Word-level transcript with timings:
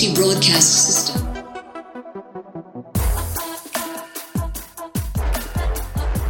Emergency 0.00 0.14
broadcast 0.14 0.86
system. 0.86 1.26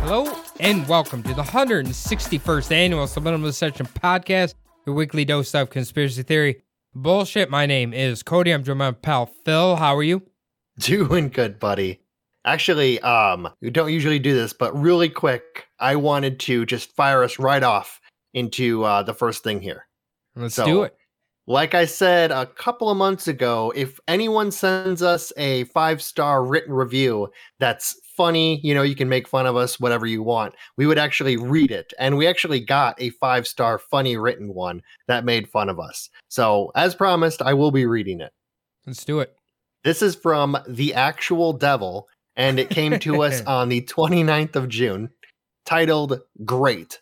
Hello 0.02 0.27
and 0.59 0.88
welcome 0.88 1.23
to 1.23 1.33
the 1.34 1.42
161st 1.45 2.73
annual 2.73 3.06
Subliminal 3.06 3.47
Deception 3.47 3.87
podcast, 3.87 4.55
your 4.87 4.97
weekly 4.97 5.25
dose 5.25 5.55
of 5.55 5.70
conspiracy 5.70 6.25
theory 6.25 6.62
bullshit. 6.97 7.48
My 7.48 7.64
name 7.66 7.92
is 7.92 8.25
Cody. 8.25 8.51
I'm 8.51 8.64
joined 8.64 8.80
by 8.80 8.87
my 8.91 8.92
pal 8.92 9.27
Phil. 9.45 9.77
How 9.77 9.97
are 9.97 10.02
you? 10.02 10.23
Doing 10.80 11.28
good, 11.28 11.61
buddy. 11.61 12.00
Actually, 12.45 12.98
um, 13.02 13.50
we 13.61 13.70
don't 13.70 13.92
usually 13.92 14.19
do 14.19 14.34
this, 14.34 14.52
but 14.52 14.77
really 14.77 15.09
quick, 15.09 15.69
I 15.78 15.95
wanted 15.95 16.41
to 16.41 16.66
just 16.66 16.91
fire 16.97 17.23
us 17.23 17.39
right 17.39 17.62
off 17.62 18.00
into 18.34 18.83
uh, 18.83 19.05
the 19.05 19.14
first 19.14 19.45
thing 19.45 19.61
here. 19.61 19.86
Let's 20.34 20.56
So- 20.56 20.64
do 20.64 20.83
it. 20.83 20.97
Like 21.51 21.75
I 21.75 21.84
said 21.84 22.31
a 22.31 22.47
couple 22.47 22.91
of 22.91 22.97
months 22.97 23.27
ago, 23.27 23.73
if 23.75 23.98
anyone 24.06 24.53
sends 24.53 25.03
us 25.03 25.33
a 25.37 25.65
five 25.65 26.01
star 26.01 26.45
written 26.45 26.73
review 26.73 27.27
that's 27.59 28.01
funny, 28.17 28.61
you 28.62 28.73
know, 28.73 28.84
you 28.84 28.95
can 28.95 29.09
make 29.09 29.27
fun 29.27 29.47
of 29.47 29.57
us, 29.57 29.81
whatever 29.81 30.07
you 30.07 30.23
want, 30.23 30.55
we 30.77 30.87
would 30.87 30.97
actually 30.97 31.37
read 31.37 31.73
it. 31.73 31.92
And 31.98 32.17
we 32.17 32.29
actually 32.29 32.61
got 32.61 33.03
a 33.03 33.11
five 33.11 33.48
star 33.48 33.81
funny 33.81 34.17
written 34.17 34.55
one 34.55 34.81
that 35.09 35.25
made 35.25 35.48
fun 35.48 35.69
of 35.69 35.81
us. 35.81 36.09
So, 36.29 36.70
as 36.77 36.95
promised, 36.95 37.42
I 37.42 37.55
will 37.55 37.73
be 37.73 37.85
reading 37.85 38.20
it. 38.20 38.31
Let's 38.87 39.05
do 39.05 39.19
it. 39.19 39.35
This 39.83 40.03
is 40.03 40.14
from 40.14 40.57
The 40.69 40.95
Actual 40.95 41.53
Devil, 41.53 42.07
and 42.37 42.61
it 42.61 42.70
came 42.70 42.97
to 43.01 43.25
us 43.25 43.42
on 43.48 43.70
the 43.70 43.83
29th 43.83 44.55
of 44.55 44.69
June, 44.69 45.11
titled 45.64 46.20
Great. 46.45 47.01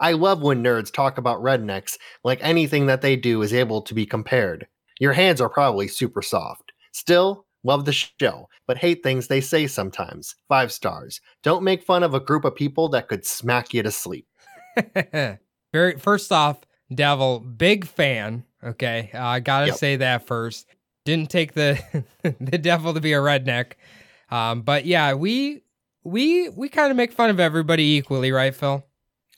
I 0.00 0.12
love 0.12 0.42
when 0.42 0.62
nerds 0.64 0.92
talk 0.92 1.18
about 1.18 1.42
rednecks 1.42 1.96
like 2.24 2.38
anything 2.42 2.86
that 2.86 3.02
they 3.02 3.16
do 3.16 3.42
is 3.42 3.52
able 3.52 3.82
to 3.82 3.94
be 3.94 4.06
compared. 4.06 4.66
Your 4.98 5.12
hands 5.12 5.40
are 5.40 5.48
probably 5.48 5.88
super 5.88 6.22
soft. 6.22 6.72
Still, 6.92 7.46
love 7.64 7.84
the 7.84 7.92
show, 7.92 8.48
but 8.66 8.78
hate 8.78 9.02
things 9.02 9.26
they 9.28 9.40
say 9.40 9.66
sometimes. 9.66 10.34
Five 10.48 10.72
stars. 10.72 11.20
Don't 11.42 11.62
make 11.62 11.82
fun 11.82 12.02
of 12.02 12.14
a 12.14 12.20
group 12.20 12.44
of 12.44 12.54
people 12.54 12.88
that 12.90 13.08
could 13.08 13.24
smack 13.26 13.72
you 13.74 13.82
to 13.82 13.90
sleep. 13.90 14.26
Very 15.72 15.98
first 15.98 16.32
off, 16.32 16.60
Devil, 16.92 17.40
big 17.40 17.86
fan. 17.86 18.44
Okay, 18.64 19.10
uh, 19.14 19.22
I 19.24 19.40
gotta 19.40 19.66
Yep. 19.68 19.76
say 19.76 19.96
that 19.96 20.26
first. 20.26 20.66
Didn't 21.04 21.30
take 21.30 21.52
the 21.54 21.78
the 22.40 22.58
devil 22.58 22.92
to 22.94 23.00
be 23.00 23.12
a 23.12 23.18
redneck, 23.18 23.72
um, 24.30 24.62
but 24.62 24.84
yeah, 24.84 25.14
we 25.14 25.62
we 26.04 26.48
we 26.50 26.68
kind 26.68 26.90
of 26.90 26.96
make 26.96 27.12
fun 27.12 27.30
of 27.30 27.40
everybody 27.40 27.96
equally, 27.96 28.32
right, 28.32 28.54
Phil? 28.54 28.84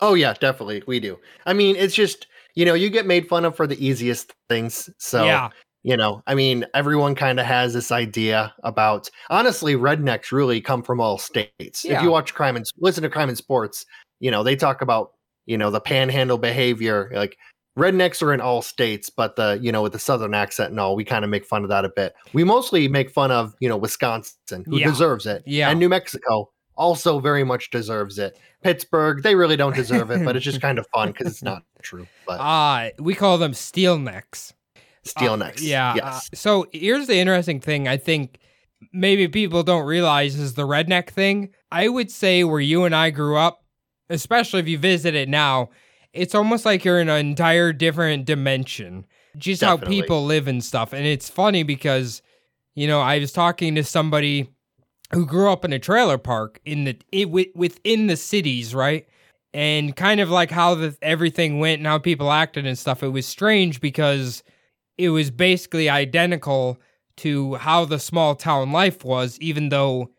Oh, 0.03 0.15
yeah, 0.15 0.35
definitely. 0.35 0.83
We 0.87 1.01
do. 1.01 1.19
I 1.47 1.53
mean, 1.55 1.77
it's 1.77 1.95
just, 1.95 2.27
you 2.55 2.65
know, 2.67 2.75
you 2.75 2.91
get 2.91 3.07
made 3.07 3.29
fun 3.29 3.45
of 3.45 3.57
for 3.57 3.67
the 3.67 3.83
easiest 3.85 4.35
things. 4.51 4.91
So, 4.99 5.25
yeah, 5.25 5.49
you 5.85 5.97
know 5.97 6.23
i 6.29 6.35
mean 6.37 6.65
everyone 6.75 7.13
kind 7.15 7.41
of 7.41 7.47
has 7.47 7.75
this 7.75 7.91
idea 7.91 8.55
about 8.63 9.11
honestly 9.31 9.75
rednecks 9.75 10.31
really 10.31 10.61
come 10.61 10.81
from 10.81 11.01
all 11.01 11.19
states 11.19 11.85
Yeah. 11.85 11.97
if 11.97 12.03
you 12.03 12.11
watch 12.13 12.35
crime 12.35 12.55
and 12.55 12.65
listen 12.79 13.03
to 13.03 13.11
crime 13.11 13.29
and 13.29 13.37
sports 13.37 13.85
you 14.21 14.31
know 14.31 14.45
they 14.45 14.55
talk 14.55 14.81
about 14.81 15.11
you 15.47 15.59
know 15.59 15.73
the 15.73 15.81
panhandle 15.81 16.39
behavior 16.39 17.11
like 17.15 17.37
rednecks 17.77 18.23
are 18.23 18.33
in 18.33 18.41
all 18.41 18.63
states 18.63 19.11
but 19.11 19.35
the 19.35 19.59
you 19.61 19.73
know 19.73 19.83
with 19.83 19.91
the 19.93 19.99
southern 19.99 20.35
accent 20.35 20.71
and 20.71 20.79
all 20.79 20.95
we 20.95 21.05
kind 21.05 21.25
of 21.25 21.31
make 21.33 21.45
fun 21.45 21.65
of 21.65 21.69
that 21.71 21.85
a 21.85 21.89
bit 21.97 22.15
we 22.33 22.45
mostly 22.45 22.87
make 22.87 23.11
fun 23.11 23.33
of 23.33 23.53
you 23.59 23.69
know 23.69 23.77
wisconsin 23.77 24.63
who 24.69 24.79
Yeah. 24.79 24.87
deserves 24.87 25.27
it 25.27 25.43
Yeah. 25.47 25.69
and 25.71 25.81
new 25.81 25.89
mexico 25.89 26.49
also 26.77 27.21
very 27.21 27.45
much 27.45 27.71
deserves 27.71 28.19
it 28.19 28.39
pittsburgh 28.63 29.23
they 29.23 29.35
really 29.35 29.57
don't 29.57 29.75
deserve 29.75 30.11
it 30.11 30.25
but 30.25 30.37
it's 30.37 30.45
just 30.45 30.61
kind 30.69 30.79
of 30.79 30.87
fun 30.89 31.09
because 31.09 31.27
it's 31.27 31.43
not 31.43 31.63
true 31.83 32.07
but 32.27 32.41
uh, 32.41 32.91
we 32.99 33.15
call 33.15 33.39
them 33.39 33.55
steel 33.55 33.99
necks. 33.99 34.53
steel 35.05 35.35
Uh, 35.35 35.37
necks 35.37 35.63
yeah. 35.63 35.95
uh, 36.03 36.21
so 36.33 36.67
here's 36.73 37.07
the 37.07 37.17
interesting 37.17 37.61
thing. 37.61 37.89
I 37.89 37.97
think 37.97 38.39
maybe 38.93 39.29
people 39.29 39.63
don't 39.63 39.85
realize 39.85 40.37
is 40.37 40.55
the 40.55 40.67
redneck 40.67 41.11
thing. 41.11 41.51
I 41.71 41.89
would 41.89 42.11
say 42.11 42.45
where 42.45 42.61
you 42.61 42.85
and 42.85 42.95
I 42.95 43.11
grew 43.11 43.37
up, 43.37 43.65
especially 44.09 44.61
if 44.61 44.69
you 44.69 44.79
visit 44.79 45.15
it 45.15 45.29
now, 45.29 45.71
it's 46.13 46.35
almost 46.35 46.65
like 46.65 46.85
you're 46.85 47.01
in 47.01 47.09
an 47.09 47.27
entire 47.27 47.73
different 47.73 48.25
dimension. 48.25 49.07
Just 49.37 49.63
how 49.63 49.79
people 49.79 50.27
live 50.27 50.47
and 50.47 50.63
stuff. 50.63 50.93
And 50.93 51.07
it's 51.07 51.31
funny 51.31 51.63
because, 51.63 52.21
you 52.75 52.87
know, 52.87 53.01
I 53.01 53.19
was 53.19 53.33
talking 53.33 53.75
to 53.77 53.85
somebody 53.85 54.51
who 55.15 55.27
grew 55.27 55.51
up 55.51 55.65
in 55.65 55.73
a 55.73 55.79
trailer 55.79 56.19
park 56.19 56.61
in 56.65 56.85
the 56.85 56.99
it, 57.11 57.25
wi- 57.25 57.51
within 57.55 58.07
the 58.07 58.17
cities, 58.17 58.75
right? 58.75 59.07
And 59.55 59.95
kind 59.95 60.21
of 60.21 60.31
like 60.31 60.51
how 60.51 60.75
the, 60.75 60.97
everything 61.03 61.59
went 61.59 61.79
and 61.79 61.87
how 61.87 61.99
people 61.99 62.33
acted 62.33 62.67
and 62.67 62.79
stuff. 62.79 63.03
It 63.03 63.09
was 63.09 63.27
strange 63.27 63.81
because 63.81 64.43
it 64.97 65.11
was 65.11 65.31
basically 65.31 65.91
identical 65.91 66.79
to 67.19 67.55
how 67.57 67.85
the 67.85 67.99
small 67.99 68.35
town 68.35 68.73
life 68.73 69.05
was, 69.05 69.39
even 69.41 69.69
though 69.69 70.11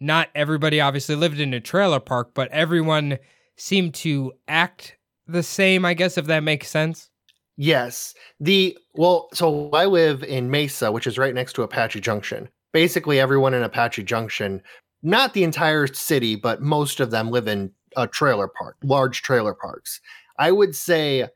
not 0.00 0.28
everybody 0.34 0.80
obviously 0.80 1.16
lived 1.16 1.40
in 1.40 1.52
a 1.52 1.60
trailer 1.60 2.00
park, 2.00 2.30
but 2.34 2.50
everyone 2.50 3.18
seemed 3.56 3.92
to 3.94 4.32
act 4.46 4.96
the 5.26 5.42
same, 5.42 5.84
I 5.84 5.94
guess, 5.94 6.16
if 6.16 6.26
that 6.26 6.42
makes 6.42 6.68
sense. 6.68 7.10
Yes. 7.56 8.14
The 8.40 8.78
well, 8.94 9.28
so 9.34 9.68
I 9.70 9.86
live 9.86 10.22
in 10.22 10.50
Mesa, 10.50 10.92
which 10.92 11.06
is 11.06 11.18
right 11.18 11.34
next 11.34 11.54
to 11.54 11.62
Apache 11.62 12.00
Junction. 12.00 12.48
Basically, 12.72 13.18
everyone 13.20 13.54
in 13.54 13.62
Apache 13.62 14.04
Junction, 14.04 14.62
not 15.02 15.32
the 15.34 15.44
entire 15.44 15.86
city, 15.86 16.36
but 16.36 16.60
most 16.60 17.00
of 17.00 17.10
them 17.10 17.30
live 17.30 17.48
in 17.48 17.72
a 17.96 18.06
trailer 18.06 18.48
park, 18.48 18.76
large 18.82 19.22
trailer 19.22 19.54
parks. 19.54 20.00
I 20.38 20.52
would 20.52 20.74
say 20.76 21.28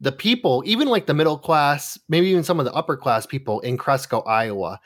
the 0.00 0.12
people, 0.12 0.62
even 0.66 0.88
like 0.88 1.06
the 1.06 1.14
middle 1.14 1.38
class, 1.38 1.98
maybe 2.08 2.26
even 2.28 2.44
some 2.44 2.58
of 2.58 2.66
the 2.66 2.72
upper 2.74 2.96
class 2.96 3.24
people 3.26 3.60
in 3.60 3.78
Cresco, 3.78 4.20
Iowa, 4.22 4.78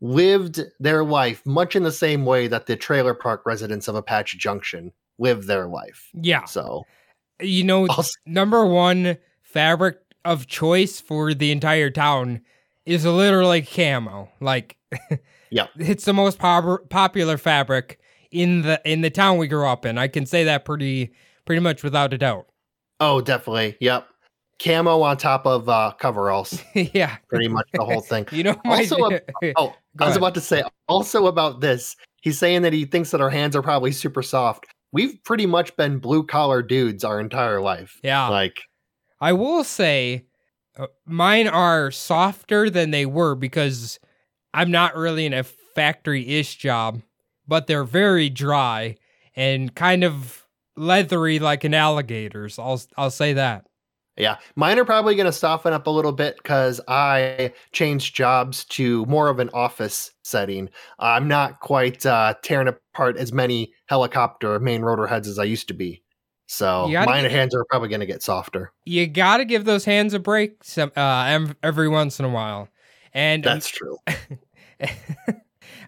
lived 0.00 0.60
their 0.78 1.04
life 1.04 1.44
much 1.44 1.74
in 1.76 1.82
the 1.82 1.92
same 1.92 2.24
way 2.24 2.46
that 2.46 2.66
the 2.66 2.76
trailer 2.76 3.12
park 3.14 3.42
residents 3.44 3.88
of 3.88 3.94
Apache 3.94 4.38
Junction 4.38 4.92
live 5.18 5.46
their 5.46 5.66
life. 5.66 6.08
Yeah. 6.14 6.44
So, 6.44 6.84
You 7.40 7.64
know, 7.64 7.86
Also- 7.88 8.10
number 8.26 8.64
one 8.66 9.16
fabric 9.42 9.98
of 10.24 10.46
choice 10.46 11.00
for 11.00 11.32
the 11.34 11.50
entire 11.50 11.88
town 11.90 12.42
is 12.86 13.04
literally 13.06 13.62
camo. 13.62 14.30
Like, 14.40 14.76
Yeah. 15.50 15.66
it's 15.78 16.04
the 16.04 16.12
most 16.12 16.38
pop- 16.38 16.88
popular 16.90 17.36
fabric 17.38 17.98
in 18.30 18.62
the 18.62 18.80
in 18.84 19.00
the 19.00 19.10
town 19.10 19.36
we 19.38 19.48
grew 19.48 19.66
up 19.66 19.84
in. 19.84 19.98
I 19.98 20.08
can 20.08 20.24
say 20.26 20.44
that 20.44 20.64
pretty 20.64 21.12
pretty 21.44 21.60
much 21.60 21.82
without 21.82 22.12
a 22.12 22.18
doubt. 22.18 22.46
oh, 23.00 23.20
definitely. 23.20 23.76
Yep. 23.80 24.06
Camo 24.62 25.00
on 25.00 25.16
top 25.16 25.46
of 25.46 25.68
uh, 25.70 25.92
coveralls. 25.98 26.62
yeah. 26.74 27.16
pretty 27.28 27.48
much 27.48 27.66
the 27.72 27.84
whole 27.84 28.02
thing. 28.02 28.26
You 28.32 28.44
know, 28.44 28.56
my- 28.64 28.76
Also, 28.80 28.96
Oh, 29.56 29.74
I 29.98 30.06
was 30.06 30.16
about 30.16 30.34
to 30.34 30.40
say 30.40 30.62
also 30.86 31.26
about 31.26 31.60
this. 31.60 31.96
He's 32.20 32.38
saying 32.38 32.62
that 32.62 32.72
he 32.74 32.84
thinks 32.84 33.10
that 33.12 33.20
our 33.22 33.30
hands 33.30 33.56
are 33.56 33.62
probably 33.62 33.90
super 33.92 34.22
soft. 34.22 34.66
We've 34.92 35.18
pretty 35.24 35.46
much 35.46 35.74
been 35.76 35.98
blue 35.98 36.24
collar 36.26 36.62
dudes 36.62 37.04
our 37.04 37.18
entire 37.20 37.60
life. 37.62 37.98
yeah. 38.02 38.28
Like, 38.28 38.60
I 39.20 39.32
will 39.32 39.64
say 39.64 40.26
uh, 40.78 40.88
mine 41.06 41.48
are 41.48 41.90
softer 41.90 42.68
than 42.68 42.90
they 42.90 43.06
were 43.06 43.34
because 43.34 43.98
I'm 44.52 44.70
not 44.70 44.96
really 44.96 45.26
in 45.26 45.34
a 45.34 45.44
factory 45.44 46.38
ish 46.38 46.56
job, 46.56 47.02
but 47.46 47.66
they're 47.66 47.84
very 47.84 48.28
dry 48.28 48.96
and 49.36 49.74
kind 49.74 50.04
of 50.04 50.46
leathery 50.76 51.38
like 51.38 51.64
an 51.64 51.74
alligator's. 51.74 52.58
I'll 52.58 52.80
I'll 52.96 53.10
say 53.10 53.32
that. 53.34 53.66
yeah, 54.16 54.36
mine 54.56 54.78
are 54.78 54.84
probably 54.84 55.14
going 55.14 55.26
to 55.26 55.32
soften 55.32 55.72
up 55.72 55.86
a 55.86 55.90
little 55.90 56.12
bit 56.12 56.36
because 56.36 56.80
I 56.88 57.52
changed 57.72 58.14
jobs 58.14 58.64
to 58.66 59.06
more 59.06 59.28
of 59.28 59.38
an 59.38 59.50
office 59.54 60.12
setting. 60.24 60.68
I'm 60.98 61.28
not 61.28 61.60
quite 61.60 62.04
uh, 62.04 62.34
tearing 62.42 62.68
apart 62.68 63.16
as 63.16 63.32
many 63.32 63.72
helicopter 63.86 64.58
main 64.60 64.82
rotor 64.82 65.06
heads 65.06 65.28
as 65.28 65.38
I 65.38 65.44
used 65.44 65.68
to 65.68 65.74
be. 65.74 66.02
So 66.46 66.88
gotta 66.90 67.08
mine 67.08 67.24
hands 67.30 67.54
are 67.54 67.64
probably 67.70 67.88
going 67.88 68.00
to 68.00 68.06
get 68.06 68.22
softer. 68.22 68.72
You 68.84 69.06
got 69.06 69.36
to 69.36 69.44
give 69.44 69.64
those 69.64 69.84
hands 69.84 70.14
a 70.14 70.18
break 70.18 70.64
some 70.64 70.90
uh 70.96 71.46
every 71.62 71.88
once 71.88 72.18
in 72.18 72.24
a 72.24 72.28
while. 72.28 72.68
And 73.12 73.42
That's 73.44 73.68
true. 73.68 73.98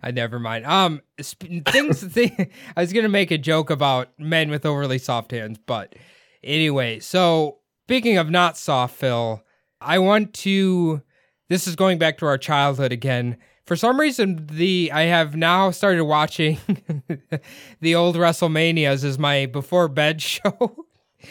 I 0.02 0.10
never 0.10 0.38
mind. 0.40 0.66
Um, 0.66 1.00
things. 1.20 2.02
thi- 2.02 2.34
I 2.76 2.80
was 2.80 2.92
gonna 2.92 3.08
make 3.08 3.30
a 3.30 3.38
joke 3.38 3.70
about 3.70 4.08
men 4.18 4.50
with 4.50 4.66
overly 4.66 4.98
soft 4.98 5.30
hands, 5.30 5.58
but 5.64 5.94
anyway. 6.42 6.98
So 6.98 7.58
speaking 7.86 8.18
of 8.18 8.28
not 8.30 8.56
soft, 8.58 8.96
Phil, 8.96 9.42
I 9.80 9.98
want 10.00 10.34
to. 10.34 11.02
this 11.48 11.66
is 11.68 11.76
going 11.76 11.98
back 11.98 12.18
to 12.18 12.26
our 12.26 12.38
childhood 12.38 12.92
again. 12.92 13.36
For 13.64 13.76
some 13.76 14.00
reason, 14.00 14.46
the 14.50 14.90
I 14.92 15.02
have 15.02 15.36
now 15.36 15.70
started 15.70 16.04
watching 16.04 16.58
the 17.80 17.94
old 17.94 18.16
WrestleManias 18.16 19.04
as 19.04 19.18
my 19.20 19.46
before 19.46 19.86
bed 19.86 20.20
show, 20.20 20.84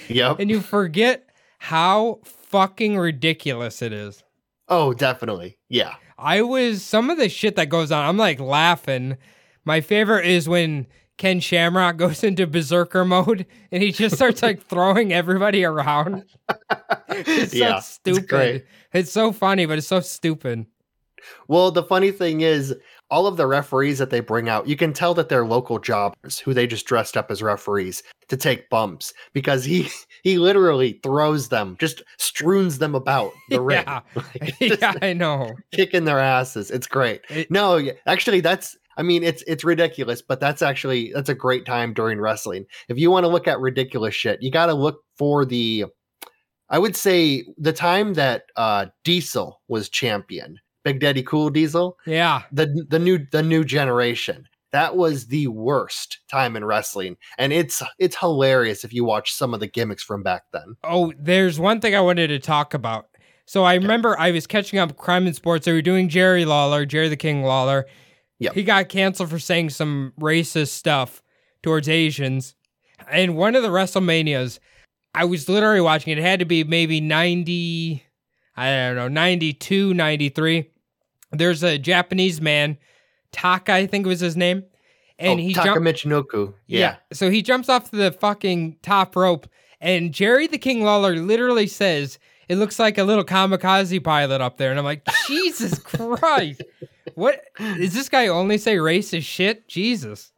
Yep. 0.07 0.39
and 0.39 0.49
you 0.49 0.61
forget 0.61 1.25
how 1.59 2.19
fucking 2.23 2.97
ridiculous 2.97 3.81
it 3.81 3.91
is. 3.91 4.23
Oh, 4.71 4.93
definitely. 4.93 5.59
Yeah. 5.69 5.93
I 6.17 6.41
was 6.41 6.83
some 6.83 7.09
of 7.11 7.17
the 7.17 7.29
shit 7.29 7.55
that 7.57 7.69
goes 7.69 7.91
on. 7.91 8.03
I'm 8.07 8.17
like 8.17 8.39
laughing. 8.39 9.17
My 9.65 9.81
favorite 9.81 10.25
is 10.25 10.49
when 10.49 10.87
Ken 11.17 11.39
Shamrock 11.39 11.97
goes 11.97 12.23
into 12.23 12.47
berserker 12.47 13.05
mode 13.05 13.45
and 13.71 13.83
he 13.83 13.91
just 13.91 14.15
starts 14.15 14.41
like 14.41 14.63
throwing 14.67 15.13
everybody 15.13 15.63
around. 15.63 16.25
It's 17.13 17.53
Yeah, 17.53 17.73
so 17.73 17.77
it's 17.77 17.87
stupid. 17.87 18.27
great. 18.29 18.65
It's 18.93 19.11
so 19.11 19.31
funny, 19.33 19.65
but 19.65 19.77
it's 19.77 19.85
so 19.87 19.99
stupid. 19.99 20.65
Well, 21.47 21.69
the 21.69 21.83
funny 21.83 22.09
thing 22.11 22.41
is, 22.41 22.73
all 23.11 23.27
of 23.27 23.37
the 23.37 23.45
referees 23.45 23.99
that 23.99 24.09
they 24.09 24.21
bring 24.21 24.49
out, 24.49 24.67
you 24.67 24.75
can 24.75 24.93
tell 24.93 25.13
that 25.13 25.29
they're 25.29 25.45
local 25.45 25.77
jobbers 25.77 26.39
who 26.39 26.53
they 26.53 26.65
just 26.65 26.87
dressed 26.87 27.15
up 27.17 27.29
as 27.29 27.43
referees 27.43 28.01
to 28.29 28.37
take 28.37 28.69
bumps 28.69 29.13
because 29.33 29.63
he 29.65 29.87
he 30.23 30.37
literally 30.39 30.99
throws 31.03 31.49
them, 31.49 31.75
just 31.79 32.01
strews 32.17 32.79
them 32.79 32.95
about 32.95 33.31
the 33.49 33.61
ring, 33.69 33.83
Yeah. 33.85 33.99
Like, 34.15 34.53
yeah, 34.59 34.93
I 35.01 35.13
know. 35.13 35.55
kicking 35.73 36.05
their 36.05 36.19
asses. 36.19 36.71
It's 36.71 36.87
great. 36.87 37.21
It- 37.29 37.51
No, 37.51 37.79
actually, 38.07 38.39
that's. 38.39 38.75
I 38.97 39.03
mean, 39.03 39.23
it's 39.23 39.41
it's 39.47 39.63
ridiculous, 39.63 40.21
but 40.21 40.39
that's 40.39 40.61
actually 40.61 41.11
that's 41.13 41.29
a 41.29 41.33
great 41.35 41.65
time 41.65 41.93
during 41.93 42.19
wrestling. 42.19 42.65
If 42.89 42.97
you 42.97 43.09
want 43.11 43.23
to 43.23 43.29
look 43.29 43.47
at 43.47 43.59
ridiculous 43.59 44.13
shit, 44.15 44.41
you 44.41 44.51
got 44.51 44.65
to 44.67 44.73
look 44.73 45.01
for 45.17 45.45
the. 45.45 45.85
I 46.69 46.77
would 46.79 46.95
say 46.95 47.43
the 47.57 47.73
time 47.73 48.13
that 48.15 48.43
uh 48.55 48.87
Diesel 49.03 49.59
was 49.69 49.89
champion, 49.89 50.57
Big 50.83 50.99
Daddy 50.99 51.23
Cool 51.23 51.49
Diesel, 51.49 51.97
Yeah. 52.05 52.43
the 52.51 52.85
the 52.89 52.99
new 52.99 53.19
the 53.31 53.43
new 53.43 53.63
generation. 53.63 54.47
That 54.71 54.95
was 54.95 55.27
the 55.27 55.47
worst 55.47 56.19
time 56.29 56.55
in 56.55 56.63
wrestling, 56.63 57.17
and 57.37 57.51
it's 57.51 57.83
it's 57.99 58.15
hilarious 58.15 58.83
if 58.83 58.93
you 58.93 59.03
watch 59.03 59.33
some 59.33 59.53
of 59.53 59.59
the 59.59 59.67
gimmicks 59.67 60.03
from 60.03 60.23
back 60.23 60.43
then. 60.53 60.75
Oh, 60.83 61.11
there's 61.19 61.59
one 61.59 61.81
thing 61.81 61.93
I 61.93 61.99
wanted 62.01 62.27
to 62.27 62.39
talk 62.39 62.73
about. 62.73 63.07
So 63.45 63.63
I 63.65 63.73
remember 63.75 64.17
I 64.17 64.31
was 64.31 64.47
catching 64.47 64.79
up 64.79 64.95
crime 64.95 65.25
and 65.27 65.35
sports. 65.35 65.65
They 65.65 65.73
were 65.73 65.81
doing 65.81 66.07
Jerry 66.07 66.45
Lawler, 66.45 66.85
Jerry 66.85 67.09
the 67.09 67.17
King 67.17 67.43
Lawler. 67.43 67.85
Yep. 68.39 68.53
He 68.53 68.63
got 68.63 68.87
canceled 68.87 69.29
for 69.29 69.39
saying 69.39 69.71
some 69.71 70.13
racist 70.19 70.69
stuff 70.69 71.21
towards 71.61 71.89
Asians. 71.89 72.55
And 73.11 73.35
one 73.35 73.55
of 73.55 73.63
the 73.63 73.69
WrestleManias, 73.69 74.59
I 75.13 75.25
was 75.25 75.49
literally 75.49 75.81
watching 75.81 76.13
it. 76.13 76.19
It 76.19 76.23
had 76.23 76.39
to 76.39 76.45
be 76.45 76.63
maybe 76.63 77.01
90, 77.01 78.03
I 78.61 78.87
don't 78.87 78.95
know, 78.95 79.07
92, 79.07 79.93
93. 79.93 80.69
There's 81.31 81.63
a 81.63 81.77
Japanese 81.77 82.39
man, 82.41 82.77
Taka, 83.31 83.73
I 83.73 83.87
think 83.87 84.05
was 84.05 84.19
his 84.19 84.37
name. 84.37 84.63
And 85.17 85.39
oh, 85.39 85.43
he 85.43 85.53
jumped. 85.53 85.67
Taka 85.67 85.79
Michinoku. 85.79 86.53
Yeah. 86.67 86.97
So 87.13 87.29
he 87.29 87.41
jumps 87.41 87.69
off 87.69 87.89
the 87.91 88.11
fucking 88.11 88.77
top 88.81 89.15
rope, 89.15 89.47
and 89.79 90.13
Jerry 90.13 90.47
the 90.47 90.57
King 90.57 90.83
Lawler 90.83 91.15
literally 91.15 91.67
says, 91.67 92.19
It 92.49 92.57
looks 92.57 92.77
like 92.77 92.97
a 92.97 93.03
little 93.03 93.23
kamikaze 93.23 94.03
pilot 94.03 94.41
up 94.41 94.57
there. 94.57 94.69
And 94.69 94.79
I'm 94.79 94.85
like, 94.85 95.07
Jesus 95.27 95.79
Christ. 95.79 96.63
What 97.15 97.43
is 97.59 97.93
this 97.93 98.09
guy 98.09 98.27
only 98.27 98.57
say 98.57 98.75
racist 98.75 99.23
shit? 99.23 99.67
Jesus. 99.67 100.31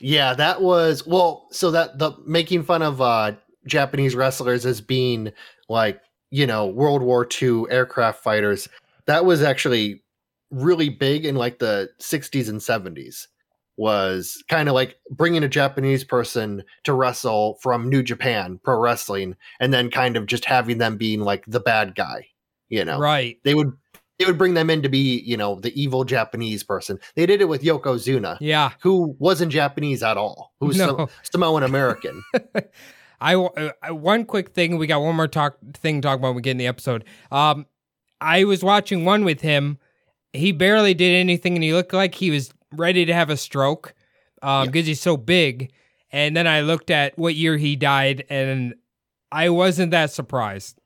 Yeah, 0.00 0.34
that 0.34 0.62
was 0.62 1.06
well. 1.06 1.46
So 1.50 1.70
that 1.70 1.98
the 1.98 2.12
making 2.26 2.62
fun 2.64 2.82
of 2.82 3.00
uh 3.00 3.32
Japanese 3.66 4.14
wrestlers 4.14 4.66
as 4.66 4.80
being 4.80 5.32
like 5.68 6.00
you 6.34 6.46
know 6.46 6.66
World 6.66 7.02
War 7.02 7.26
II 7.40 7.64
aircraft 7.70 8.22
fighters. 8.22 8.68
That 9.06 9.24
was 9.24 9.40
actually 9.42 10.02
really 10.50 10.88
big 10.88 11.24
in 11.24 11.36
like 11.36 11.58
the 11.60 11.90
60s 12.00 12.48
and 12.48 12.60
70s. 12.60 13.26
Was 13.76 14.42
kind 14.48 14.68
of 14.68 14.74
like 14.74 14.96
bringing 15.10 15.42
a 15.44 15.48
Japanese 15.48 16.04
person 16.04 16.62
to 16.84 16.92
wrestle 16.92 17.58
from 17.62 17.88
New 17.88 18.02
Japan 18.02 18.60
Pro 18.64 18.78
Wrestling, 18.78 19.36
and 19.60 19.72
then 19.74 19.90
kind 19.90 20.16
of 20.16 20.26
just 20.26 20.44
having 20.44 20.78
them 20.78 20.96
being 20.96 21.20
like 21.20 21.44
the 21.46 21.60
bad 21.60 21.94
guy. 21.94 22.26
You 22.68 22.84
know, 22.84 22.98
Right. 22.98 23.38
they 23.44 23.54
would 23.54 23.72
they 24.18 24.24
would 24.26 24.38
bring 24.38 24.54
them 24.54 24.70
in 24.70 24.82
to 24.82 24.88
be 24.88 25.20
you 25.26 25.36
know 25.36 25.56
the 25.60 25.72
evil 25.80 26.04
Japanese 26.04 26.62
person. 26.64 26.98
They 27.16 27.26
did 27.26 27.40
it 27.40 27.48
with 27.48 27.62
Yokozuna 27.62 28.38
Yeah. 28.40 28.70
who 28.80 29.16
wasn't 29.18 29.50
Japanese 29.52 30.02
at 30.04 30.16
all, 30.16 30.52
who 30.60 30.66
was 30.66 30.78
No. 30.78 30.96
Sam- 30.96 31.08
Samoan 31.32 31.62
American. 31.64 32.22
I 33.24 33.36
uh, 33.36 33.94
one 33.94 34.26
quick 34.26 34.50
thing. 34.50 34.76
We 34.76 34.86
got 34.86 35.00
one 35.00 35.16
more 35.16 35.26
talk 35.26 35.56
thing 35.72 36.02
to 36.02 36.06
talk 36.06 36.18
about. 36.18 36.28
when 36.28 36.36
We 36.36 36.42
get 36.42 36.50
in 36.50 36.58
the 36.58 36.66
episode. 36.66 37.04
Um, 37.32 37.64
I 38.20 38.44
was 38.44 38.62
watching 38.62 39.06
one 39.06 39.24
with 39.24 39.40
him. 39.40 39.78
He 40.34 40.52
barely 40.52 40.92
did 40.92 41.14
anything, 41.18 41.54
and 41.54 41.64
he 41.64 41.72
looked 41.72 41.94
like 41.94 42.14
he 42.14 42.30
was 42.30 42.52
ready 42.70 43.06
to 43.06 43.14
have 43.14 43.30
a 43.30 43.38
stroke, 43.38 43.94
um, 44.42 44.66
because 44.66 44.86
he's 44.86 45.00
so 45.00 45.16
big. 45.16 45.72
And 46.12 46.36
then 46.36 46.46
I 46.46 46.60
looked 46.60 46.90
at 46.90 47.18
what 47.18 47.34
year 47.34 47.56
he 47.56 47.76
died, 47.76 48.24
and 48.28 48.74
I 49.32 49.48
wasn't 49.48 49.90
that 49.92 50.10
surprised. 50.10 50.78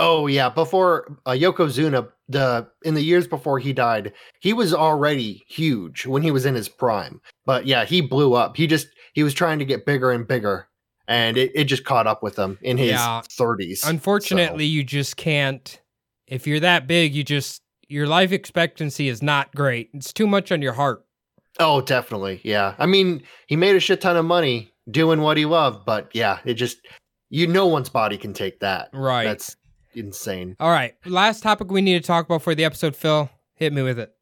oh 0.00 0.26
yeah, 0.26 0.48
before 0.48 1.16
uh, 1.24 1.30
Yokozuna, 1.30 2.08
the 2.28 2.66
in 2.82 2.94
the 2.94 3.02
years 3.02 3.28
before 3.28 3.60
he 3.60 3.72
died, 3.72 4.12
he 4.40 4.52
was 4.52 4.74
already 4.74 5.44
huge 5.48 6.04
when 6.04 6.22
he 6.22 6.32
was 6.32 6.46
in 6.46 6.56
his 6.56 6.68
prime. 6.68 7.20
But 7.44 7.66
yeah, 7.66 7.84
he 7.84 8.00
blew 8.00 8.34
up. 8.34 8.56
He 8.56 8.66
just 8.66 8.88
he 9.14 9.22
was 9.22 9.34
trying 9.34 9.60
to 9.60 9.64
get 9.64 9.86
bigger 9.86 10.10
and 10.10 10.26
bigger, 10.26 10.68
and 11.08 11.36
it, 11.36 11.52
it 11.54 11.64
just 11.64 11.84
caught 11.84 12.06
up 12.06 12.22
with 12.22 12.36
him 12.38 12.58
in 12.62 12.76
his 12.78 12.90
Yeah. 12.90 13.22
thirties. 13.30 13.84
Unfortunately, 13.84 14.64
you 14.66 14.84
just 14.84 15.16
can't. 15.16 15.80
If 16.26 16.46
you're 16.46 16.60
that 16.60 16.86
big, 16.86 17.14
you 17.14 17.22
just 17.24 17.62
your 17.88 18.06
life 18.06 18.32
expectancy 18.32 19.08
is 19.08 19.22
not 19.22 19.54
great. 19.54 19.90
It's 19.94 20.12
too 20.12 20.26
much 20.26 20.50
on 20.50 20.60
your 20.62 20.72
heart. 20.72 21.04
oh, 21.58 21.80
definitely, 21.80 22.40
yeah. 22.44 22.74
I 22.78 22.86
mean, 22.86 23.22
he 23.46 23.56
made 23.56 23.76
a 23.76 23.80
shit 23.80 24.00
ton 24.00 24.16
of 24.16 24.24
money 24.24 24.72
doing 24.90 25.20
what 25.22 25.36
he 25.36 25.46
loved, 25.46 25.86
but 25.86 26.10
yeah, 26.12 26.38
it 26.44 26.54
just 26.54 26.78
you 27.30 27.46
no 27.46 27.66
one's 27.66 27.88
body 27.88 28.18
can 28.18 28.32
take 28.32 28.60
that. 28.60 28.88
Right. 28.92 29.24
That's 29.24 29.56
insane. 29.94 30.54
All 30.60 30.70
right. 30.70 30.94
Last 31.06 31.42
topic 31.42 31.70
we 31.70 31.80
need 31.80 32.00
to 32.00 32.06
talk 32.06 32.26
about 32.26 32.42
for 32.42 32.54
the 32.54 32.64
episode. 32.64 32.94
Phil, 32.94 33.30
hit 33.54 33.72
me 33.72 33.82
with 33.82 33.98
it. 33.98 34.12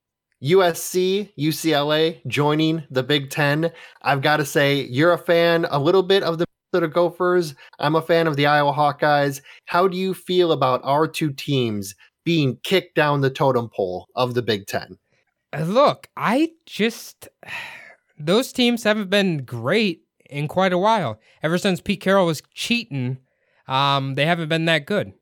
USC, 0.42 1.32
UCLA 1.38 2.24
joining 2.26 2.84
the 2.90 3.02
Big 3.02 3.30
Ten. 3.30 3.72
I've 4.02 4.20
got 4.20 4.36
to 4.38 4.44
say, 4.44 4.82
you're 4.82 5.12
a 5.12 5.18
fan 5.18 5.66
a 5.70 5.78
little 5.78 6.02
bit 6.02 6.22
of 6.22 6.38
the 6.38 6.44
Minnesota 6.74 6.92
Gophers. 6.92 7.54
I'm 7.78 7.94
a 7.94 8.02
fan 8.02 8.26
of 8.26 8.34
the 8.34 8.46
Iowa 8.46 8.72
Hawkeyes. 8.72 9.40
How 9.66 9.86
do 9.86 9.96
you 9.96 10.12
feel 10.12 10.50
about 10.50 10.80
our 10.82 11.06
two 11.06 11.32
teams 11.32 11.94
being 12.24 12.58
kicked 12.64 12.96
down 12.96 13.20
the 13.20 13.30
totem 13.30 13.68
pole 13.68 14.08
of 14.16 14.34
the 14.34 14.42
Big 14.42 14.66
Ten? 14.66 14.98
Uh, 15.52 15.62
Look, 15.62 16.08
I 16.16 16.50
just 16.66 17.28
those 18.18 18.52
teams 18.52 18.82
haven't 18.82 19.08
been 19.08 19.44
great 19.44 20.02
in 20.28 20.48
quite 20.48 20.72
a 20.72 20.78
while. 20.78 21.20
Ever 21.44 21.58
since 21.58 21.80
Pete 21.80 22.00
Carroll 22.00 22.26
was 22.26 22.42
cheating, 22.54 23.18
um, 23.68 24.16
they 24.16 24.26
haven't 24.26 24.48
been 24.48 24.64
that 24.64 24.84
good. 24.84 25.12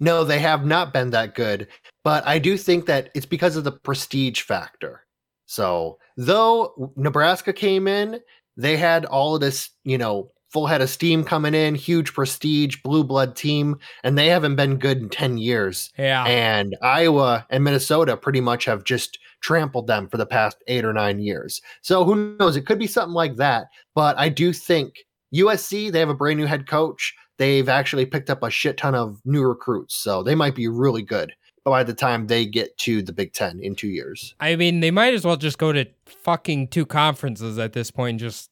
No, 0.00 0.24
they 0.24 0.40
have 0.40 0.66
not 0.66 0.92
been 0.92 1.10
that 1.10 1.36
good, 1.36 1.68
but 2.02 2.26
I 2.26 2.40
do 2.40 2.58
think 2.58 2.86
that 2.86 3.10
it's 3.14 3.26
because 3.26 3.54
of 3.54 3.62
the 3.62 3.72
prestige 3.72 4.42
factor. 4.42 5.02
So, 5.46 5.98
though 6.16 6.92
Nebraska 6.96 7.52
came 7.52 7.86
in, 7.86 8.20
they 8.56 8.76
had 8.76 9.04
all 9.04 9.36
of 9.36 9.40
this, 9.40 9.70
you 9.84 9.96
know, 9.96 10.32
full 10.56 10.66
head 10.66 10.80
of 10.80 10.88
steam 10.88 11.22
coming 11.22 11.52
in, 11.52 11.74
huge 11.74 12.14
prestige, 12.14 12.76
blue 12.82 13.04
blood 13.04 13.36
team, 13.36 13.78
and 14.04 14.16
they 14.16 14.28
haven't 14.28 14.56
been 14.56 14.78
good 14.78 14.96
in 15.02 15.10
10 15.10 15.36
years. 15.36 15.90
Yeah. 15.98 16.24
And 16.24 16.74
Iowa 16.80 17.46
and 17.50 17.62
Minnesota 17.62 18.16
pretty 18.16 18.40
much 18.40 18.64
have 18.64 18.82
just 18.82 19.18
trampled 19.42 19.86
them 19.86 20.08
for 20.08 20.16
the 20.16 20.24
past 20.24 20.56
eight 20.66 20.86
or 20.86 20.94
nine 20.94 21.18
years. 21.18 21.60
So 21.82 22.04
who 22.04 22.38
knows? 22.38 22.56
It 22.56 22.64
could 22.64 22.78
be 22.78 22.86
something 22.86 23.12
like 23.12 23.36
that. 23.36 23.66
But 23.94 24.18
I 24.18 24.30
do 24.30 24.54
think 24.54 24.94
USC, 25.34 25.92
they 25.92 26.00
have 26.00 26.08
a 26.08 26.14
brand 26.14 26.38
new 26.38 26.46
head 26.46 26.66
coach. 26.66 27.14
They've 27.36 27.68
actually 27.68 28.06
picked 28.06 28.30
up 28.30 28.42
a 28.42 28.48
shit 28.48 28.78
ton 28.78 28.94
of 28.94 29.20
new 29.26 29.42
recruits. 29.42 29.94
So 29.94 30.22
they 30.22 30.34
might 30.34 30.54
be 30.54 30.68
really 30.68 31.02
good 31.02 31.34
by 31.66 31.84
the 31.84 31.92
time 31.92 32.28
they 32.28 32.46
get 32.46 32.78
to 32.78 33.02
the 33.02 33.12
Big 33.12 33.34
Ten 33.34 33.60
in 33.60 33.74
two 33.74 33.88
years. 33.88 34.34
I 34.40 34.56
mean, 34.56 34.80
they 34.80 34.90
might 34.90 35.12
as 35.12 35.22
well 35.22 35.36
just 35.36 35.58
go 35.58 35.74
to 35.74 35.84
fucking 36.06 36.68
two 36.68 36.86
conferences 36.86 37.58
at 37.58 37.74
this 37.74 37.90
point 37.90 38.12
and 38.12 38.20
just 38.20 38.48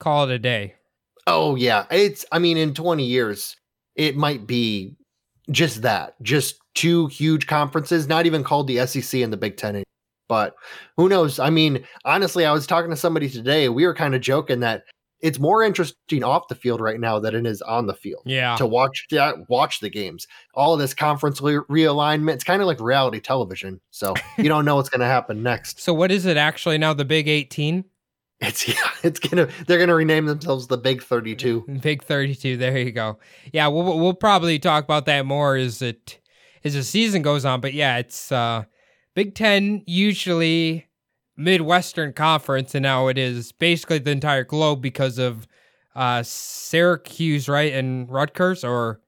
call 0.00 0.28
it 0.28 0.34
a 0.34 0.38
day. 0.40 0.74
Oh, 1.26 1.54
yeah. 1.54 1.86
It's, 1.90 2.24
I 2.32 2.38
mean, 2.38 2.56
in 2.56 2.74
20 2.74 3.04
years, 3.04 3.56
it 3.96 4.16
might 4.16 4.46
be 4.46 4.94
just 5.50 5.82
that, 5.82 6.20
just 6.22 6.56
two 6.74 7.06
huge 7.08 7.46
conferences, 7.46 8.08
not 8.08 8.26
even 8.26 8.44
called 8.44 8.66
the 8.66 8.86
SEC 8.86 9.20
and 9.20 9.32
the 9.32 9.36
Big 9.36 9.56
Ten. 9.56 9.70
anymore. 9.70 9.84
But 10.28 10.54
who 10.96 11.08
knows? 11.08 11.38
I 11.38 11.50
mean, 11.50 11.84
honestly, 12.04 12.44
I 12.46 12.52
was 12.52 12.66
talking 12.66 12.90
to 12.90 12.96
somebody 12.96 13.28
today. 13.28 13.68
We 13.68 13.86
were 13.86 13.94
kind 13.94 14.14
of 14.14 14.20
joking 14.22 14.60
that 14.60 14.84
it's 15.20 15.38
more 15.38 15.62
interesting 15.62 16.24
off 16.24 16.48
the 16.48 16.54
field 16.54 16.80
right 16.80 16.98
now 17.00 17.18
than 17.18 17.34
it 17.34 17.46
is 17.46 17.62
on 17.62 17.86
the 17.86 17.94
field 17.94 18.22
Yeah. 18.26 18.56
to 18.56 18.66
watch 18.66 19.06
yeah, 19.10 19.32
watch 19.48 19.80
the 19.80 19.88
games. 19.90 20.26
All 20.54 20.74
of 20.74 20.80
this 20.80 20.92
conference 20.94 21.40
re- 21.40 21.56
realignment, 21.70 22.34
it's 22.34 22.44
kind 22.44 22.60
of 22.60 22.66
like 22.66 22.80
reality 22.80 23.20
television. 23.20 23.80
So 23.90 24.14
you 24.38 24.48
don't 24.48 24.64
know 24.64 24.76
what's 24.76 24.88
going 24.90 25.00
to 25.00 25.06
happen 25.06 25.42
next. 25.42 25.80
So 25.80 25.94
what 25.94 26.10
is 26.10 26.26
it 26.26 26.36
actually 26.36 26.76
now? 26.78 26.92
The 26.94 27.04
Big 27.06 27.28
18, 27.28 27.84
It's 28.40 28.68
yeah, 28.68 28.74
it's 29.02 29.20
gonna 29.20 29.48
they're 29.66 29.78
gonna 29.78 29.94
rename 29.94 30.26
themselves 30.26 30.66
the 30.66 30.76
Big 30.76 31.02
Thirty 31.02 31.34
Two. 31.34 31.64
Big 31.82 32.02
32. 32.02 32.56
There 32.56 32.76
you 32.78 32.92
go. 32.92 33.18
Yeah, 33.52 33.68
we'll 33.68 33.98
we'll 33.98 34.14
probably 34.14 34.58
talk 34.58 34.84
about 34.84 35.06
that 35.06 35.24
more 35.26 35.56
as 35.56 35.80
it 35.82 36.18
as 36.64 36.74
the 36.74 36.82
season 36.82 37.22
goes 37.22 37.44
on. 37.44 37.60
But 37.60 37.74
yeah, 37.74 37.98
it's 37.98 38.30
uh 38.32 38.64
Big 39.14 39.34
Ten 39.34 39.82
usually 39.86 40.86
Midwestern 41.36 42.12
Conference, 42.12 42.74
and 42.74 42.82
now 42.82 43.08
it 43.08 43.18
is 43.18 43.52
basically 43.52 43.98
the 43.98 44.10
entire 44.10 44.44
globe 44.44 44.80
because 44.82 45.18
of 45.18 45.46
uh, 45.96 46.22
Syracuse, 46.24 47.48
right, 47.48 47.72
and 47.72 48.10
Rutgers, 48.10 48.64
or 48.64 49.00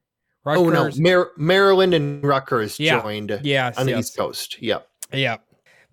Rutgers. 0.45 0.65
Oh 0.65 0.69
no, 0.69 0.89
Mar- 0.97 1.31
Maryland 1.37 1.93
and 1.93 2.23
Rutgers 2.23 2.79
Yeah. 2.79 3.01
joined 3.01 3.39
Yes, 3.43 3.77
on 3.77 3.85
the. 3.85 3.97
East 3.99 4.15
Coast. 4.17 4.61
Yep. 4.61 4.87
Yeah. 5.13 5.37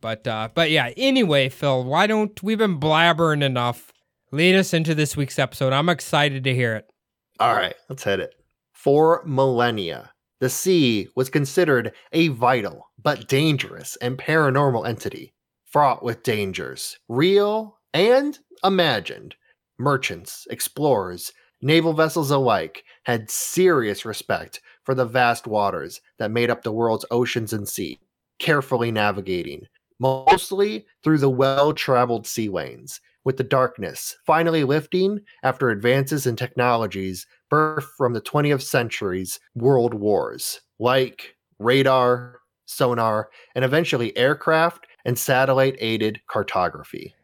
But 0.04 0.26
uh 0.26 0.50
but 0.54 0.70
yeah, 0.70 0.90
anyway, 0.99 1.49
Phil, 1.49 1.82
why 1.82 2.06
don't 2.06 2.42
we've 2.42 2.58
been 2.58 2.78
blabbering 2.78 3.42
enough. 3.42 3.90
Lead 4.32 4.54
us 4.54 4.75
into 4.75 4.94
this 4.94 5.16
week's 5.16 5.38
episode. 5.38 5.73
I'm 5.73 5.88
excited 5.88 6.44
to 6.44 6.54
hear 6.54 6.75
it. 6.75 6.92
All 7.40 7.54
right, 7.54 7.75
let's 7.88 8.04
hit 8.04 8.20
it. 8.20 8.34
For 8.75 9.23
millennia, 9.25 10.11
the 10.40 10.50
sea 10.50 11.08
was 11.16 11.30
considered 11.30 11.92
a 12.12 12.28
vital 12.28 12.90
but 13.02 13.28
dangerous 13.28 13.96
and 13.96 14.18
paranormal 14.18 14.87
entity, 14.87 15.32
fraught 15.64 16.02
with 16.02 16.23
dangers, 16.23 16.99
real 17.08 17.78
and 17.94 18.38
imagined. 18.62 19.37
Merchants, 19.78 20.46
explorers, 20.50 21.32
naval 21.62 21.94
vessels 21.94 22.30
alike 22.30 22.84
had 23.04 23.30
serious 23.30 24.04
respect 24.04 24.61
for 24.82 24.94
the 24.94 25.06
vast 25.06 25.46
waters 25.46 26.02
that 26.18 26.30
made 26.30 26.50
up 26.50 26.62
the 26.62 26.73
world's 26.73 27.06
oceans 27.11 27.54
and 27.54 27.66
sea, 27.66 27.99
carefully 28.38 28.90
navigating, 28.90 29.62
mostly 29.98 30.86
through 31.02 31.18
the 31.18 31.30
well 31.30 31.72
traveled 31.72 32.26
sea 32.26 32.48
lanes, 32.48 33.00
with 33.24 33.36
the 33.38 33.44
darkness 33.44 34.16
finally 34.26 34.64
lifting 34.64 35.20
after 35.42 35.70
advances 35.70 36.26
in 36.26 36.36
technologies 36.36 37.26
birthed 37.50 37.88
from 37.96 38.12
the 38.12 38.20
20th 38.20 38.62
century's 38.62 39.40
world 39.54 39.94
wars, 39.94 40.60
like 40.78 41.36
radar, 41.58 42.40
sonar, 42.66 43.30
and 43.54 43.64
eventually 43.64 44.16
aircraft 44.16 44.86
and 45.04 45.18
satellite 45.18 45.76
aided 45.78 46.20
cartography. 46.28 47.14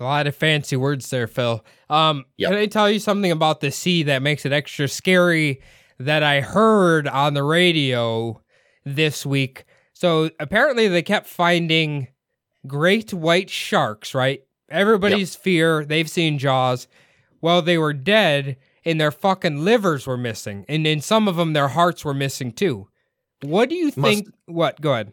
A 0.00 0.04
lot 0.04 0.26
of 0.28 0.36
fancy 0.36 0.76
words 0.76 1.10
there, 1.10 1.26
Phil. 1.26 1.64
Um 1.90 2.24
Yep. 2.36 2.50
can 2.50 2.58
I 2.58 2.66
tell 2.66 2.90
you 2.90 3.00
something 3.00 3.32
about 3.32 3.60
the 3.60 3.70
sea 3.72 4.02
that 4.04 4.22
makes 4.22 4.46
it 4.46 4.52
extra 4.52 4.86
scary 4.88 5.60
that 5.98 6.22
I 6.22 6.40
heard 6.40 7.08
on 7.08 7.34
the 7.34 7.42
radio 7.42 8.40
this 8.84 9.26
week? 9.26 9.64
So 9.94 10.30
apparently 10.38 10.86
they 10.86 11.02
kept 11.02 11.26
finding 11.26 12.06
great 12.66 13.12
white 13.14 13.50
sharks, 13.50 14.14
right? 14.14 14.42
Everybody's 14.70 15.34
fear, 15.34 15.84
they've 15.84 16.10
seen 16.10 16.38
Jaws. 16.38 16.88
Well, 17.40 17.62
they 17.62 17.78
were 17.78 17.92
dead 17.94 18.56
and 18.84 19.00
their 19.00 19.10
fucking 19.10 19.64
livers 19.64 20.06
were 20.06 20.16
missing. 20.16 20.64
And 20.68 20.86
in 20.86 21.00
some 21.00 21.28
of 21.28 21.36
them, 21.36 21.52
their 21.52 21.68
hearts 21.68 22.04
were 22.04 22.14
missing 22.14 22.52
too. 22.52 22.88
What 23.42 23.68
do 23.68 23.74
you 23.76 23.86
Must- 23.86 24.00
think? 24.00 24.28
What? 24.46 24.80
Go 24.80 24.92
ahead. 24.92 25.12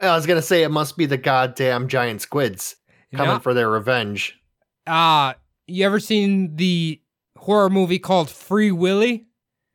I 0.00 0.14
was 0.14 0.26
going 0.26 0.38
to 0.38 0.46
say 0.46 0.62
it 0.62 0.70
must 0.70 0.96
be 0.96 1.06
the 1.06 1.16
goddamn 1.16 1.88
giant 1.88 2.20
squids 2.22 2.76
coming 3.14 3.34
No- 3.34 3.38
for 3.40 3.54
their 3.54 3.70
revenge. 3.70 4.38
Uh, 4.86 5.34
you 5.66 5.84
ever 5.86 5.98
seen 6.00 6.56
the 6.56 7.00
horror 7.38 7.70
movie 7.70 7.98
called 7.98 8.30
Free 8.30 8.70
Willy? 8.70 9.26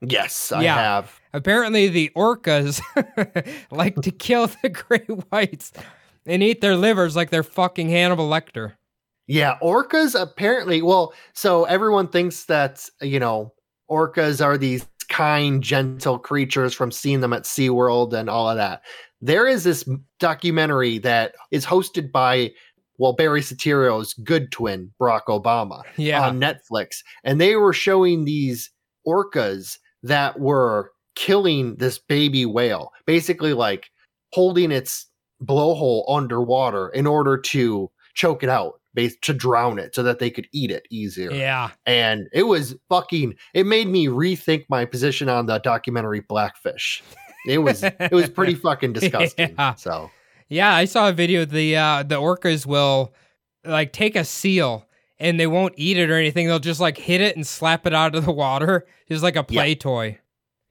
Yes, 0.02 0.52
I 0.52 0.64
Yeah. 0.64 0.76
have. 0.76 1.20
Apparently, 1.34 1.88
the 1.88 2.12
orcas 2.16 2.82
like 3.72 3.96
to 4.02 4.12
kill 4.12 4.48
the 4.62 4.70
great 4.88 5.08
whites 5.32 5.72
and 6.26 6.44
eat 6.44 6.62
their 6.62 6.76
livers 6.76 7.16
like 7.16 7.30
they're 7.30 7.44
fucking 7.44 7.90
Hannibal 7.90 8.30
Lecter. 8.30 8.74
Yeah, 9.28 9.58
orcas 9.62 10.20
apparently, 10.20 10.82
well, 10.82 11.14
so 11.34 11.64
everyone 11.66 12.08
thinks 12.10 12.46
that, 12.46 12.88
you 13.02 13.20
know, 13.20 13.54
orcas 13.90 14.44
are 14.44 14.58
these 14.58 14.86
kind, 15.10 15.62
gentle 15.62 16.18
creatures 16.20 16.74
from 16.74 16.92
seeing 16.92 17.20
them 17.22 17.34
at 17.34 17.44
SeaWorld 17.44 18.14
and 18.14 18.30
all 18.30 18.50
of 18.50 18.58
that. 18.58 18.82
There 19.22 19.48
is 19.48 19.64
this 19.64 19.88
documentary 20.20 20.98
that 21.00 21.36
is 21.52 21.66
hosted 21.66 22.12
by, 22.12 22.52
well, 22.98 23.14
Barry 23.14 23.42
Soetoro's 23.42 24.14
good 24.16 24.52
twin, 24.52 24.92
Barack 25.00 25.26
Obama, 25.28 25.84
Yeah. 25.98 26.26
on 26.28 26.40
Netflix. 26.40 26.98
And 27.24 27.40
they 27.40 27.56
were 27.56 27.74
showing 27.74 28.26
these 28.26 28.70
orcas 29.08 29.78
that 30.04 30.40
were 30.40 30.92
killing 31.16 31.76
this 31.76 32.00
baby 32.00 32.46
whale, 32.46 32.92
basically 33.06 33.54
like 33.54 33.90
holding 34.34 34.72
its 34.72 35.08
blowhole 35.44 36.04
underwater 36.08 36.90
in 36.90 37.08
order 37.08 37.38
to 37.38 37.90
choke 38.14 38.44
it 38.44 38.50
out, 38.50 38.80
to 39.22 39.34
drown 39.34 39.80
it 39.80 39.96
so 39.96 40.04
that 40.04 40.20
they 40.20 40.30
could 40.30 40.48
eat 40.52 40.70
it 40.72 40.86
easier. 40.90 41.32
yeah. 41.32 41.70
And 41.86 42.28
it 42.34 42.44
was 42.44 42.76
fucking 42.90 43.36
it 43.54 43.66
made 43.66 43.88
me 43.88 44.08
rethink 44.08 44.66
my 44.70 44.86
position 44.86 45.30
on 45.30 45.46
the 45.46 45.60
documentary 45.60 46.20
Blackfish. 46.22 47.02
It 47.48 47.60
was 47.60 47.84
it 47.84 48.12
was 48.12 48.30
pretty 48.30 48.56
fucking 48.68 48.94
disgusting. 48.94 49.56
Yeah. 49.58 49.76
So 49.76 50.12
Yeah, 50.50 50.74
I 50.76 50.86
saw 50.86 51.10
a 51.10 51.14
video. 51.14 51.46
The 51.46 51.76
uh, 51.78 52.04
the 52.04 52.16
orcas 52.20 52.66
will 52.66 53.14
like 53.64 53.94
take 53.94 54.16
a 54.16 54.26
seal 54.26 54.86
and 55.20 55.40
they 55.40 55.48
won't 55.48 55.74
eat 55.78 55.98
it 55.98 56.10
or 56.10 56.16
anything. 56.18 56.48
They'll 56.48 56.60
just 56.60 56.80
like 56.82 56.98
hit 56.98 57.22
it 57.22 57.36
and 57.36 57.48
slap 57.48 57.88
it 57.88 57.94
out 57.94 58.14
of 58.16 58.26
the 58.26 58.32
water, 58.32 58.86
It's 59.08 59.24
like 59.24 59.36
a 59.36 59.46
Yeah. 59.50 59.62
play 59.62 59.76
toy. 59.76 60.20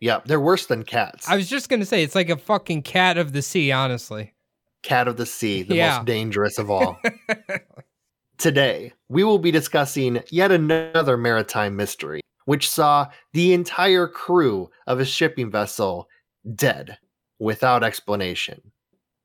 yeah, 0.01 0.21
they're 0.27 0.41
worse 0.41 0.67
than 0.67 0.83
cats. 0.85 1.29
I 1.29 1.37
was 1.37 1.49
just 1.49 1.69
gonna 1.71 1.87
say 1.87 2.03
it's 2.03 2.15
like 2.15 2.29
a 2.31 2.37
fucking 2.37 2.83
cat 2.83 3.17
of 3.17 3.33
the 3.33 3.41
sea, 3.43 3.73
honestly. 3.73 4.35
Cat 4.83 5.09
of 5.09 5.17
the 5.17 5.27
sea, 5.27 5.63
the 5.63 5.75
Yeah. 5.77 5.97
most 5.97 6.07
dangerous 6.07 6.59
of 6.59 6.71
all. 6.71 6.99
Today, 8.39 8.93
we 9.09 9.23
will 9.25 9.39
be 9.39 9.51
discussing 9.51 10.23
yet 10.31 10.51
another 10.51 11.17
maritime 11.17 11.77
mystery, 11.77 12.21
which 12.47 12.69
saw 12.71 13.07
the 13.35 13.53
entire 13.53 14.09
crew 14.09 14.71
of 14.87 14.99
a 14.99 15.05
shipping 15.05 15.51
vessel 15.51 16.09
dead 16.55 16.97
without 17.39 17.85
explanation. 17.85 18.61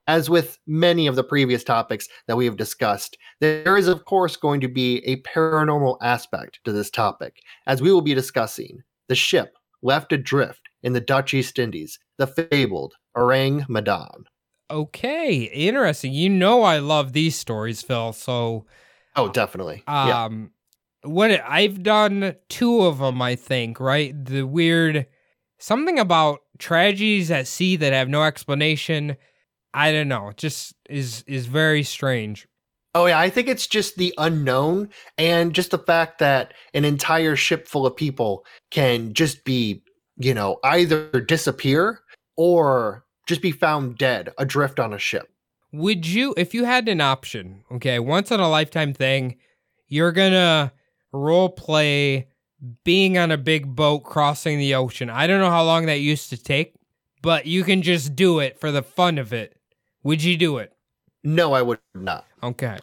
As 0.08 0.30
with 0.30 0.60
many 0.68 1.08
of 1.08 1.16
the 1.16 1.24
previous 1.24 1.64
topics 1.64 2.08
that 2.28 2.36
we 2.36 2.46
have 2.46 2.58
discussed, 2.58 3.18
there 3.40 3.78
is, 3.78 3.88
of 3.88 4.06
course, 4.06 4.36
going 4.36 4.62
to 4.62 4.68
be 4.68 4.98
a 5.06 5.22
paranormal 5.22 5.98
aspect 6.02 6.60
to 6.66 6.72
this 6.72 6.90
topic, 6.92 7.42
as 7.66 7.82
we 7.82 7.92
will 7.92 8.02
be 8.02 8.14
discussing 8.14 8.84
the 9.08 9.16
ship 9.16 9.56
left 9.82 10.12
adrift 10.12 10.62
in 10.84 10.94
the 10.94 11.02
Dutch 11.02 11.34
East 11.34 11.58
Indies, 11.58 11.98
the 12.18 12.28
fabled 12.28 12.94
Orang 13.16 13.66
Medan. 13.70 14.26
Okay, 14.70 15.44
interesting. 15.44 16.14
You 16.14 16.30
know 16.30 16.64
I 16.64 16.80
love 16.80 17.14
these 17.14 17.36
stories, 17.36 17.82
Phil. 17.82 18.14
So 18.14 18.66
Oh, 19.16 19.30
definitely. 19.30 19.84
yeah. 19.88 20.26
um 20.26 20.52
what 21.04 21.30
I've 21.32 21.84
done 21.84 22.36
two 22.50 22.82
of 22.82 22.98
them, 22.98 23.22
I 23.22 23.36
think, 23.36 23.80
right? 23.80 24.14
The 24.26 24.42
weird 24.44 25.06
something 25.60 26.00
about 26.00 26.40
tragedies 26.58 27.30
at 27.30 27.48
sea 27.48 27.76
that 27.76 27.94
have 27.94 28.10
no 28.10 28.24
explanation. 28.24 29.16
I 29.74 29.92
don't 29.92 30.08
know. 30.08 30.30
It 30.30 30.38
just 30.38 30.74
is 30.90 31.24
is 31.28 31.46
very 31.46 31.84
strange. 31.84 32.48
Oh 32.96 33.06
yeah, 33.06 33.20
I 33.20 33.30
think 33.30 33.48
it's 33.50 33.68
just 33.68 33.98
the 33.98 34.14
unknown 34.18 34.90
and 35.18 35.54
just 35.54 35.72
the 35.72 35.78
fact 35.78 36.18
that 36.20 36.54
an 36.74 36.86
entire 36.86 37.36
ship 37.36 37.68
full 37.68 37.86
of 37.86 37.96
people 37.96 38.46
can 38.72 39.14
just 39.14 39.44
be, 39.44 39.84
you 40.18 40.34
know, 40.34 40.58
either 40.64 41.12
disappear 41.12 42.00
or 42.38 43.05
just 43.26 43.42
be 43.42 43.52
found 43.52 43.98
dead 43.98 44.34
adrift 44.38 44.80
on 44.80 44.94
a 44.94 45.00
ship. 45.00 45.30
Would 45.72 46.06
you, 46.06 46.34
if 46.38 46.54
you 46.54 46.64
had 46.64 46.88
an 46.88 47.02
option, 47.02 47.64
okay, 47.72 48.00
once 48.00 48.32
in 48.32 48.40
a 48.40 48.50
lifetime 48.50 48.94
thing, 48.94 49.38
you're 49.88 50.12
gonna 50.12 50.72
role 51.12 51.50
play 51.50 52.28
being 52.84 53.18
on 53.18 53.32
a 53.32 53.38
big 53.38 53.76
boat 53.76 54.04
crossing 54.04 54.58
the 54.58 54.76
ocean. 54.76 55.10
I 55.10 55.28
don't 55.28 55.40
know 55.40 55.50
how 55.50 55.64
long 55.64 55.86
that 55.86 56.00
used 56.00 56.30
to 56.30 56.38
take, 56.42 56.76
but 57.22 57.46
you 57.46 57.64
can 57.64 57.82
just 57.82 58.16
do 58.16 58.40
it 58.40 58.60
for 58.60 58.72
the 58.72 58.82
fun 58.82 59.18
of 59.18 59.34
it. 59.34 59.58
Would 60.04 60.24
you 60.24 60.38
do 60.38 60.58
it? 60.58 60.74
No, 61.24 61.54
I 61.54 61.62
would 61.62 61.80
not. 61.94 62.26
Okay. 62.44 62.78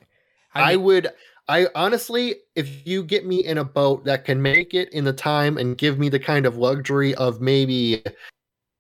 I, 0.54 0.74
mean- 0.74 0.84
would 0.84 1.08
I 1.48 1.66
honestly 1.74 2.36
if 2.54 2.86
you 2.86 3.02
get 3.02 3.26
me 3.26 3.44
in 3.44 3.58
a 3.58 3.64
boat 3.64 4.04
that 4.04 4.24
can 4.24 4.40
make 4.40 4.74
it 4.74 4.90
in 4.90 5.04
the 5.04 5.12
time 5.12 5.58
and 5.58 5.78
give 5.78 5.98
me 5.98 6.08
the 6.08 6.18
kind 6.18 6.46
of 6.46 6.56
luxury 6.56 7.14
of 7.14 7.40
maybe 7.40 8.02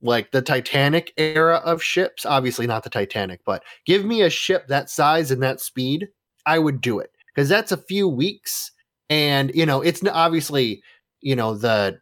like 0.02 0.30
the 0.32 0.42
Titanic 0.42 1.12
era 1.16 1.56
of 1.64 1.82
ships, 1.82 2.26
obviously 2.26 2.66
not 2.66 2.84
the 2.84 2.90
Titanic, 2.90 3.40
but 3.44 3.62
give 3.86 4.04
me 4.04 4.22
a 4.22 4.30
ship 4.30 4.68
that 4.68 4.90
size 4.90 5.30
and 5.30 5.42
that 5.42 5.60
speed, 5.60 6.08
I 6.46 6.58
would 6.58 6.80
do 6.80 6.98
it 6.98 7.10
because 7.34 7.48
that's 7.48 7.72
a 7.72 7.76
few 7.76 8.08
weeks 8.08 8.72
and 9.10 9.54
you 9.54 9.66
know, 9.66 9.80
it's 9.82 10.02
obviously, 10.06 10.82
you 11.20 11.36
know, 11.36 11.54
the 11.54 11.98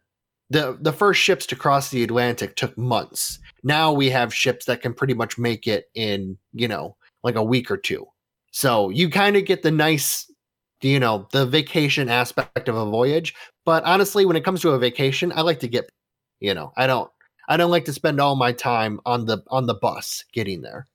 the 0.49 0.77
the 0.81 0.93
first 0.93 1.21
ships 1.21 1.45
to 1.47 1.55
cross 1.55 1.89
the 1.89 2.03
Atlantic 2.03 2.55
took 2.55 2.77
months. 2.77 3.39
Now 3.63 3.91
we 3.91 4.09
have 4.09 4.33
ships 4.33 4.65
that 4.65 4.81
can 4.81 4.93
pretty 4.93 5.13
much 5.13 5.37
make 5.37 5.67
it 5.67 5.85
in, 5.93 6.37
you 6.53 6.67
know, 6.67 6.95
like 7.23 7.35
a 7.35 7.43
week 7.43 7.69
or 7.69 7.77
two. 7.77 8.07
So 8.51 8.89
you 8.89 9.09
kind 9.09 9.37
of 9.37 9.45
get 9.45 9.63
the 9.63 9.71
nice, 9.71 10.29
you 10.81 10.99
know, 10.99 11.27
the 11.31 11.45
vacation 11.45 12.09
aspect 12.09 12.67
of 12.67 12.75
a 12.75 12.85
voyage. 12.85 13.33
But 13.65 13.83
honestly, 13.83 14.25
when 14.25 14.35
it 14.35 14.43
comes 14.43 14.61
to 14.61 14.71
a 14.71 14.79
vacation, 14.79 15.31
I 15.35 15.41
like 15.41 15.59
to 15.61 15.67
get, 15.67 15.89
you 16.39 16.53
know, 16.53 16.73
I 16.75 16.87
don't, 16.87 17.09
I 17.51 17.57
don't 17.57 17.69
like 17.69 17.83
to 17.85 17.93
spend 17.93 18.21
all 18.21 18.37
my 18.37 18.53
time 18.53 19.01
on 19.05 19.25
the 19.25 19.43
on 19.49 19.67
the 19.67 19.73
bus 19.73 20.23
getting 20.31 20.61
there. 20.61 20.87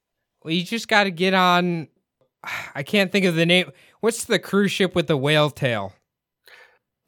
Well, 0.43 0.55
you 0.55 0.65
just 0.65 0.89
got 0.89 1.05
to 1.05 1.11
get 1.11 1.35
on. 1.35 1.89
I 2.75 2.83
can't 2.83 3.13
think 3.13 3.27
of 3.27 3.35
the 3.35 3.45
name. 3.45 3.71
What's 4.01 4.25
the 4.25 4.39
cruise 4.39 4.73
ship 4.73 4.95
with 4.95 5.07
the 5.07 5.19
whale 5.19 5.51
tail? 5.51 5.93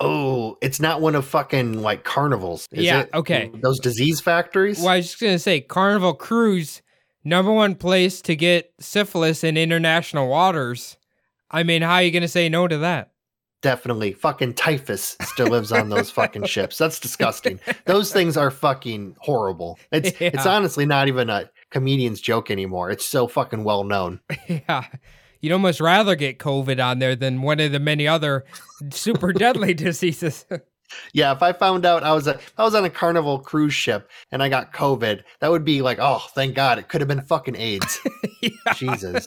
Oh, 0.00 0.58
it's 0.60 0.80
not 0.80 1.00
one 1.00 1.14
of 1.14 1.24
fucking 1.24 1.80
like 1.80 2.04
carnivals. 2.04 2.66
Is 2.72 2.84
Yeah, 2.84 3.00
it? 3.00 3.10
okay. 3.14 3.50
Those 3.62 3.80
disease 3.80 4.20
factories. 4.20 4.80
Well, 4.80 4.88
I 4.88 4.98
was 4.98 5.06
just 5.06 5.20
gonna 5.20 5.38
say 5.38 5.62
Carnival 5.62 6.12
Cruise 6.12 6.82
number 7.24 7.50
one 7.52 7.74
place 7.74 8.20
to 8.22 8.36
get 8.36 8.72
syphilis 8.78 9.42
in 9.42 9.56
international 9.56 10.28
waters. 10.28 10.98
I 11.50 11.62
mean, 11.62 11.80
how 11.82 11.94
are 11.94 12.02
you 12.02 12.10
going 12.10 12.22
to 12.22 12.28
say 12.28 12.48
no 12.48 12.68
to 12.68 12.78
that? 12.78 13.12
Definitely. 13.60 14.12
Fucking 14.12 14.54
typhus 14.54 15.16
still 15.22 15.48
lives 15.48 15.72
on 15.72 15.88
those 15.88 16.10
fucking 16.10 16.44
ships. 16.44 16.78
That's 16.78 17.00
disgusting. 17.00 17.58
Those 17.86 18.12
things 18.12 18.36
are 18.36 18.52
fucking 18.52 19.16
horrible. 19.18 19.78
It's 19.90 20.12
it's 20.20 20.46
honestly 20.46 20.86
not 20.86 21.08
even 21.08 21.28
a 21.28 21.50
comedian's 21.70 22.20
joke 22.20 22.50
anymore. 22.50 22.90
It's 22.90 23.04
so 23.04 23.26
fucking 23.26 23.64
well 23.64 23.84
known. 23.84 24.20
yeah. 24.48 24.84
You'd 25.40 25.52
almost 25.52 25.80
rather 25.80 26.14
get 26.14 26.38
COVID 26.38 26.84
on 26.84 26.98
there 27.00 27.16
than 27.16 27.42
one 27.42 27.60
of 27.60 27.72
the 27.72 27.80
many 27.80 28.06
other 28.06 28.44
super 28.90 29.32
deadly 29.32 29.74
diseases. 29.74 30.46
Yeah, 31.12 31.32
if 31.32 31.42
I 31.42 31.52
found 31.52 31.84
out 31.84 32.02
I 32.02 32.12
was 32.12 32.26
a 32.28 32.38
I 32.56 32.62
was 32.62 32.74
on 32.74 32.84
a 32.84 32.90
carnival 32.90 33.40
cruise 33.40 33.74
ship 33.74 34.08
and 34.30 34.42
I 34.42 34.48
got 34.48 34.72
COVID, 34.72 35.22
that 35.40 35.50
would 35.50 35.64
be 35.64 35.82
like, 35.82 35.98
oh, 36.00 36.24
thank 36.34 36.54
God, 36.54 36.78
it 36.78 36.88
could 36.88 37.00
have 37.00 37.08
been 37.08 37.22
fucking 37.22 37.56
AIDS. 37.56 37.98
Yeah. 38.40 38.72
Jesus. 38.74 39.26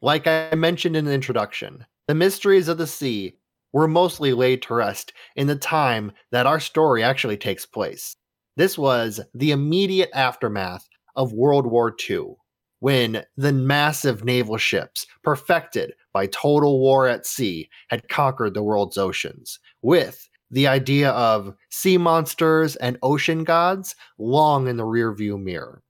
Like 0.00 0.26
I 0.26 0.54
mentioned 0.54 0.96
in 0.96 1.04
the 1.04 1.12
introduction, 1.12 1.84
the 2.06 2.14
mysteries 2.14 2.68
of 2.68 2.78
the 2.78 2.86
sea 2.86 3.38
were 3.72 3.88
mostly 3.88 4.32
laid 4.32 4.62
to 4.62 4.74
rest 4.74 5.12
in 5.36 5.46
the 5.46 5.56
time 5.56 6.12
that 6.30 6.46
our 6.46 6.60
story 6.60 7.02
actually 7.02 7.36
takes 7.36 7.66
place. 7.66 8.16
This 8.56 8.78
was 8.78 9.20
the 9.34 9.50
immediate 9.50 10.10
aftermath 10.14 10.86
of 11.16 11.32
World 11.32 11.66
War 11.66 11.94
II, 12.08 12.36
when 12.80 13.24
the 13.36 13.52
massive 13.52 14.24
naval 14.24 14.58
ships, 14.58 15.06
perfected 15.22 15.94
by 16.12 16.26
total 16.26 16.78
war 16.78 17.08
at 17.08 17.26
sea, 17.26 17.68
had 17.88 18.08
conquered 18.08 18.54
the 18.54 18.62
world's 18.62 18.98
oceans, 18.98 19.58
with 19.82 20.28
the 20.50 20.68
idea 20.68 21.10
of 21.10 21.54
sea 21.70 21.98
monsters 21.98 22.76
and 22.76 22.98
ocean 23.02 23.42
gods 23.42 23.96
long 24.18 24.68
in 24.68 24.76
the 24.76 24.84
rearview 24.84 25.42
mirror. 25.42 25.82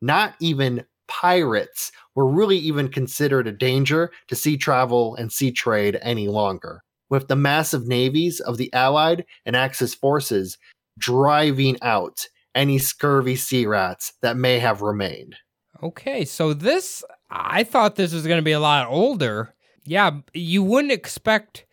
Not 0.00 0.34
even 0.40 0.84
pirates 1.12 1.92
were 2.14 2.26
really 2.26 2.56
even 2.56 2.88
considered 2.88 3.46
a 3.46 3.52
danger 3.52 4.10
to 4.28 4.34
sea 4.34 4.56
travel 4.56 5.14
and 5.16 5.30
sea 5.30 5.52
trade 5.52 5.98
any 6.00 6.26
longer, 6.26 6.82
with 7.10 7.28
the 7.28 7.36
massive 7.36 7.86
navies 7.86 8.40
of 8.40 8.56
the 8.56 8.72
Allied 8.72 9.26
and 9.44 9.54
Axis 9.54 9.94
forces 9.94 10.56
driving 10.98 11.76
out 11.82 12.26
any 12.54 12.78
scurvy 12.78 13.36
sea 13.36 13.66
rats 13.66 14.14
that 14.22 14.38
may 14.38 14.58
have 14.58 14.80
remained. 14.80 15.36
Okay, 15.82 16.24
so 16.24 16.54
this, 16.54 17.04
I 17.30 17.62
thought 17.62 17.96
this 17.96 18.14
was 18.14 18.26
going 18.26 18.38
to 18.38 18.42
be 18.42 18.52
a 18.52 18.60
lot 18.60 18.88
older. 18.88 19.54
Yeah, 19.84 20.12
you 20.32 20.62
wouldn't 20.62 20.92
expect, 20.92 21.66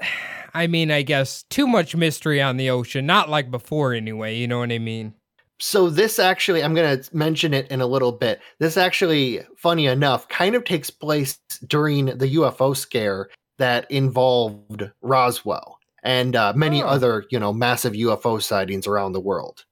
I 0.54 0.66
mean, 0.68 0.90
I 0.90 1.02
guess, 1.02 1.42
too 1.50 1.66
much 1.66 1.94
mystery 1.94 2.40
on 2.40 2.56
the 2.56 2.70
ocean. 2.70 3.04
Not 3.04 3.28
like 3.28 3.50
before, 3.50 3.92
anyway. 3.92 4.36
You 4.36 4.48
know 4.48 4.60
what 4.60 4.72
I 4.72 4.78
mean? 4.78 5.12
So 5.58 5.88
this 5.88 6.18
actually, 6.18 6.62
I'm 6.62 6.74
going 6.74 7.00
to 7.02 7.16
mention 7.16 7.54
it 7.54 7.66
in 7.70 7.80
a 7.80 7.86
little 7.86 8.12
bit. 8.12 8.40
This 8.58 8.76
actually, 8.76 9.40
funny 9.56 9.86
enough, 9.86 10.28
kind 10.28 10.54
of 10.54 10.64
takes 10.64 10.90
place 10.90 11.38
during 11.66 12.06
the 12.06 12.34
UFO 12.36 12.76
scare 12.76 13.28
that 13.58 13.90
involved 13.90 14.90
Roswell 15.00 15.78
and 16.02 16.36
uh, 16.36 16.52
many 16.54 16.82
Oh. 16.82 16.86
other, 16.88 17.24
you 17.30 17.38
know, 17.38 17.52
massive 17.54 17.94
UFO 17.94 18.40
sightings 18.42 18.86
around 18.86 19.12
the 19.12 19.20
world. 19.20 19.64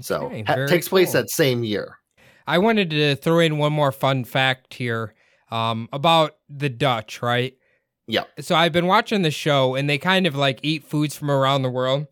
so 0.00 0.22
Okay, 0.26 0.42
ha- 0.42 0.54
very 0.56 0.68
takes 0.68 0.88
place 0.88 1.12
cool. 1.12 1.22
that 1.22 1.30
same 1.30 1.62
year. 1.64 1.98
I 2.46 2.58
wanted 2.58 2.90
to 2.90 3.14
throw 3.14 3.38
in 3.38 3.58
one 3.58 3.72
more 3.72 3.92
fun 3.92 4.24
fact 4.24 4.74
here 4.74 5.14
um, 5.52 5.88
about 5.92 6.36
the 6.48 6.68
Dutch, 6.68 7.22
right? 7.22 7.54
Yeah. 8.08 8.24
So 8.40 8.56
I've 8.56 8.72
been 8.72 8.86
watching 8.88 9.22
the 9.22 9.30
show 9.30 9.76
and 9.76 9.88
they 9.88 9.98
kind 9.98 10.26
of 10.26 10.34
like 10.34 10.58
eat 10.64 10.82
foods 10.84 11.16
from 11.16 11.30
around 11.30 11.62
the 11.62 11.70
world. 11.70 12.06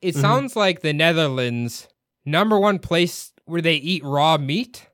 It 0.00 0.14
Mhm. 0.14 0.20
sounds 0.20 0.54
like 0.56 0.80
the 0.82 0.92
Netherlands, 0.92 1.88
number 2.30 2.58
one 2.58 2.78
place 2.78 3.32
where 3.44 3.62
they 3.62 3.76
eat 3.76 4.04
raw 4.04 4.38
meat. 4.38 4.86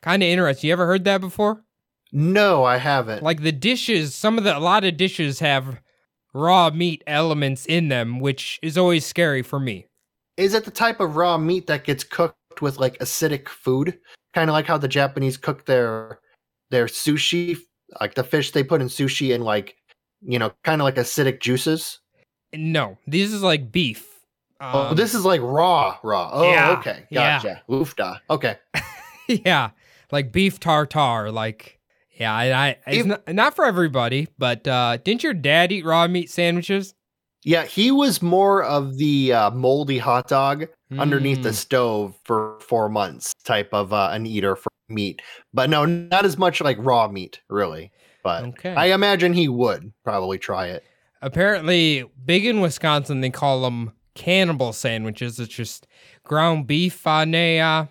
Kind 0.00 0.22
of 0.22 0.28
interesting. 0.28 0.68
You 0.68 0.72
ever 0.72 0.86
heard 0.86 1.04
that 1.04 1.20
before? 1.20 1.64
No, 2.12 2.64
I 2.64 2.78
haven't. 2.78 3.22
Like 3.22 3.42
the 3.42 3.52
dishes, 3.52 4.14
some 4.14 4.38
of 4.38 4.44
the, 4.44 4.56
a 4.56 4.60
lot 4.60 4.84
of 4.84 4.96
dishes 4.96 5.40
have 5.40 5.80
raw 6.32 6.70
meat 6.70 7.02
elements 7.06 7.66
in 7.66 7.88
them, 7.88 8.20
which 8.20 8.58
is 8.62 8.78
always 8.78 9.04
scary 9.04 9.42
for 9.42 9.60
me. 9.60 9.86
Is 10.36 10.54
it 10.54 10.64
the 10.64 10.70
type 10.70 11.00
of 11.00 11.16
raw 11.16 11.36
meat 11.36 11.66
that 11.66 11.84
gets 11.84 12.04
cooked 12.04 12.62
with 12.62 12.78
like 12.78 12.98
acidic 12.98 13.48
food? 13.48 13.98
Kind 14.34 14.48
of 14.48 14.54
like 14.54 14.66
how 14.66 14.78
the 14.78 14.88
Japanese 14.88 15.36
cook 15.36 15.66
their 15.66 16.20
their 16.70 16.86
sushi, 16.86 17.58
like 18.00 18.14
the 18.14 18.24
fish 18.24 18.52
they 18.52 18.62
put 18.62 18.80
in 18.80 18.88
sushi 18.88 19.34
and 19.34 19.42
like, 19.44 19.76
you 20.22 20.38
know, 20.38 20.52
kind 20.64 20.80
of 20.80 20.84
like 20.84 20.96
acidic 20.96 21.40
juices. 21.40 21.98
No, 22.54 22.96
this 23.06 23.32
is 23.32 23.42
like 23.42 23.72
beef. 23.72 24.07
Oh, 24.60 24.88
Um, 24.90 24.96
this 24.96 25.14
is 25.14 25.24
like 25.24 25.40
raw, 25.42 25.98
raw. 26.02 26.30
Oh, 26.32 26.50
yeah, 26.52 26.76
okay. 26.78 27.04
yeah. 27.10 27.36
Gotcha. 27.42 27.62
Oofda. 27.68 28.20
Okay. 28.30 28.56
yeah, 29.28 29.70
like 30.10 30.32
beef 30.32 30.58
tartare. 30.60 31.30
Like, 31.32 31.78
yeah, 32.18 32.34
I, 32.34 32.44
I 32.66 32.68
it's 32.86 33.00
If- 33.00 33.06
not, 33.06 33.28
not 33.34 33.56
for 33.56 33.64
everybody, 33.64 34.28
but 34.38 34.66
uh, 34.66 34.98
didn't 34.98 35.22
your 35.22 35.34
dad 35.34 35.72
eat 35.72 35.84
raw 35.84 36.06
meat 36.08 36.30
sandwiches? 36.30 36.94
Yeah, 37.44 37.64
he 37.64 37.90
was 37.92 38.20
more 38.20 38.64
of 38.64 38.98
the 38.98 39.32
uh, 39.32 39.50
moldy 39.52 39.98
hot 39.98 40.26
dog 40.28 40.66
underneath 40.98 41.42
the 41.42 41.50
Mm, 41.50 41.54
stove 41.54 42.14
for 42.24 42.58
four 42.60 42.88
months 42.88 43.32
type 43.44 43.68
of 43.72 43.92
uh, 43.92 44.08
an 44.12 44.26
eater 44.26 44.56
for 44.56 44.68
meat. 44.88 45.22
But 45.54 45.70
no, 45.70 45.84
not 45.84 46.24
as 46.24 46.36
much 46.36 46.60
like 46.60 46.76
raw 46.80 47.06
meat, 47.08 47.40
really. 47.48 47.92
But 48.24 48.42
Okay. 48.44 48.74
I 48.74 48.86
imagine 48.86 49.32
he 49.32 49.48
would 49.48 49.92
probably 50.02 50.38
try 50.38 50.66
it. 50.66 50.82
Apparently, 51.22 52.04
big 52.24 52.44
in 52.44 52.60
Wisconsin, 52.60 53.20
they 53.20 53.30
call 53.30 53.62
them 53.62 53.92
cannibal 54.18 54.72
sandwiches. 54.72 55.38
It's 55.40 55.54
just 55.54 55.86
ground 56.24 56.66
beef 56.66 57.06
on 57.06 57.34
a 57.34 57.60
uh, 57.60 57.86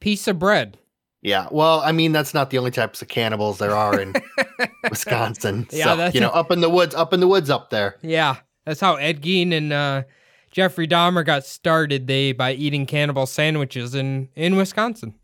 piece 0.00 0.26
of 0.28 0.38
bread. 0.38 0.78
Yeah, 1.20 1.48
well, 1.50 1.80
I 1.80 1.92
mean 1.92 2.12
that's 2.12 2.32
not 2.34 2.50
the 2.50 2.58
only 2.58 2.70
types 2.70 3.02
of 3.02 3.08
cannibals 3.08 3.58
there 3.58 3.74
are 3.74 3.98
in 3.98 4.14
Wisconsin. 4.90 5.66
Yeah, 5.70 5.84
so, 5.84 5.96
that's- 5.96 6.14
you 6.14 6.20
know, 6.20 6.28
up 6.28 6.50
in 6.50 6.60
the 6.60 6.70
woods, 6.70 6.94
up 6.94 7.12
in 7.12 7.20
the 7.20 7.28
woods 7.28 7.50
up 7.50 7.70
there. 7.70 7.96
Yeah, 8.02 8.36
that's 8.64 8.80
how 8.80 8.96
Ed 8.96 9.22
Gein 9.22 9.52
and 9.52 9.72
uh, 9.72 10.02
Jeffrey 10.50 10.86
Dahmer 10.86 11.24
got 11.24 11.44
started. 11.44 12.06
They 12.06 12.32
by 12.32 12.52
eating 12.52 12.86
cannibal 12.86 13.26
sandwiches 13.26 13.94
in 13.94 14.28
in 14.36 14.56
Wisconsin. 14.56 15.14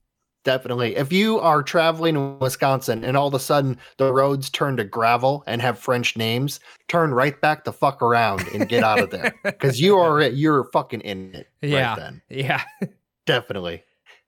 Definitely. 0.43 0.97
If 0.97 1.13
you 1.13 1.39
are 1.39 1.63
traveling 1.63 2.17
in 2.17 2.39
Wisconsin 2.39 3.05
and 3.05 3.17
all 3.17 3.29
of 3.29 3.35
a 3.35 3.39
sudden 3.39 3.77
the 3.99 4.13
roads 4.13 4.49
turn 4.49 4.77
to 4.79 4.85
gravel 4.85 5.45
and 5.47 5.61
have 5.61 5.79
French 5.79 6.17
names, 6.17 6.61
turn 6.89 7.13
right 7.13 7.39
back 7.41 7.65
the 7.65 7.73
fuck 7.73 8.01
around 8.01 8.47
and 8.55 8.69
get 8.69 8.83
out 8.83 9.01
of 9.01 9.11
there 9.11 9.35
because 9.45 9.81
you 9.81 9.99
are 9.99 10.23
you're 10.23 10.65
fucking 10.73 11.03
in 11.03 11.35
it. 11.35 11.49
Yeah. 11.61 11.91
Right 11.91 11.99
then. 11.99 12.23
Yeah. 12.31 12.63
Definitely. 13.27 13.85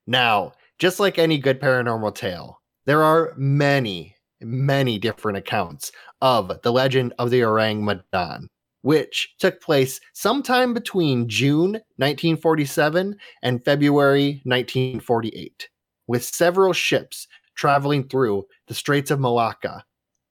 Now, 0.07 0.53
just 0.79 1.01
like 1.01 1.18
any 1.18 1.38
good 1.38 1.61
paranormal 1.61 2.14
tale, 2.14 2.61
there 2.85 3.03
are 3.03 3.33
many, 3.37 4.16
many 4.40 4.98
different 4.98 5.38
accounts 5.38 5.92
of 6.20 6.61
the 6.62 6.72
legend 6.72 7.14
of 7.18 7.31
the 7.31 7.42
Orang 7.42 7.85
Medan, 7.85 8.48
which 8.83 9.35
took 9.38 9.62
place 9.62 10.01
sometime 10.12 10.75
between 10.75 11.29
June 11.29 11.72
1947 11.96 13.16
and 13.42 13.64
February 13.64 14.42
1948, 14.44 15.68
with 16.12 16.22
several 16.22 16.75
ships 16.75 17.27
traveling 17.55 18.07
through 18.07 18.44
the 18.68 18.75
Straits 18.75 19.11
of 19.11 19.18
Malacca. 19.18 19.83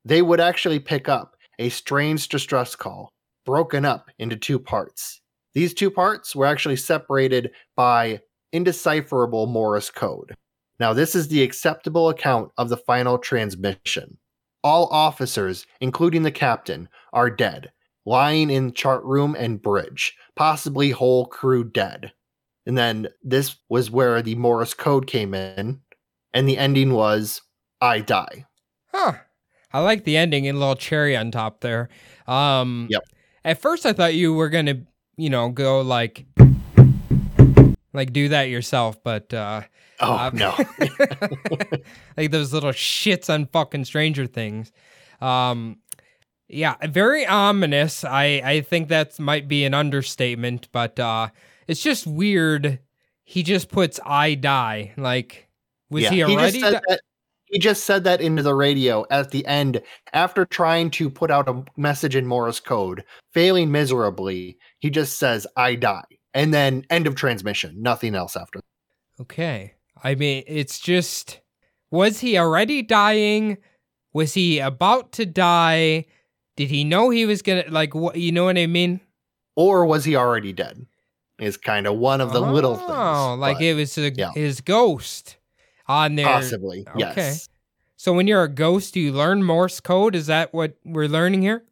They 0.05 0.21
would 0.21 0.39
actually 0.39 0.77
pick 0.77 1.09
up 1.09 1.35
a 1.57 1.69
strange 1.69 2.29
distress 2.29 2.75
call, 2.75 3.11
broken 3.47 3.83
up 3.83 4.11
into 4.19 4.35
two 4.35 4.59
parts. 4.59 5.21
These 5.55 5.73
two 5.73 5.89
parts 5.89 6.35
were 6.35 6.45
actually 6.45 6.75
separated 6.75 7.49
by 7.75 8.19
indecipherable 8.53 9.47
Morse 9.47 9.89
code. 9.89 10.35
Now, 10.79 10.93
this 10.93 11.15
is 11.15 11.29
the 11.29 11.41
acceptable 11.41 12.09
account 12.09 12.51
of 12.59 12.69
the 12.69 12.77
final 12.77 13.17
transmission. 13.17 14.19
All 14.63 14.85
officers, 14.91 15.65
including 15.79 16.21
the 16.21 16.31
captain, 16.31 16.89
are 17.11 17.31
dead, 17.31 17.71
lying 18.05 18.51
in 18.51 18.73
chart 18.73 19.03
room 19.03 19.35
and 19.35 19.59
bridge, 19.59 20.15
possibly 20.35 20.91
whole 20.91 21.25
crew 21.25 21.63
dead. 21.63 22.11
And 22.65 22.77
then 22.77 23.07
this 23.23 23.55
was 23.69 23.89
where 23.89 24.21
the 24.21 24.35
Morse 24.35 24.73
code 24.73 25.07
came 25.07 25.33
in, 25.33 25.81
and 26.33 26.47
the 26.47 26.57
ending 26.57 26.93
was 26.93 27.41
I 27.81 27.99
die. 27.99 28.45
Huh. 28.93 29.13
I 29.73 29.79
like 29.79 30.03
the 30.03 30.17
ending 30.17 30.47
and 30.47 30.57
a 30.57 30.59
little 30.59 30.75
cherry 30.75 31.15
on 31.17 31.31
top 31.31 31.61
there. 31.61 31.89
Um 32.27 32.87
Yep. 32.89 33.03
At 33.43 33.61
first 33.61 33.85
I 33.85 33.93
thought 33.93 34.13
you 34.13 34.33
were 34.33 34.49
going 34.49 34.67
to, 34.67 34.81
you 35.17 35.29
know, 35.29 35.49
go 35.49 35.81
like 35.81 36.25
like 37.93 38.13
do 38.13 38.29
that 38.29 38.43
yourself, 38.43 39.01
but 39.03 39.33
uh 39.33 39.61
Oh, 40.03 40.13
uh, 40.13 40.31
no. 40.33 40.55
like 42.17 42.31
those 42.31 42.53
little 42.53 42.71
shits 42.71 43.31
on 43.33 43.45
fucking 43.47 43.85
Stranger 43.85 44.27
Things. 44.27 44.71
Um 45.21 45.77
yeah, 46.47 46.75
very 46.89 47.25
ominous. 47.25 48.03
I 48.03 48.41
I 48.43 48.61
think 48.61 48.89
that 48.89 49.17
might 49.19 49.47
be 49.47 49.63
an 49.63 49.73
understatement, 49.73 50.67
but 50.71 50.99
uh 50.99 51.29
it's 51.71 51.81
just 51.81 52.05
weird. 52.05 52.79
He 53.23 53.43
just 53.43 53.69
puts 53.69 53.99
I 54.05 54.35
die. 54.35 54.93
Like 54.97 55.47
was 55.89 56.03
Yeah, 56.03 56.11
he 56.11 56.19
just 56.19 56.31
already 56.33 56.59
said 56.59 56.71
di- 56.73 56.81
that, 56.87 57.01
he 57.45 57.59
just 57.59 57.85
said 57.85 58.03
that 58.03 58.21
into 58.21 58.43
the 58.43 58.53
radio 58.55 59.05
at 59.09 59.31
the 59.31 59.45
end 59.45 59.81
after 60.13 60.45
trying 60.45 60.89
to 60.91 61.09
put 61.09 61.31
out 61.31 61.49
a 61.49 61.63
message 61.77 62.15
in 62.15 62.25
Morse 62.27 62.59
code, 62.59 63.03
failing 63.33 63.71
miserably. 63.71 64.57
He 64.79 64.89
just 64.89 65.17
says, 65.19 65.45
I 65.57 65.75
die. 65.75 66.03
And 66.33 66.53
then 66.53 66.85
end 66.89 67.07
of 67.07 67.15
transmission. 67.15 67.81
Nothing 67.81 68.15
else 68.15 68.37
after. 68.37 68.61
Okay. 69.19 69.73
I 70.03 70.15
mean, 70.15 70.43
it's 70.47 70.79
just 70.79 71.41
Was 71.89 72.19
he 72.19 72.37
already 72.37 72.81
dying? 72.81 73.57
Was 74.13 74.33
he 74.33 74.59
about 74.59 75.11
to 75.13 75.25
die? 75.25 76.05
Did 76.57 76.69
he 76.69 76.83
know 76.83 77.09
he 77.09 77.25
was 77.25 77.41
gonna 77.41 77.63
like 77.69 77.95
what? 77.95 78.17
You 78.17 78.31
know 78.31 78.45
what 78.45 78.57
I 78.57 78.67
mean? 78.67 79.01
Or 79.55 79.85
was 79.85 80.05
he 80.05 80.15
already 80.15 80.53
dead? 80.53 80.85
Is 81.41 81.57
kind 81.57 81.87
of 81.87 81.97
one 81.97 82.21
of 82.21 82.31
the 82.31 82.39
little 82.39 82.75
things. 82.75 82.91
Oh, 82.93 83.35
like 83.37 83.57
but 83.57 83.63
it 83.63 83.73
was 83.73 83.97
a, 83.97 84.11
yeah. 84.11 84.31
his 84.33 84.61
ghost 84.61 85.37
on 85.87 86.15
there. 86.15 86.25
possibly. 86.27 86.85
Okay. 86.87 86.99
Yes. 86.99 87.49
So 87.97 88.13
when 88.13 88.27
you're 88.27 88.43
a 88.43 88.47
ghost, 88.47 88.93
do 88.93 88.99
you 88.99 89.11
learn 89.11 89.43
Morse 89.43 89.79
code? 89.79 90.15
Is 90.15 90.27
that 90.27 90.53
what 90.53 90.75
we're 90.85 91.07
learning 91.07 91.41
here? 91.41 91.63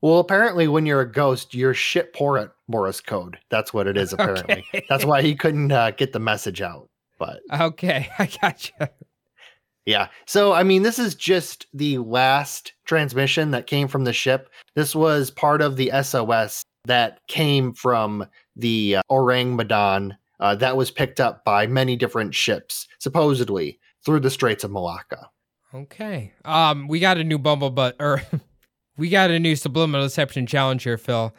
Well, 0.00 0.18
apparently, 0.20 0.68
when 0.68 0.86
you're 0.86 1.00
a 1.00 1.10
ghost, 1.10 1.54
you're 1.54 1.74
shit 1.74 2.12
poor 2.12 2.38
at 2.38 2.50
Morse 2.68 3.00
code. 3.00 3.38
That's 3.50 3.74
what 3.74 3.86
it 3.86 3.96
is. 3.96 4.12
Apparently, 4.14 4.64
Okay. 4.72 4.84
that's 4.88 5.04
why 5.04 5.22
he 5.22 5.34
couldn't 5.34 5.72
uh, 5.72 5.90
get 5.92 6.12
the 6.12 6.18
message 6.20 6.62
out. 6.62 6.88
But 7.18 7.40
Okay, 7.52 8.08
I 8.18 8.26
gotcha. 8.40 8.90
yeah, 9.86 10.08
so 10.26 10.52
I 10.52 10.62
mean, 10.62 10.82
this 10.82 10.98
is 11.00 11.14
just 11.16 11.66
the 11.74 11.98
last 11.98 12.74
transmission 12.84 13.50
that 13.52 13.66
came 13.66 13.88
from 13.88 14.04
the 14.04 14.12
ship. 14.12 14.50
This 14.74 14.94
was 14.94 15.30
part 15.30 15.62
of 15.62 15.76
the 15.76 15.90
SOS 16.02 16.62
that 16.84 17.20
came 17.26 17.72
from 17.72 18.26
the 18.56 18.96
uh, 18.96 19.02
Orang 19.08 19.56
Medan 19.56 20.16
uh, 20.40 20.54
that 20.56 20.76
was 20.76 20.90
picked 20.90 21.20
up 21.20 21.44
by 21.44 21.66
many 21.66 21.96
different 21.96 22.34
ships, 22.34 22.86
supposedly 22.98 23.78
through 24.04 24.20
the 24.20 24.30
Straits 24.30 24.64
of 24.64 24.70
Malacca. 24.70 25.30
Okay. 25.74 26.32
Um, 26.44 26.88
we 26.88 27.00
got 27.00 27.18
a 27.18 27.24
new 27.24 27.38
Bumble 27.38 27.70
but 27.70 27.96
or 28.00 28.22
we 28.96 29.08
got 29.08 29.30
a 29.30 29.38
new 29.38 29.56
Subliminal 29.56 30.06
Deception 30.06 30.46
challenge 30.46 30.84
here, 30.84 30.98
Phil. 30.98 31.34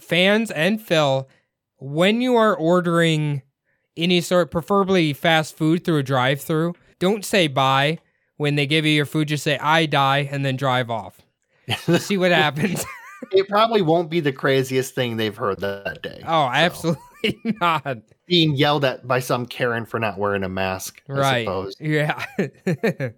Fans 0.00 0.50
and 0.50 0.80
Phil, 0.80 1.28
when 1.78 2.20
you 2.20 2.36
are 2.36 2.56
ordering 2.56 3.42
any 3.96 4.20
sort, 4.20 4.50
preferably 4.50 5.12
fast 5.12 5.56
food 5.56 5.84
through 5.84 5.98
a 5.98 6.02
drive-through, 6.02 6.74
don't 6.98 7.24
say 7.24 7.46
bye. 7.46 7.98
When 8.36 8.56
they 8.56 8.66
give 8.66 8.84
you 8.84 8.90
your 8.90 9.06
food, 9.06 9.28
just 9.28 9.44
say 9.44 9.58
"I 9.58 9.86
die" 9.86 10.28
and 10.30 10.44
then 10.44 10.56
drive 10.56 10.90
off. 10.90 11.20
See 11.98 12.16
what 12.16 12.32
happens. 12.32 12.84
It 13.34 13.48
probably 13.48 13.82
won't 13.82 14.10
be 14.10 14.20
the 14.20 14.32
craziest 14.32 14.94
thing 14.94 15.16
they've 15.16 15.36
heard 15.36 15.60
that 15.60 16.02
day. 16.02 16.20
oh, 16.24 16.46
So, 16.46 16.48
absolutely 16.48 17.00
not. 17.60 17.98
being 18.26 18.54
yelled 18.56 18.84
at 18.84 19.06
by 19.06 19.20
some 19.20 19.46
Karen 19.46 19.84
for 19.86 19.98
not 19.98 20.18
wearing 20.18 20.44
a 20.44 20.48
mask. 20.48 21.02
I 21.08 21.12
Right. 21.12 21.74
Yeah. 21.80 22.24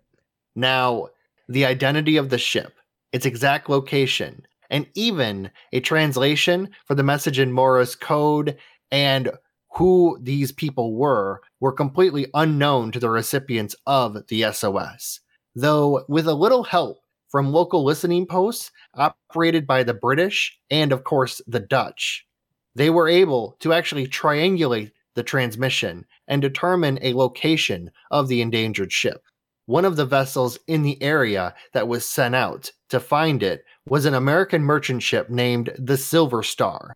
Now, 0.59 1.09
the 1.49 1.67
identity 1.67 2.17
of 2.17 2.31
the 2.31 2.39
ship, 2.39 2.73
its 3.13 3.27
exact 3.27 3.69
location, 3.69 4.47
and 4.71 4.87
even 4.95 5.51
a 5.73 5.81
translation 5.81 6.71
for 6.87 6.95
the 6.95 7.03
message 7.03 7.39
in 7.39 7.53
Morse 7.53 7.95
code 7.95 8.57
and 8.91 9.31
who 9.75 10.19
these 10.23 10.51
people 10.53 10.95
were 10.97 11.43
were 11.61 11.73
completely 11.73 12.27
unknown 12.33 12.91
to 12.93 12.99
the 12.99 13.11
recipients 13.11 13.77
of 13.87 14.27
the 14.29 14.51
SOS. 14.51 15.21
Though, 15.55 16.05
with 16.09 16.27
a 16.27 16.35
little 16.35 16.65
help 16.65 17.01
from 17.37 17.53
local 17.53 17.85
listening 17.85 18.25
posts 18.25 18.70
operated 18.94 19.66
by 19.66 19.83
the 19.83 19.92
British 19.92 20.59
and, 20.70 20.90
of 20.90 21.05
course, 21.05 21.42
the 21.46 21.61
Dutch, 21.61 22.27
they 22.75 22.88
were 22.88 23.11
able 23.11 23.59
to 23.61 23.75
actually 23.75 24.07
triangulate 24.07 24.92
the 25.16 25.22
transmission 25.22 26.07
and 26.27 26.40
determine 26.40 26.99
a 27.03 27.12
location 27.12 27.90
of 28.11 28.29
the 28.29 28.40
endangered 28.40 28.90
ship. 28.90 29.22
One 29.66 29.85
of 29.85 29.96
the 29.96 30.07
vessels 30.07 30.59
in 30.66 30.81
the 30.81 30.96
area 31.03 31.55
that 31.75 31.88
was 31.88 32.09
sent 32.09 32.35
out 32.35 32.72
to 32.88 32.99
find 32.99 33.42
it 33.42 33.64
was 33.87 34.07
an 34.07 34.14
American 34.14 34.62
merchant 34.62 35.03
ship 35.03 35.29
named 35.29 35.75
the 35.79 35.99
Silver 35.99 36.42
Star. 36.42 36.94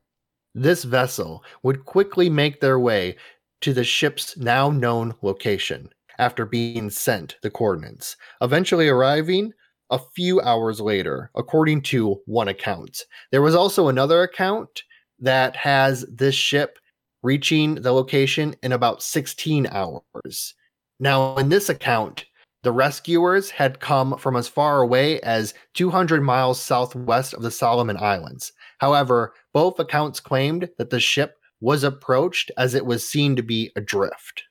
This 0.55 0.85
vessel 0.85 1.45
would 1.63 1.85
quickly 1.85 2.31
make 2.31 2.63
their 2.63 2.81
way 2.81 3.17
to 3.61 3.75
the 3.75 3.85
ship's 3.85 4.39
now 4.39 4.71
known 4.71 5.13
location 5.21 5.91
after 6.19 6.47
being 6.47 6.89
sent 6.89 7.37
the 7.43 7.51
coordinates, 7.51 8.17
eventually 8.41 8.89
arriving 8.89 9.53
a 9.91 9.99
few 9.99 10.41
hours 10.41 10.81
later, 10.81 11.31
according 11.35 11.83
to 11.83 12.21
one 12.27 12.49
account. 12.49 13.03
There 13.33 13.43
was 13.43 13.55
also 13.55 13.89
another 13.89 14.23
account 14.23 14.83
that 15.19 15.57
has 15.57 16.05
this 16.09 16.35
ship 16.35 16.79
reaching 17.23 17.75
the 17.77 17.93
location 17.93 18.55
in 18.63 18.73
about 18.73 19.03
16 19.03 19.67
hours. 19.67 20.55
Now, 20.99 21.37
in 21.37 21.49
this 21.49 21.69
account, 21.69 22.25
the 22.63 22.73
rescuers 22.73 23.51
had 23.51 23.81
come 23.81 24.19
from 24.19 24.37
as 24.37 24.49
far 24.49 24.81
away 24.81 25.21
as 25.21 25.55
200 25.75 26.23
miles 26.23 26.61
southwest 26.61 27.35
of 27.35 27.43
the 27.43 27.51
Solomon 27.51 27.97
Islands. 27.97 28.53
However, 28.79 29.35
both 29.53 29.79
accounts 29.79 30.21
claimed 30.21 30.69
that 30.79 30.91
the 30.91 31.01
ship 31.01 31.37
was 31.61 31.85
approached 31.85 32.51
as 32.57 32.75
it 32.75 32.87
was 32.87 33.09
seen 33.09 33.37
to 33.37 33.43
be 33.43 33.71
adrift. 33.77 34.45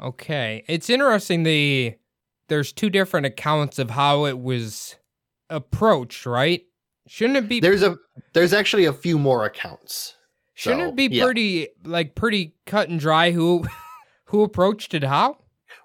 Okay. 0.00 0.64
It's 0.68 0.90
interesting 0.90 1.44
the 1.44 1.94
there's 2.48 2.72
two 2.72 2.90
different 2.90 3.26
accounts 3.26 3.78
of 3.78 3.90
how 3.90 4.24
it 4.26 4.38
was 4.38 4.96
approached, 5.50 6.26
right? 6.26 6.62
Shouldn't 7.06 7.36
it 7.36 7.48
be 7.48 7.60
There's 7.60 7.82
a 7.82 7.96
there's 8.32 8.52
actually 8.52 8.84
a 8.84 8.92
few 8.92 9.18
more 9.18 9.44
accounts. 9.44 10.14
shouldn't 10.54 10.82
so, 10.82 10.88
it 10.88 10.96
be 10.96 11.06
yeah. 11.06 11.24
pretty 11.24 11.68
like 11.84 12.14
pretty 12.14 12.54
cut 12.66 12.88
and 12.88 13.00
dry 13.00 13.32
who 13.32 13.66
who 14.26 14.42
approached 14.42 14.94
it 14.94 15.04
how? 15.04 15.38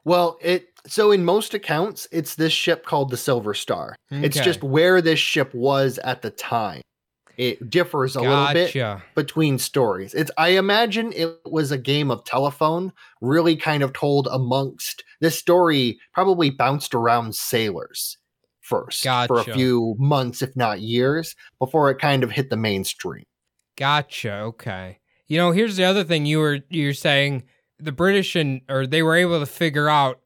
Well, 0.06 0.38
it 0.42 0.68
so 0.86 1.12
in 1.12 1.26
most 1.26 1.54
accounts 1.54 2.08
it's 2.12 2.36
this 2.36 2.54
ship 2.54 2.86
called 2.86 3.10
the 3.10 3.18
Silver 3.18 3.54
Star. 3.54 3.96
It's 4.10 4.40
just 4.40 4.64
where 4.64 5.02
this 5.02 5.20
ship 5.20 5.54
was 5.54 5.98
at 6.00 6.22
the 6.22 6.30
time. 6.30 6.82
It 7.38 7.70
differs 7.70 8.16
a 8.16 8.22
little 8.22 8.52
bit 8.52 9.00
between 9.14 9.60
stories. 9.60 10.16
It's 10.16 10.32
I 10.38 10.50
imagine 10.50 11.14
it 11.14 11.40
was 11.46 11.72
a 11.72 11.78
game 11.78 12.10
of 12.10 12.24
telephone, 12.24 12.92
really 13.22 13.56
kind 13.56 13.84
of 13.84 13.94
told 13.94 14.28
amongst 14.32 15.04
this 15.22 15.38
story 15.38 16.00
probably 16.14 16.50
bounced 16.50 16.96
around 16.96 17.36
sailors 17.36 18.18
first 18.62 19.04
for 19.04 19.40
a 19.40 19.44
few 19.44 19.96
months, 20.00 20.42
if 20.42 20.56
not 20.56 20.82
years, 20.82 21.36
before 21.60 21.92
it 21.92 22.00
kind 22.00 22.24
of 22.24 22.32
hit 22.32 22.50
the 22.50 22.58
mainstream. 22.58 23.24
Gotcha. 23.78 24.34
Okay. 24.34 25.00
You 25.28 25.38
know, 25.38 25.52
here's 25.52 25.78
the 25.78 25.84
other 25.84 26.04
thing 26.04 26.26
you 26.26 26.40
were 26.40 26.60
you're 26.70 26.94
saying 26.94 27.44
the 27.80 27.92
British 27.92 28.36
and 28.36 28.62
or 28.68 28.88
they 28.88 29.04
were 29.04 29.16
able 29.16 29.40
to 29.40 29.46
figure 29.46 29.88
out 29.90 30.20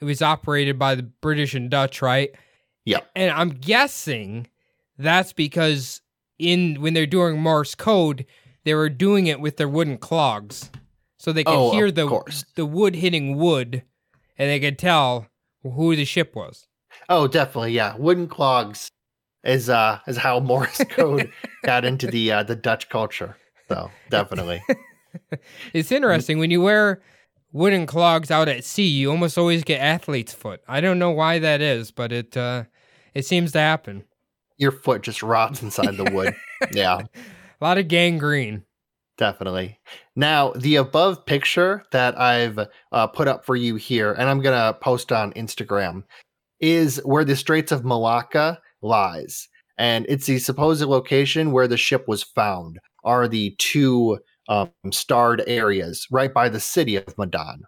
it 0.00 0.04
was 0.04 0.20
operated 0.20 0.78
by 0.78 0.94
the 0.94 1.02
British 1.02 1.54
and 1.54 1.70
Dutch, 1.70 2.02
right? 2.02 2.30
Yeah. 2.84 3.00
And 3.16 3.30
I'm 3.30 3.50
guessing 3.50 4.48
that's 4.98 5.32
because 5.32 6.02
in 6.38 6.80
when 6.80 6.94
they're 6.94 7.06
doing 7.06 7.40
Morse 7.40 7.74
code, 7.74 8.24
they 8.64 8.74
were 8.74 8.88
doing 8.88 9.26
it 9.26 9.40
with 9.40 9.56
their 9.56 9.68
wooden 9.68 9.98
clogs. 9.98 10.70
So 11.18 11.32
they 11.32 11.44
could 11.44 11.54
Oh, 11.54 11.70
hear 11.72 11.90
the 11.90 12.06
course. 12.06 12.44
the 12.54 12.64
wood 12.66 12.94
hitting 12.96 13.36
wood 13.36 13.82
and 14.38 14.48
they 14.50 14.60
could 14.60 14.78
tell 14.78 15.26
who 15.62 15.96
the 15.96 16.04
ship 16.04 16.34
was. 16.36 16.66
Oh, 17.08 17.26
definitely, 17.26 17.72
yeah. 17.72 17.96
Wooden 17.96 18.28
clogs 18.28 18.88
is 19.44 19.68
uh 19.68 19.98
is 20.06 20.16
how 20.16 20.38
Morse 20.50 20.82
code 20.90 21.30
got 21.64 21.84
into 21.84 22.06
the 22.06 22.30
uh, 22.32 22.42
the 22.44 22.56
Dutch 22.56 22.88
culture. 22.88 23.36
So 23.68 23.90
definitely. 24.10 24.62
It's 25.72 25.90
interesting 25.90 26.38
when 26.38 26.50
you 26.50 26.60
wear 26.60 27.00
wooden 27.52 27.86
clogs 27.86 28.30
out 28.30 28.46
at 28.46 28.62
sea, 28.62 28.86
you 28.86 29.10
almost 29.10 29.38
always 29.38 29.64
get 29.64 29.80
athlete's 29.80 30.34
foot. 30.34 30.60
I 30.68 30.80
don't 30.82 30.98
know 30.98 31.10
why 31.10 31.38
that 31.38 31.60
is, 31.60 31.90
but 31.90 32.12
it 32.12 32.36
uh 32.36 32.64
it 33.14 33.24
seems 33.24 33.52
to 33.52 33.58
happen. 33.58 34.04
Your 34.58 34.72
foot 34.72 35.02
just 35.02 35.22
rots 35.22 35.62
inside 35.62 35.96
the 35.96 36.10
wood. 36.12 36.34
Yeah. 36.72 37.00
A 37.60 37.64
lot 37.64 37.78
of 37.78 37.88
gangrene. 37.88 38.64
Definitely. 39.16 39.78
Now, 40.14 40.52
the 40.52 40.76
above 40.76 41.26
picture 41.26 41.82
that 41.90 42.18
I've 42.18 42.58
uh, 42.92 43.06
put 43.08 43.26
up 43.26 43.44
for 43.44 43.56
you 43.56 43.74
here, 43.74 44.12
and 44.12 44.28
I'm 44.28 44.40
going 44.40 44.56
to 44.56 44.78
post 44.78 45.10
on 45.10 45.32
Instagram, 45.32 46.04
is 46.60 47.00
where 47.04 47.24
the 47.24 47.34
Straits 47.34 47.72
of 47.72 47.84
Malacca 47.84 48.60
lies. 48.80 49.48
And 49.76 50.06
it's 50.08 50.26
the 50.26 50.38
supposed 50.38 50.82
location 50.82 51.50
where 51.50 51.66
the 51.66 51.76
ship 51.76 52.06
was 52.06 52.22
found, 52.22 52.78
are 53.04 53.26
the 53.26 53.54
two 53.58 54.18
um, 54.48 54.70
starred 54.92 55.42
areas 55.46 56.06
right 56.10 56.32
by 56.32 56.48
the 56.48 56.60
city 56.60 56.96
of 56.96 57.16
Medan, 57.18 57.62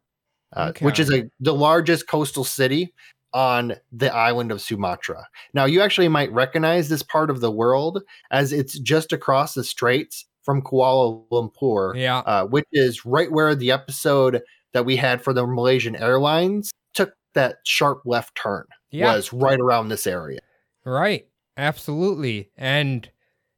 uh, 0.54 0.72
which 0.80 0.98
is 0.98 1.12
a, 1.12 1.28
the 1.40 1.54
largest 1.54 2.06
coastal 2.06 2.44
city 2.44 2.92
on 3.32 3.74
the 3.92 4.12
island 4.14 4.50
of 4.52 4.60
Sumatra. 4.60 5.26
Now, 5.54 5.64
you 5.64 5.80
actually 5.80 6.08
might 6.08 6.32
recognize 6.32 6.88
this 6.88 7.02
part 7.02 7.30
of 7.30 7.40
the 7.40 7.50
world 7.50 8.02
as 8.30 8.52
it's 8.52 8.78
just 8.78 9.12
across 9.12 9.54
the 9.54 9.64
straits 9.64 10.26
from 10.42 10.62
Kuala 10.62 11.24
Lumpur, 11.30 11.94
Yeah. 11.96 12.18
uh, 12.18 12.46
which 12.46 12.66
is 12.72 13.04
right 13.04 13.30
where 13.30 13.54
the 13.54 13.70
episode 13.70 14.42
that 14.72 14.84
we 14.84 14.96
had 14.96 15.22
for 15.22 15.32
the 15.32 15.46
Malaysian 15.46 15.94
Airlines 15.96 16.70
took 16.94 17.12
that 17.34 17.56
sharp 17.64 18.02
left 18.04 18.34
turn. 18.36 18.64
Yeah. 18.90 19.14
Was 19.14 19.32
right 19.32 19.60
around 19.60 19.88
this 19.88 20.06
area. 20.06 20.40
Right. 20.84 21.26
Absolutely. 21.56 22.50
And 22.56 23.08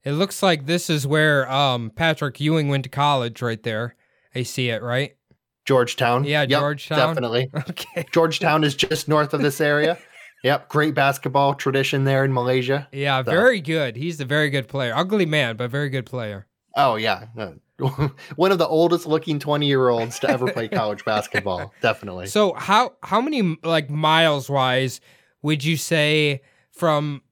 it 0.04 0.12
looks 0.12 0.42
like 0.42 0.66
this 0.66 0.90
is 0.90 1.06
where 1.06 1.50
um 1.50 1.90
Patrick 1.94 2.40
Ewing 2.40 2.68
went 2.68 2.84
to 2.84 2.90
college 2.90 3.40
right 3.40 3.62
there. 3.62 3.94
I 4.34 4.42
see 4.42 4.68
it, 4.70 4.82
right? 4.82 5.12
Georgetown. 5.72 6.24
Yeah, 6.24 6.42
Yep, 6.42 6.60
Georgetown. 6.60 6.98
Definitely. 6.98 7.50
Okay. 7.70 8.04
Georgetown 8.12 8.62
is 8.64 8.74
just 8.74 9.08
north 9.08 9.32
of 9.34 9.40
this 9.40 9.60
area. 9.60 9.98
Yep. 10.44 10.68
Great 10.70 10.92
basketball 10.96 11.54
tradition 11.54 12.02
there 12.02 12.24
in 12.24 12.32
Malaysia. 12.32 12.88
Yeah, 12.90 13.22
So- 13.22 13.30
very 13.30 13.60
good. 13.60 13.94
He's 13.94 14.18
a 14.20 14.24
very 14.24 14.50
good 14.50 14.66
player. 14.66 14.92
Ugly 14.92 15.24
man, 15.26 15.56
but 15.56 15.70
very 15.70 15.88
good 15.88 16.04
player. 16.04 16.48
Oh, 16.76 16.96
yeah. 16.96 17.26
one 18.36 18.50
of 18.52 18.58
the 18.58 18.66
oldest 18.66 19.06
looking 19.06 19.38
20 19.38 19.66
year 19.66 19.88
olds 19.88 20.18
to 20.20 20.28
ever 20.28 20.50
play 20.52 20.66
college 20.68 21.04
basketball. 21.04 21.72
Definitely. 21.80 22.26
So 22.26 22.54
how 22.54 22.94
how 23.02 23.20
many 23.20 23.56
like 23.62 23.88
miles 23.88 24.50
wise 24.50 25.00
would 25.42 25.62
you 25.64 25.76
say 25.76 26.42
from 26.72 27.22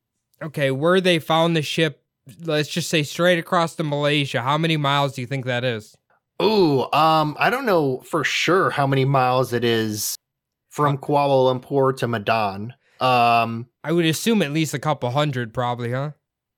okay 0.42 0.70
where 0.70 1.00
they 1.00 1.18
found 1.18 1.57
the 1.57 1.62
ship? 1.62 2.03
Let's 2.44 2.68
just 2.68 2.88
say 2.88 3.03
straight 3.03 3.38
across 3.40 3.74
to 3.76 3.83
Malaysia. 3.83 4.40
How 4.42 4.57
many 4.59 4.76
miles 4.76 5.14
do 5.14 5.20
you 5.20 5.26
think 5.26 5.46
that 5.46 5.64
is? 5.64 5.96
Ooh, 6.40 6.90
um, 6.92 7.37
I 7.38 7.50
don't 7.50 7.66
know 7.66 8.00
for 8.00 8.24
sure 8.24 8.70
how 8.70 8.87
many 8.87 9.05
miles 9.05 9.53
it 9.53 9.64
is 9.64 10.16
from 10.70 10.96
Kuala 10.96 11.53
Lumpur 11.53 11.96
to 11.98 12.09
Medan. 12.09 12.72
Um, 13.00 13.66
I 13.85 13.92
would 13.92 14.07
assume 14.07 14.42
at 14.42 14.53
least 14.53 14.74
a 14.74 14.79
couple 14.79 15.11
hundred, 15.11 15.53
probably, 15.53 15.92
huh? 15.92 16.12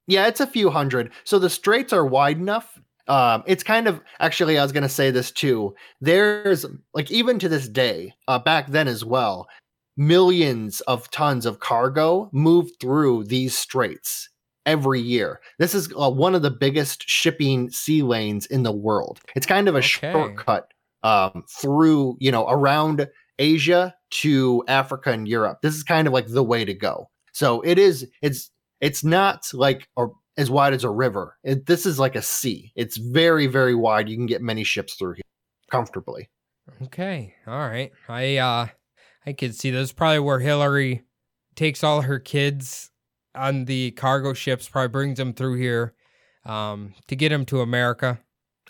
Yeah, 0.06 0.26
it's 0.26 0.40
a 0.40 0.46
few 0.46 0.70
hundred. 0.70 1.12
So 1.24 1.38
the 1.38 1.50
straits 1.50 1.92
are 1.92 2.06
wide 2.06 2.38
enough. 2.38 2.78
Um, 3.08 3.42
it's 3.46 3.62
kind 3.64 3.88
of 3.88 4.00
actually, 4.20 4.58
I 4.58 4.62
was 4.62 4.72
going 4.72 4.82
to 4.82 4.88
say 4.88 5.10
this 5.10 5.30
too. 5.30 5.74
There's 6.00 6.64
like 6.94 7.10
even 7.10 7.38
to 7.40 7.48
this 7.48 7.68
day, 7.68 8.14
uh, 8.28 8.38
back 8.38 8.68
then 8.68 8.86
as 8.88 9.04
well, 9.04 9.48
millions 9.96 10.80
of 10.82 11.10
tons 11.10 11.44
of 11.44 11.60
cargo 11.60 12.28
moved 12.32 12.74
through 12.80 13.24
these 13.24 13.56
straits 13.58 14.28
every 14.66 15.00
year. 15.00 15.40
This 15.58 15.74
is 15.74 15.92
uh, 15.98 16.10
one 16.10 16.34
of 16.34 16.42
the 16.42 16.50
biggest 16.50 17.08
shipping 17.08 17.70
sea 17.70 18.02
lanes 18.02 18.46
in 18.46 18.62
the 18.62 18.72
world. 18.72 19.20
It's 19.34 19.46
kind 19.46 19.68
of 19.68 19.74
a 19.74 19.78
Okay. 19.78 19.88
shortcut 19.88 20.68
um, 21.02 21.44
through, 21.60 22.16
you 22.20 22.30
know, 22.30 22.48
around 22.48 23.08
Asia 23.38 23.94
to 24.10 24.62
Africa 24.68 25.10
and 25.10 25.26
Europe. 25.26 25.58
This 25.62 25.74
is 25.74 25.82
kind 25.82 26.06
of 26.06 26.12
like 26.12 26.26
the 26.28 26.44
way 26.44 26.64
to 26.64 26.74
go. 26.74 27.10
So 27.32 27.60
it 27.62 27.78
is. 27.78 28.06
It's 28.20 28.50
it's 28.80 29.02
not 29.02 29.48
like 29.52 29.88
a, 29.96 30.06
as 30.36 30.50
wide 30.50 30.74
as 30.74 30.84
a 30.84 30.90
river. 30.90 31.36
It, 31.42 31.66
this 31.66 31.86
is 31.86 31.98
like 31.98 32.14
a 32.14 32.22
sea. 32.22 32.72
It's 32.76 32.96
very 32.98 33.46
very 33.48 33.74
wide. 33.74 34.08
You 34.08 34.16
can 34.16 34.26
get 34.26 34.42
many 34.42 34.62
ships 34.64 34.94
through 34.94 35.14
here 35.14 35.22
comfortably. 35.70 36.30
Okay, 36.82 37.34
all 37.48 37.58
right. 37.58 37.90
I 38.08 38.36
uh, 38.36 38.66
I 39.26 39.32
could 39.32 39.56
see 39.56 39.70
this. 39.70 39.90
Probably 39.92 40.20
where 40.20 40.38
Hillary 40.38 41.02
takes 41.56 41.82
all 41.82 42.02
her 42.02 42.20
kids 42.20 42.90
on 43.34 43.64
the 43.64 43.90
cargo 43.92 44.32
ships. 44.32 44.68
Probably 44.68 44.88
brings 44.88 45.18
them 45.18 45.32
through 45.32 45.54
here, 45.54 45.94
um, 46.44 46.94
to 47.08 47.16
get 47.16 47.28
them 47.30 47.44
to 47.46 47.60
America. 47.60 48.18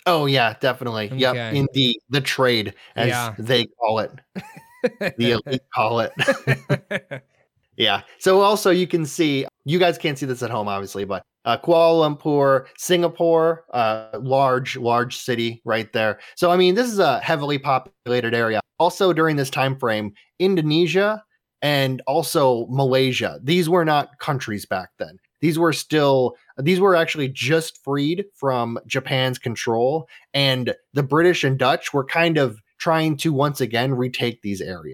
Oh 0.05 0.25
yeah, 0.25 0.55
definitely. 0.59 1.11
Yep. 1.13 1.53
In 1.55 1.67
the 1.73 1.99
the 2.09 2.21
trade, 2.21 2.73
as 2.95 3.07
Yeah. 3.09 3.35
they 3.39 3.65
call 3.79 3.99
it, 3.99 4.11
the 5.17 5.39
elite 5.45 5.61
call 5.73 5.99
it. 6.01 7.23
Yeah. 7.75 8.01
So 8.19 8.41
also 8.41 8.69
you 8.69 8.85
can 8.85 9.05
see 9.05 9.47
you 9.65 9.79
guys 9.79 9.97
can't 9.97 10.17
see 10.17 10.25
this 10.27 10.43
at 10.43 10.51
home, 10.51 10.67
obviously, 10.67 11.05
but 11.05 11.23
uh, 11.45 11.57
Kuala 11.57 12.15
Lumpur, 12.15 12.67
Singapore, 12.77 13.65
uh, 13.73 14.09
large 14.21 14.77
large 14.77 15.17
city 15.17 15.59
right 15.65 15.91
there. 15.91 16.19
So 16.35 16.51
I 16.51 16.57
mean, 16.57 16.75
this 16.75 16.87
is 16.91 16.99
a 16.99 17.19
heavily 17.21 17.57
populated 17.57 18.35
area. 18.35 18.59
Also 18.77 19.11
during 19.13 19.37
this 19.37 19.49
time 19.49 19.75
frame, 19.77 20.13
Indonesia 20.39 21.23
and 21.63 22.01
also 22.05 22.67
Malaysia. 22.69 23.39
These 23.41 23.69
were 23.69 23.85
not 23.85 24.19
countries 24.19 24.65
back 24.65 24.89
then. 24.99 25.17
These 25.41 25.57
were 25.57 25.73
still 25.73 26.35
these 26.57 26.79
were 26.79 26.95
actually 26.95 27.29
just 27.29 27.83
freed 27.83 28.25
from 28.35 28.77
Japan's 28.85 29.39
control, 29.39 30.07
and 30.33 30.75
the 30.93 31.03
British 31.03 31.43
and 31.43 31.57
Dutch 31.57 31.93
were 31.93 32.05
kind 32.05 32.37
of 32.37 32.61
trying 32.77 33.17
to 33.17 33.33
once 33.33 33.61
again 33.61 33.95
retake 33.95 34.41
these 34.41 34.61
areas. 34.61 34.93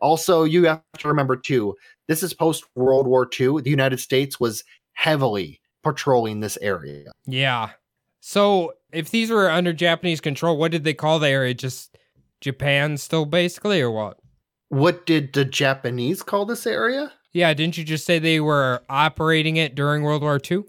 Also, 0.00 0.44
you 0.44 0.64
have 0.64 0.82
to 0.98 1.08
remember 1.08 1.36
too, 1.36 1.74
this 2.08 2.22
is 2.22 2.34
post 2.34 2.64
World 2.76 3.06
War 3.06 3.28
II. 3.38 3.62
The 3.62 3.70
United 3.70 4.00
States 4.00 4.38
was 4.38 4.62
heavily 4.92 5.60
patrolling 5.82 6.40
this 6.40 6.58
area. 6.60 7.10
yeah. 7.26 7.70
So 8.24 8.74
if 8.92 9.10
these 9.10 9.30
were 9.30 9.50
under 9.50 9.72
Japanese 9.72 10.20
control, 10.20 10.56
what 10.56 10.70
did 10.70 10.84
they 10.84 10.94
call 10.94 11.18
the 11.18 11.28
area? 11.28 11.54
Just 11.54 11.98
Japan, 12.40 12.96
still 12.96 13.26
basically, 13.26 13.80
or 13.80 13.90
what? 13.90 14.18
What 14.72 15.04
did 15.04 15.34
the 15.34 15.44
Japanese 15.44 16.22
call 16.22 16.46
this 16.46 16.66
area? 16.66 17.12
Yeah, 17.34 17.52
didn't 17.52 17.76
you 17.76 17.84
just 17.84 18.06
say 18.06 18.18
they 18.18 18.40
were 18.40 18.80
operating 18.88 19.56
it 19.56 19.74
during 19.74 20.02
World 20.02 20.22
War 20.22 20.40
II? 20.50 20.64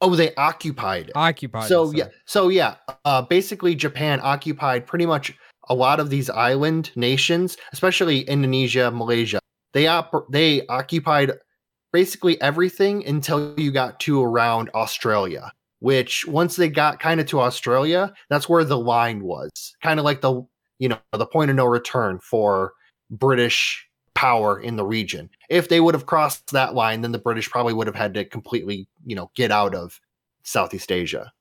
Oh, 0.00 0.16
they 0.16 0.34
occupied 0.36 1.10
it. 1.10 1.12
Occupied. 1.14 1.68
so 1.68 1.90
it, 1.90 1.96
yeah 1.98 2.08
so 2.24 2.48
yeah 2.48 2.76
uh, 3.04 3.20
basically 3.20 3.74
japan 3.74 4.20
occupied 4.22 4.86
pretty 4.86 5.04
much 5.04 5.34
a 5.68 5.74
lot 5.74 6.00
of 6.00 6.08
these 6.08 6.30
island 6.30 6.90
nations 6.96 7.58
especially 7.74 8.20
indonesia 8.22 8.90
malaysia 8.90 9.38
they 9.74 9.86
op- 9.86 10.26
they 10.32 10.66
occupied 10.68 11.32
basically 11.92 12.40
everything 12.40 13.06
until 13.06 13.54
you 13.60 13.70
got 13.70 14.00
to 14.00 14.20
around 14.22 14.70
australia 14.74 15.52
which 15.80 16.26
once 16.26 16.56
they 16.56 16.70
got 16.70 16.98
kind 16.98 17.20
of 17.20 17.26
to 17.26 17.38
australia 17.38 18.12
that's 18.30 18.48
where 18.48 18.64
the 18.64 18.78
line 18.78 19.22
was 19.22 19.50
kind 19.82 20.00
of 20.00 20.04
like 20.06 20.22
the 20.22 20.42
you 20.78 20.88
know 20.88 20.98
the 21.12 21.26
point 21.26 21.50
of 21.50 21.54
no 21.56 21.66
return 21.66 22.18
for 22.18 22.72
british 23.12 23.86
power 24.14 24.60
in 24.60 24.76
the 24.76 24.84
region 24.84 25.30
if 25.48 25.68
they 25.68 25.80
would 25.80 25.94
have 25.94 26.06
crossed 26.06 26.50
that 26.50 26.74
line 26.74 27.00
then 27.00 27.12
the 27.12 27.18
british 27.18 27.48
probably 27.50 27.72
would 27.72 27.86
have 27.86 27.96
had 27.96 28.12
to 28.12 28.24
completely 28.24 28.88
you 29.06 29.14
know 29.14 29.30
get 29.36 29.50
out 29.50 29.74
of 29.74 30.00
southeast 30.42 30.90
asia 30.90 31.32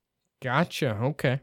Gotcha. 0.41 0.97
Okay. 1.01 1.39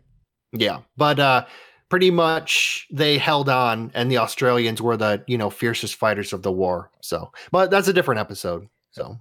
yeah, 0.53 0.81
but 0.97 1.19
uh 1.21 1.47
pretty 1.89 2.11
much 2.11 2.87
they 2.91 3.17
held 3.17 3.49
on 3.49 3.91
and 3.95 4.11
the 4.11 4.19
Australians 4.19 4.83
were 4.83 4.97
the, 4.97 5.25
you 5.27 5.39
know, 5.39 5.49
fiercest 5.49 5.95
fighters 5.95 6.35
of 6.35 6.43
the 6.43 6.53
war. 6.53 6.91
So, 7.01 7.33
but 7.51 7.71
that's 7.71 7.89
a 7.89 7.95
different 7.95 8.21
episode. 8.21 8.69
So, 8.91 9.17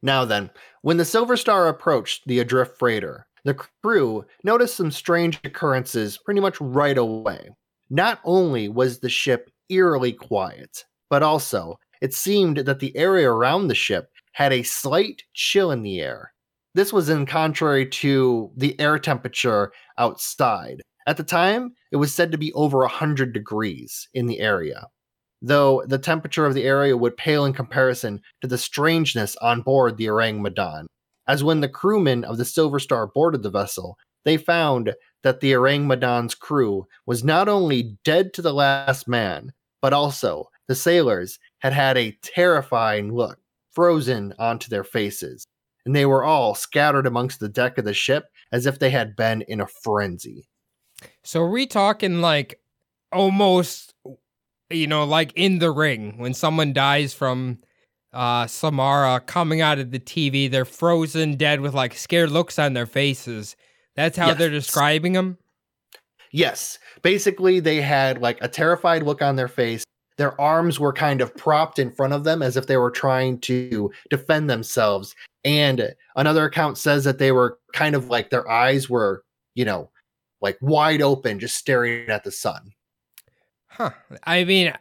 now 0.00 0.24
then, 0.24 0.48
when 0.82 0.96
the 0.96 1.04
Silver 1.04 1.36
Star 1.36 1.68
approached 1.68 2.22
the 2.26 2.38
adrift 2.38 2.78
freighter, 2.78 3.26
the 3.44 3.54
crew 3.54 4.24
noticed 4.44 4.76
some 4.76 4.90
strange 4.90 5.40
occurrences 5.44 6.16
pretty 6.16 6.40
much 6.40 6.58
right 6.60 6.96
away. 6.96 7.50
Not 7.90 8.20
only 8.24 8.68
was 8.68 9.00
the 9.00 9.10
ship 9.10 9.50
eerily 9.70 10.12
quiet, 10.12 10.84
but 11.10 11.22
also 11.22 11.78
it 12.00 12.14
seemed 12.14 12.58
that 12.58 12.80
the 12.80 12.96
area 12.96 13.30
around 13.30 13.68
the 13.68 13.74
ship 13.74 14.10
had 14.32 14.52
a 14.52 14.62
slight 14.62 15.22
chill 15.34 15.70
in 15.70 15.82
the 15.82 16.00
air. 16.00 16.32
This 16.74 16.92
was 16.92 17.08
in 17.08 17.24
contrary 17.24 17.86
to 17.86 18.50
the 18.56 18.78
air 18.78 18.98
temperature 18.98 19.72
outside. 19.96 20.82
At 21.06 21.16
the 21.16 21.24
time, 21.24 21.72
it 21.90 21.96
was 21.96 22.12
said 22.12 22.32
to 22.32 22.38
be 22.38 22.52
over 22.52 22.78
100 22.80 23.32
degrees 23.32 24.08
in 24.12 24.26
the 24.26 24.40
area, 24.40 24.88
though 25.40 25.84
the 25.86 25.98
temperature 25.98 26.44
of 26.44 26.52
the 26.52 26.64
area 26.64 26.96
would 26.96 27.16
pale 27.16 27.46
in 27.46 27.52
comparison 27.52 28.20
to 28.42 28.48
the 28.48 28.58
strangeness 28.58 29.36
on 29.36 29.62
board 29.62 29.96
the 29.96 30.10
Orang 30.10 30.42
Medan. 30.42 30.86
As 31.26 31.42
when 31.42 31.60
the 31.60 31.68
crewmen 31.68 32.24
of 32.24 32.36
the 32.36 32.44
Silver 32.44 32.78
Star 32.78 33.06
boarded 33.06 33.42
the 33.42 33.50
vessel, 33.50 33.96
they 34.24 34.36
found 34.36 34.94
that 35.22 35.40
the 35.40 35.54
Orang 35.56 35.86
Medan's 35.86 36.34
crew 36.34 36.86
was 37.06 37.24
not 37.24 37.48
only 37.48 37.96
dead 38.04 38.34
to 38.34 38.42
the 38.42 38.52
last 38.52 39.08
man, 39.08 39.52
but 39.86 39.92
also 39.92 40.50
the 40.66 40.74
sailors 40.74 41.38
had 41.60 41.72
had 41.72 41.96
a 41.96 42.10
terrifying 42.20 43.14
look 43.14 43.38
frozen 43.70 44.34
onto 44.36 44.68
their 44.68 44.82
faces, 44.82 45.46
and 45.84 45.94
they 45.94 46.04
were 46.04 46.24
all 46.24 46.56
scattered 46.56 47.06
amongst 47.06 47.38
the 47.38 47.48
deck 47.48 47.78
of 47.78 47.84
the 47.84 47.94
ship 47.94 48.24
as 48.50 48.66
if 48.66 48.80
they 48.80 48.90
had 48.90 49.14
been 49.14 49.42
in 49.42 49.60
a 49.60 49.66
frenzy. 49.84 50.44
So 51.22 51.42
are 51.42 51.50
we 51.50 51.68
talking 51.68 52.20
like 52.20 52.60
almost, 53.12 53.94
you 54.70 54.88
know, 54.88 55.04
like 55.04 55.32
in 55.36 55.60
the 55.60 55.70
ring 55.70 56.18
when 56.18 56.34
someone 56.34 56.72
dies 56.72 57.14
from 57.14 57.60
uh 58.12 58.48
Samara 58.48 59.20
coming 59.20 59.60
out 59.60 59.78
of 59.78 59.92
the 59.92 60.00
TV, 60.00 60.50
they're 60.50 60.64
frozen 60.64 61.36
dead 61.36 61.60
with 61.60 61.74
like 61.74 61.94
scared 61.94 62.32
looks 62.32 62.58
on 62.58 62.72
their 62.72 62.86
faces. 62.86 63.54
That's 63.94 64.18
how 64.18 64.34
they're 64.34 64.50
describing 64.50 65.12
them. 65.12 65.38
Yes. 66.36 66.78
Basically, 67.00 67.60
they 67.60 67.80
had 67.80 68.20
like 68.20 68.36
a 68.42 68.48
terrified 68.48 69.02
look 69.02 69.22
on 69.22 69.36
their 69.36 69.48
face. 69.48 69.84
Their 70.18 70.38
arms 70.38 70.78
were 70.78 70.92
kind 70.92 71.22
of 71.22 71.34
propped 71.34 71.78
in 71.78 71.90
front 71.90 72.12
of 72.12 72.24
them 72.24 72.42
as 72.42 72.58
if 72.58 72.66
they 72.66 72.76
were 72.76 72.90
trying 72.90 73.40
to 73.40 73.90
defend 74.10 74.50
themselves. 74.50 75.14
And 75.44 75.94
another 76.14 76.44
account 76.44 76.76
says 76.76 77.04
that 77.04 77.18
they 77.18 77.32
were 77.32 77.58
kind 77.72 77.94
of 77.94 78.10
like 78.10 78.28
their 78.28 78.46
eyes 78.50 78.90
were, 78.90 79.24
you 79.54 79.64
know, 79.64 79.90
like 80.42 80.58
wide 80.60 81.00
open, 81.00 81.38
just 81.38 81.56
staring 81.56 82.10
at 82.10 82.22
the 82.22 82.30
sun. 82.30 82.72
Huh. 83.68 83.92
I 84.24 84.44
mean, 84.44 84.74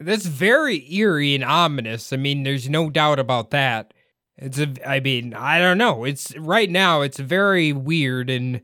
that's 0.00 0.26
very 0.26 0.86
eerie 0.92 1.34
and 1.34 1.44
ominous. 1.44 2.12
I 2.12 2.18
mean, 2.18 2.42
there's 2.42 2.68
no 2.68 2.90
doubt 2.90 3.18
about 3.18 3.52
that. 3.52 3.94
It's 4.36 4.58
a, 4.58 4.68
I 4.86 5.00
mean, 5.00 5.32
I 5.32 5.60
don't 5.60 5.78
know. 5.78 6.04
It's 6.04 6.36
right 6.36 6.68
now, 6.68 7.00
it's 7.00 7.18
very 7.18 7.72
weird 7.72 8.28
and 8.28 8.60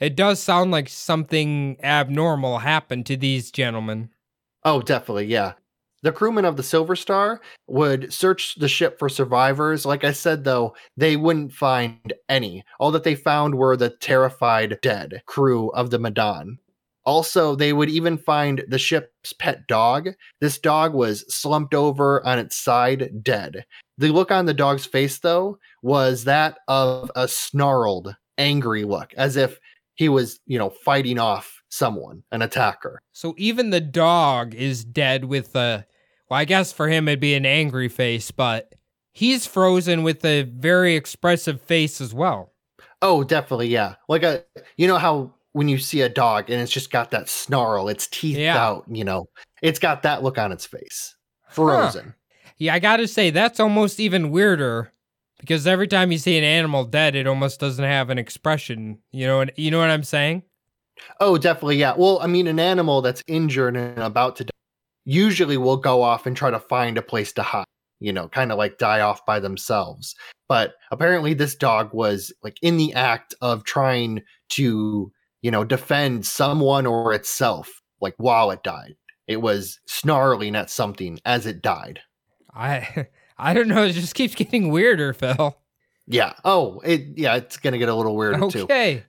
it 0.00 0.16
does 0.16 0.42
sound 0.42 0.70
like 0.70 0.88
something 0.88 1.76
abnormal 1.82 2.58
happened 2.58 3.06
to 3.06 3.16
these 3.16 3.50
gentlemen. 3.50 4.10
Oh, 4.64 4.82
definitely. 4.82 5.26
Yeah. 5.26 5.52
The 6.02 6.12
crewmen 6.12 6.46
of 6.46 6.56
the 6.56 6.62
Silver 6.62 6.96
Star 6.96 7.42
would 7.66 8.12
search 8.12 8.54
the 8.54 8.68
ship 8.68 8.98
for 8.98 9.10
survivors. 9.10 9.84
Like 9.84 10.02
I 10.02 10.12
said, 10.12 10.44
though, 10.44 10.74
they 10.96 11.16
wouldn't 11.16 11.52
find 11.52 12.14
any. 12.28 12.64
All 12.78 12.90
that 12.92 13.04
they 13.04 13.14
found 13.14 13.54
were 13.54 13.76
the 13.76 13.90
terrified 13.90 14.78
dead 14.80 15.22
crew 15.26 15.68
of 15.72 15.90
the 15.90 15.98
Medan. 15.98 16.58
Also, 17.04 17.54
they 17.54 17.72
would 17.72 17.90
even 17.90 18.16
find 18.16 18.64
the 18.68 18.78
ship's 18.78 19.32
pet 19.34 19.66
dog. 19.66 20.10
This 20.40 20.58
dog 20.58 20.94
was 20.94 21.24
slumped 21.34 21.74
over 21.74 22.24
on 22.26 22.38
its 22.38 22.56
side, 22.56 23.10
dead. 23.22 23.64
The 23.98 24.10
look 24.10 24.30
on 24.30 24.46
the 24.46 24.54
dog's 24.54 24.86
face, 24.86 25.18
though, 25.18 25.58
was 25.82 26.24
that 26.24 26.58
of 26.68 27.10
a 27.14 27.28
snarled, 27.28 28.14
angry 28.38 28.84
look, 28.84 29.12
as 29.14 29.36
if 29.36 29.58
he 30.00 30.08
was, 30.08 30.40
you 30.46 30.58
know, 30.58 30.70
fighting 30.70 31.18
off 31.18 31.62
someone, 31.68 32.22
an 32.32 32.40
attacker. 32.40 33.02
So 33.12 33.34
even 33.36 33.68
the 33.68 33.82
dog 33.82 34.54
is 34.54 34.82
dead 34.82 35.26
with 35.26 35.54
a, 35.54 35.84
well, 36.30 36.40
I 36.40 36.46
guess 36.46 36.72
for 36.72 36.88
him 36.88 37.06
it'd 37.06 37.20
be 37.20 37.34
an 37.34 37.44
angry 37.44 37.90
face, 37.90 38.30
but 38.30 38.74
he's 39.12 39.46
frozen 39.46 40.02
with 40.02 40.24
a 40.24 40.44
very 40.44 40.96
expressive 40.96 41.60
face 41.60 42.00
as 42.00 42.14
well. 42.14 42.54
Oh, 43.02 43.22
definitely, 43.24 43.68
yeah. 43.68 43.96
Like 44.08 44.22
a, 44.22 44.42
you 44.78 44.88
know 44.88 44.96
how 44.96 45.34
when 45.52 45.68
you 45.68 45.76
see 45.76 46.00
a 46.00 46.08
dog 46.08 46.48
and 46.48 46.62
it's 46.62 46.72
just 46.72 46.90
got 46.90 47.10
that 47.10 47.28
snarl, 47.28 47.90
its 47.90 48.06
teeth 48.06 48.38
Yeah. 48.38 48.56
out, 48.56 48.86
you 48.88 49.04
know, 49.04 49.26
it's 49.60 49.78
got 49.78 50.02
that 50.04 50.22
look 50.22 50.38
on 50.38 50.50
its 50.50 50.64
face, 50.64 51.14
frozen. 51.50 52.14
Yeah, 52.56 52.72
I 52.72 52.78
gotta 52.78 53.06
say 53.06 53.28
that's 53.28 53.60
almost 53.60 54.00
even 54.00 54.30
weirder 54.30 54.94
because 55.40 55.66
every 55.66 55.88
time 55.88 56.12
you 56.12 56.18
see 56.18 56.38
an 56.38 56.44
animal 56.44 56.84
dead, 56.84 57.14
it 57.16 57.26
almost 57.26 57.60
doesn't 57.60 57.84
have 57.84 58.10
an 58.10 58.18
expression. 58.18 58.98
You 59.12 59.26
know, 59.26 59.38
what- 59.38 59.58
you 59.58 59.70
know 59.70 59.78
what 59.78 59.90
I'm 59.90 60.04
saying? 60.04 60.42
Oh, 61.20 61.38
definitely, 61.38 61.76
yeah. 61.76 61.94
Well, 61.96 62.18
I 62.20 62.26
mean, 62.26 62.46
an 62.46 62.58
animal 62.60 63.00
that's 63.02 63.22
injured 63.26 63.76
and 63.76 63.98
about 63.98 64.36
to 64.36 64.44
die 64.44 64.50
usually 65.04 65.56
will 65.56 65.76
go 65.78 66.02
off 66.02 66.26
and 66.26 66.36
try 66.36 66.50
to 66.50 66.58
find 66.60 66.98
a 66.98 67.02
place 67.02 67.32
to 67.32 67.42
hide, 67.42 67.64
you 68.00 68.12
know, 68.12 68.28
kind 68.28 68.52
of 68.52 68.58
like 68.58 68.78
die 68.78 69.00
off 69.00 69.24
by 69.26 69.40
themselves. 69.40 70.14
But 70.48 70.74
apparently, 70.90 71.32
this 71.34 71.54
dog 71.54 71.94
was 71.94 72.32
like 72.42 72.58
in 72.62 72.76
the 72.76 72.92
act 72.94 73.34
of 73.40 73.64
trying 73.64 74.22
to, 74.50 75.10
you 75.42 75.50
know, 75.50 75.64
defend 75.64 76.26
someone 76.26 76.86
or 76.86 77.12
itself, 77.14 77.80
like 78.00 78.14
while 78.18 78.50
it 78.50 78.62
died. 78.62 78.94
It 79.26 79.40
was 79.40 79.80
snarling 79.86 80.54
at 80.56 80.70
something 80.70 81.18
as 81.24 81.46
it 81.46 81.62
died. 81.62 82.00
I 82.54 83.06
I 83.40 83.54
don't 83.54 83.68
know. 83.68 83.84
It 83.84 83.92
just 83.92 84.14
keeps 84.14 84.34
getting 84.34 84.70
weirder, 84.70 85.12
Phil. 85.12 85.56
Yeah. 86.06 86.34
Oh, 86.44 86.80
it, 86.80 87.06
yeah, 87.16 87.36
it's 87.36 87.56
going 87.56 87.72
to 87.72 87.78
get 87.78 87.88
a 87.88 87.94
little 87.94 88.16
weirder 88.16 88.50
too. 88.50 88.64
Okay. 88.64 89.04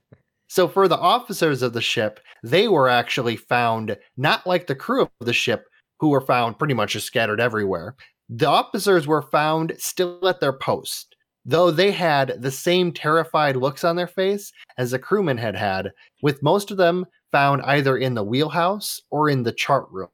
So 0.48 0.68
for 0.68 0.86
the 0.86 0.98
officers 0.98 1.62
of 1.62 1.72
the 1.72 1.80
ship, 1.80 2.20
they 2.42 2.68
were 2.68 2.88
actually 2.88 3.36
found 3.36 3.96
not 4.16 4.46
like 4.46 4.66
the 4.66 4.74
crew 4.74 5.02
of 5.02 5.10
the 5.20 5.32
ship, 5.32 5.64
who 5.98 6.08
were 6.08 6.20
found 6.20 6.58
pretty 6.58 6.74
much 6.74 6.92
just 6.92 7.06
scattered 7.06 7.40
everywhere. 7.40 7.96
The 8.28 8.48
officers 8.48 9.06
were 9.06 9.22
found 9.22 9.74
still 9.78 10.26
at 10.28 10.40
their 10.40 10.52
post, 10.52 11.16
though 11.44 11.70
they 11.70 11.90
had 11.90 12.40
the 12.40 12.50
same 12.50 12.92
terrified 12.92 13.56
looks 13.56 13.84
on 13.84 13.96
their 13.96 14.06
face 14.06 14.52
as 14.78 14.90
the 14.90 14.98
crewmen 14.98 15.38
had 15.38 15.56
had, 15.56 15.90
with 16.22 16.42
most 16.42 16.70
of 16.70 16.76
them 16.76 17.06
found 17.30 17.62
either 17.62 17.96
in 17.96 18.14
the 18.14 18.24
wheelhouse 18.24 19.00
or 19.10 19.28
in 19.28 19.42
the 19.42 19.52
chart 19.52 19.86
room. 19.90 20.08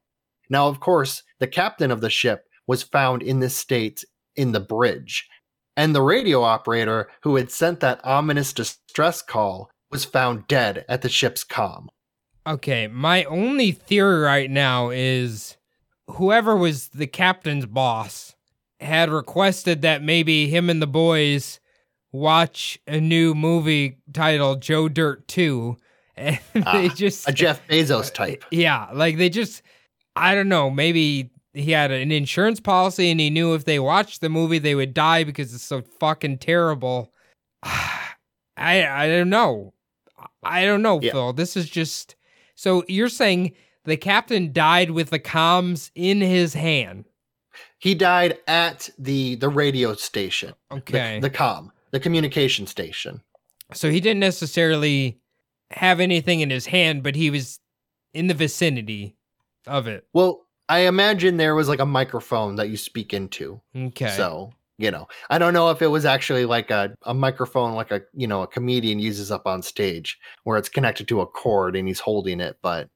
Now, 0.50 0.68
of 0.68 0.80
course, 0.80 1.22
the 1.40 1.46
captain 1.46 1.90
of 1.90 2.00
the 2.00 2.10
ship 2.10 2.44
was 2.68 2.84
found 2.84 3.22
in 3.22 3.40
this 3.40 3.56
state 3.56 4.04
in 4.36 4.52
the 4.52 4.60
bridge, 4.60 5.28
and 5.76 5.92
the 5.94 6.02
radio 6.02 6.42
operator 6.42 7.08
who 7.22 7.34
had 7.34 7.50
sent 7.50 7.80
that 7.80 8.00
ominous 8.04 8.52
distress 8.52 9.20
call 9.22 9.70
was 9.90 10.04
found 10.04 10.46
dead 10.46 10.84
at 10.88 11.02
the 11.02 11.08
ship's 11.08 11.42
comm. 11.44 11.88
Okay. 12.46 12.86
My 12.86 13.24
only 13.24 13.72
theory 13.72 14.20
right 14.20 14.50
now 14.50 14.90
is 14.90 15.56
whoever 16.08 16.56
was 16.56 16.88
the 16.88 17.06
captain's 17.06 17.66
boss 17.66 18.34
had 18.80 19.10
requested 19.10 19.82
that 19.82 20.02
maybe 20.02 20.48
him 20.48 20.70
and 20.70 20.80
the 20.80 20.86
boys 20.86 21.58
watch 22.12 22.78
a 22.86 23.00
new 23.00 23.34
movie 23.34 23.98
titled 24.12 24.60
Joe 24.62 24.88
Dirt 24.88 25.26
2. 25.28 25.76
And 26.16 26.38
they 26.54 26.62
Ah, 26.64 26.88
just 26.94 27.28
A 27.28 27.32
Jeff 27.32 27.64
Bezos 27.68 28.12
type. 28.14 28.44
Yeah, 28.50 28.88
like 28.92 29.18
they 29.18 29.28
just 29.28 29.62
I 30.16 30.34
don't 30.34 30.48
know, 30.48 30.68
maybe 30.68 31.30
he 31.60 31.72
had 31.72 31.90
an 31.90 32.10
insurance 32.12 32.60
policy 32.60 33.10
and 33.10 33.18
he 33.20 33.30
knew 33.30 33.54
if 33.54 33.64
they 33.64 33.78
watched 33.78 34.20
the 34.20 34.28
movie 34.28 34.58
they 34.58 34.74
would 34.74 34.94
die 34.94 35.24
because 35.24 35.54
it's 35.54 35.62
so 35.64 35.82
fucking 36.00 36.38
terrible. 36.38 37.12
I 37.62 38.06
I 38.56 39.08
don't 39.08 39.30
know. 39.30 39.74
I 40.42 40.64
don't 40.64 40.82
know, 40.82 41.00
Yeah. 41.00 41.12
Phil. 41.12 41.32
This 41.32 41.56
is 41.56 41.68
just 41.68 42.16
so 42.54 42.84
you're 42.88 43.08
saying 43.08 43.52
the 43.84 43.96
captain 43.96 44.52
died 44.52 44.90
with 44.90 45.10
the 45.10 45.18
comms 45.18 45.90
in 45.94 46.20
his 46.20 46.54
hand. 46.54 47.04
He 47.78 47.94
died 47.94 48.38
at 48.46 48.88
the 48.98 49.36
the 49.36 49.48
radio 49.48 49.94
station. 49.94 50.54
the- 50.70 50.76
Okay. 50.76 51.20
The, 51.20 51.30
comm, 51.30 51.70
the 51.92 52.00
communication 52.00 52.66
station. 52.66 53.20
so 53.72 53.90
he 53.90 54.00
didn't 54.00 54.20
necessarily 54.20 55.18
have 55.70 56.00
anything 56.00 56.40
in 56.40 56.50
his 56.50 56.66
hand, 56.66 57.02
but 57.02 57.14
he 57.14 57.30
was 57.30 57.60
in 58.14 58.26
the 58.26 58.34
vicinity 58.34 59.14
of 59.66 59.86
it. 59.86 60.06
Well, 60.14 60.46
I 60.68 60.80
imagine 60.80 61.36
there 61.36 61.54
was 61.54 61.68
like 61.68 61.80
a 61.80 61.86
microphone 61.86 62.56
that 62.56 62.68
you 62.68 62.76
speak 62.76 63.14
into. 63.14 63.60
Okay. 63.74 64.10
So, 64.10 64.52
you 64.76 64.90
know, 64.90 65.08
I 65.30 65.38
don't 65.38 65.54
know 65.54 65.70
if 65.70 65.80
it 65.82 65.86
was 65.86 66.04
actually 66.04 66.44
like 66.44 66.70
a, 66.70 66.94
a 67.04 67.14
microphone 67.14 67.74
like 67.74 67.90
a, 67.90 68.02
you 68.14 68.26
know, 68.26 68.42
a 68.42 68.46
comedian 68.46 68.98
uses 68.98 69.30
up 69.30 69.46
on 69.46 69.62
stage 69.62 70.18
where 70.44 70.58
it's 70.58 70.68
connected 70.68 71.08
to 71.08 71.20
a 71.20 71.26
cord 71.26 71.74
and 71.74 71.88
he's 71.88 72.00
holding 72.00 72.40
it, 72.40 72.58
but 72.62 72.88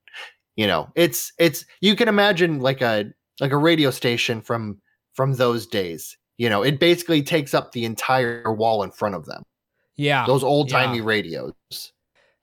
you 0.57 0.67
know, 0.67 0.91
it's 0.95 1.33
it's 1.39 1.65
you 1.81 1.97
can 1.97 2.09
imagine 2.09 2.61
like 2.61 2.83
a 2.83 3.07
like 3.41 3.53
a 3.53 3.57
radio 3.57 3.91
station 3.91 4.41
from 4.43 4.81
from 5.15 5.35
those 5.35 5.67
days. 5.67 6.17
You 6.39 6.51
know, 6.51 6.63
it 6.63 6.79
basically 6.79 7.23
takes 7.23 7.55
up 7.55 7.73
the 7.73 7.85
entire 7.85 8.53
wall 8.53 8.83
in 8.83 8.91
front 8.91 9.15
of 9.15 9.27
them. 9.27 9.45
yeah. 9.97 10.27
Those 10.27 10.43
old-timey 10.43 10.99
yeah. 10.99 11.05
radios. 11.05 11.53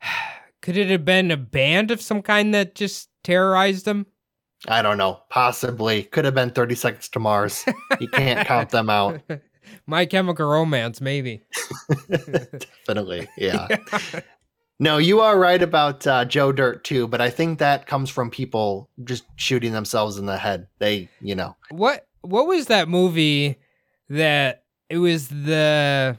Could 0.62 0.78
it 0.78 0.90
have 0.90 1.06
been 1.06 1.32
a 1.32 1.38
band 1.38 1.92
of 1.92 2.02
some 2.02 2.22
kind 2.22 2.54
that 2.54 2.76
just 2.76 3.10
terrorized 3.24 3.86
them? 3.86 4.06
I 4.68 4.82
don't 4.82 4.98
know. 4.98 5.22
Possibly 5.30 6.04
could 6.04 6.26
have 6.26 6.36
been 6.36 6.50
30 6.52 6.76
seconds 6.76 7.10
to 7.10 7.20
Mars. 7.20 7.64
You 8.00 8.08
can't 8.10 8.46
count 8.48 8.70
them 8.70 8.90
out. 8.90 9.22
My 9.86 10.06
Chemical 10.06 10.48
Romance, 10.48 11.00
maybe. 11.02 11.42
Definitely. 12.10 13.28
Yeah. 13.38 13.68
No, 14.82 14.98
you 14.98 15.20
are 15.20 15.38
right 15.38 15.62
about 15.62 16.08
uh, 16.08 16.24
Joe 16.24 16.52
Dirt 16.54 16.84
too, 16.86 17.08
but 17.08 17.20
I 17.20 17.30
think 17.30 17.60
that 17.60 17.86
comes 17.86 18.10
from 18.10 18.30
people 18.32 18.90
just 19.04 19.26
shooting 19.36 19.74
themselves 19.74 20.18
in 20.18 20.26
the 20.26 20.38
head. 20.38 20.68
They, 20.80 21.10
you 21.20 21.36
know, 21.36 21.56
What 21.70 22.08
What 22.22 22.48
was 22.48 22.68
that 22.68 22.88
movie 22.88 23.58
that 24.10 24.64
it 24.90 24.98
was 24.98 25.28
the 25.28 26.18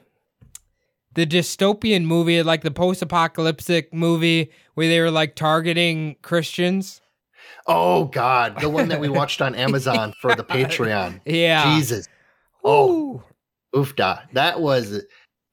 the 1.15 1.27
dystopian 1.27 2.05
movie, 2.05 2.43
like 2.43 2.63
the 2.63 2.71
post-apocalyptic 2.71 3.93
movie 3.95 4.51
where 4.75 4.89
they 4.89 5.01
were 5.01 5.11
like 5.11 5.37
targeting 5.37 6.17
Christians? 6.23 7.01
Oh 7.67 8.05
God, 8.07 8.61
the 8.61 8.69
one 8.69 8.89
that 8.89 9.01
we 9.01 9.09
watched 9.21 9.41
on 9.41 9.55
Amazon 9.55 10.15
for 10.21 10.35
the 10.35 10.45
Patreon. 10.45 11.21
Yeah. 11.25 11.77
Jesus. 11.77 12.09
Oh, 12.65 12.93
Ooh. 12.93 13.23
oofda. 13.75 14.23
That 14.33 14.61
was, 14.61 15.03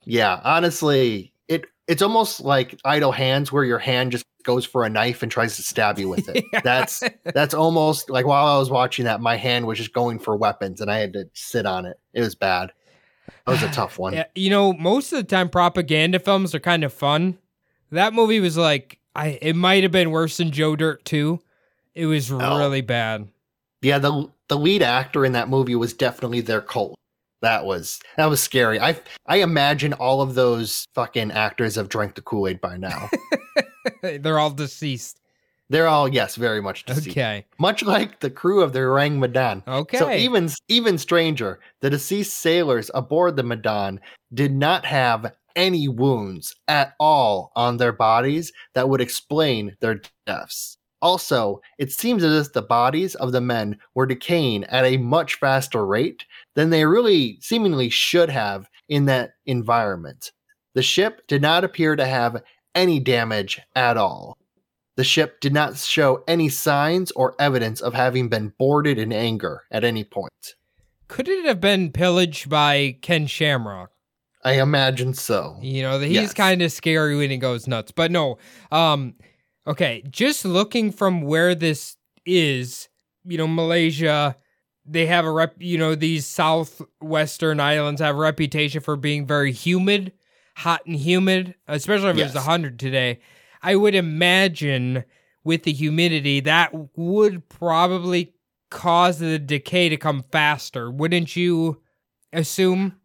yeah, 0.04 0.42
honestly, 0.44 1.34
it 1.48 1.66
it's 1.88 2.02
almost 2.02 2.42
like 2.42 2.80
idle 2.84 3.12
hands 3.12 3.52
where 3.52 3.64
your 3.64 3.80
hand 3.80 4.12
just 4.12 4.26
goes 4.44 4.66
for 4.66 4.86
a 4.86 4.90
knife 4.90 5.22
and 5.22 5.32
tries 5.32 5.58
to 5.58 5.62
stab 5.62 6.00
you 6.00 6.10
with 6.10 6.30
it. 6.30 6.44
Yeah. 6.54 6.62
That's 6.64 7.04
that's 7.26 7.54
almost 7.54 8.10
like 8.10 8.26
while 8.26 8.46
I 8.46 8.58
was 8.58 8.70
watching 8.70 9.06
that, 9.06 9.20
my 9.22 9.36
hand 9.36 9.68
was 9.68 9.78
just 9.78 9.94
going 9.94 10.20
for 10.20 10.36
weapons 10.36 10.80
and 10.80 10.90
I 10.90 10.98
had 10.98 11.14
to 11.14 11.30
sit 11.34 11.66
on 11.66 11.86
it. 11.86 12.00
It 12.14 12.22
was 12.22 12.36
bad. 12.36 12.72
That 13.46 13.52
was 13.52 13.64
a 13.64 13.70
tough 13.72 14.00
one. 14.00 14.14
Yeah, 14.14 14.26
you 14.36 14.50
know, 14.50 14.74
most 14.74 15.12
of 15.12 15.18
the 15.18 15.24
time 15.26 15.50
propaganda 15.50 16.20
films 16.20 16.56
are 16.56 16.60
kind 16.60 16.84
of 16.84 16.94
fun. 16.94 17.38
That 17.92 18.14
movie 18.14 18.40
was 18.40 18.58
like 18.58 19.00
I 19.16 19.40
it 19.42 19.56
might 19.56 19.84
have 19.84 19.92
been 19.92 20.12
worse 20.12 20.38
than 20.38 20.52
Joe 20.52 20.76
Dirt 20.76 21.04
2. 21.06 21.40
It 21.98 22.06
was 22.06 22.32
Oh. 22.32 22.58
really 22.60 22.82
bad. 22.82 23.28
Yeah, 23.82 23.98
the 24.00 24.30
the 24.50 24.58
lead 24.58 24.82
actor 24.84 25.26
in 25.26 25.34
that 25.34 25.50
movie 25.50 25.76
was 25.76 25.94
definitely 25.94 26.42
their 26.42 26.62
cult. 26.62 26.96
That 27.42 27.66
was 27.66 28.00
that 28.18 28.28
was 28.28 28.40
scary. 28.40 28.80
I 28.80 29.00
I 29.26 29.38
imagine 29.38 29.94
all 29.94 30.22
of 30.22 30.36
those 30.36 30.86
fucking 30.96 31.32
actors 31.32 31.76
have 31.76 31.90
drank 31.90 32.16
the 32.16 32.22
Kool 32.22 32.48
Aid 32.48 32.62
by 32.62 32.78
now. 32.78 33.10
They're 34.02 34.40
all 34.40 34.52
deceased. 34.52 35.20
They're 35.70 35.88
all 35.88 36.08
yes, 36.08 36.36
very 36.36 36.62
much 36.62 36.86
deceased. 36.86 37.10
Okay. 37.10 37.46
Much 37.60 37.84
like 37.84 38.20
the 38.22 38.30
crew 38.30 38.62
of 38.62 38.74
the 38.74 38.80
Orang 38.82 39.20
Medan. 39.20 39.64
Okay. 39.68 39.98
So 39.98 40.12
even 40.12 40.50
even 40.68 40.98
stranger, 40.98 41.60
the 41.82 41.90
deceased 41.90 42.36
sailors 42.36 42.90
aboard 42.94 43.36
the 43.36 43.44
Medan 43.44 44.00
did 44.34 44.54
not 44.54 44.86
have 44.86 45.34
any 45.56 45.88
wounds 45.88 46.56
at 46.68 46.94
all 47.00 47.52
on 47.56 47.78
their 47.78 47.92
bodies 47.92 48.54
that 48.76 48.88
would 48.88 49.02
explain 49.02 49.76
their 49.82 50.02
deaths. 50.26 50.78
Also, 51.08 51.62
it 51.78 51.90
seems 51.90 52.22
as 52.22 52.48
if 52.48 52.52
the 52.54 52.62
bodies 52.62 53.16
of 53.16 53.32
the 53.32 53.40
men 53.40 53.78
were 53.96 54.06
decaying 54.06 54.66
at 54.66 54.84
a 54.84 54.98
much 54.98 55.36
faster 55.36 55.86
rate 55.86 56.26
than 56.54 56.70
they 56.70 56.84
really 56.86 57.38
seemingly 57.40 57.90
should 57.90 58.30
have 58.30 58.68
in 58.90 59.06
that 59.06 59.32
environment. 59.46 60.34
The 60.76 60.82
ship 60.84 61.26
did 61.28 61.42
not 61.42 61.64
appear 61.64 61.96
to 61.96 62.06
have 62.06 62.44
any 62.76 63.00
damage 63.00 63.62
at 63.74 63.96
all. 63.96 64.38
The 64.98 65.06
ship 65.06 65.40
did 65.40 65.54
not 65.54 65.78
show 65.78 66.26
any 66.28 66.50
signs 66.50 67.12
or 67.12 67.36
evidence 67.40 67.80
of 67.80 67.94
having 67.94 68.28
been 68.28 68.52
boarded 68.60 69.00
in 69.00 69.14
anger 69.14 69.62
at 69.72 69.86
any 69.86 70.04
point. 70.04 70.56
Could 71.08 71.30
it 71.30 71.46
have 71.46 71.62
been 71.62 71.94
pillaged 71.94 72.50
by 72.50 72.98
Ken 73.02 73.28
Shamrock? 73.28 73.92
I 74.44 74.60
imagine 74.62 75.14
so. 75.14 75.58
You 75.62 75.84
know, 75.84 76.00
he's 76.00 76.12
Yes. 76.12 76.34
kind 76.34 76.62
of 76.62 76.72
scary 76.72 77.16
when 77.16 77.30
he 77.30 77.38
goes 77.38 77.66
nuts. 77.66 77.94
But 77.94 78.12
no, 78.12 78.38
um, 78.72 79.16
okay, 79.68 80.04
just 80.10 80.46
looking 80.46 80.92
from 80.92 81.22
where 81.22 81.54
this 81.54 81.98
is, 82.26 82.88
you 83.26 83.38
know, 83.38 83.48
Malaysia, 83.48 84.36
they 84.86 85.06
have 85.06 85.26
a 85.26 85.32
rep. 85.32 85.56
You 85.60 85.78
know, 85.78 85.96
these 85.96 86.26
southwestern 86.26 87.60
islands 87.60 88.02
have 88.02 88.16
a 88.16 88.20
reputation 88.20 88.82
for 88.82 88.96
being 88.96 89.28
very 89.28 89.52
humid, 89.52 90.14
hot 90.56 90.86
and 90.86 90.96
humid, 90.96 91.56
especially 91.68 92.10
if 92.10 92.18
it's 92.18 92.34
Yes. 92.34 92.46
hundred 92.46 92.80
today. 92.80 93.20
I 93.62 93.76
would 93.76 93.96
imagine 93.96 95.04
with 95.44 95.64
the 95.64 95.74
humidity 95.74 96.40
that 96.42 96.72
would 96.98 97.48
probably 97.50 98.34
cause 98.70 99.20
the 99.20 99.40
decay 99.40 99.90
to 99.90 99.98
come 99.98 100.24
faster. 100.32 100.90
Wouldn't 100.92 101.36
you 101.36 101.82
assume? 102.34 102.98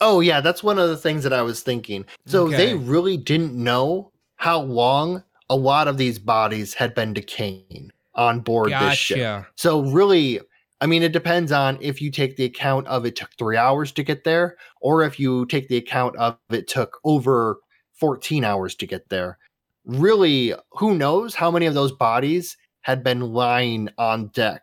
Oh 0.00 0.20
yeah, 0.20 0.40
that's 0.40 0.62
one 0.62 0.78
of 0.78 0.88
the 0.88 0.96
things 0.96 1.24
that 1.24 1.32
I 1.32 1.42
was 1.42 1.62
thinking. 1.62 2.04
So 2.26 2.48
they 2.48 2.74
really 2.74 3.16
didn't 3.16 3.54
know 3.54 4.12
how 4.36 4.60
long 4.60 5.24
a 5.50 5.56
lot 5.56 5.88
of 5.88 5.96
these 5.96 6.18
bodies 6.18 6.74
had 6.74 6.94
been 6.94 7.12
decaying 7.12 7.90
on 8.14 8.40
board 8.40 8.72
this 8.72 8.96
ship. 8.96 9.46
So 9.56 9.82
really, 9.82 10.40
I 10.80 10.86
mean, 10.86 11.02
it 11.02 11.12
depends 11.12 11.52
on 11.52 11.78
if 11.80 12.02
you 12.02 12.10
take 12.10 12.36
the 12.36 12.44
account 12.44 12.86
of 12.86 13.06
it 13.06 13.16
took 13.16 13.30
three 13.38 13.56
hours 13.56 13.92
to 13.92 14.02
get 14.02 14.24
there, 14.24 14.56
or 14.80 15.02
if 15.02 15.18
you 15.18 15.46
take 15.46 15.68
the 15.68 15.76
account 15.76 16.16
of 16.16 16.38
it 16.50 16.68
took 16.68 16.98
over 17.04 17.58
14 17.94 18.44
hours 18.44 18.74
to 18.76 18.86
get 18.86 19.08
there. 19.08 19.38
Really, 19.84 20.54
who 20.72 20.94
knows 20.94 21.34
how 21.34 21.50
many 21.50 21.66
of 21.66 21.74
those 21.74 21.92
bodies 21.92 22.56
had 22.82 23.02
been 23.02 23.20
lying 23.20 23.88
on 23.98 24.28
deck, 24.28 24.62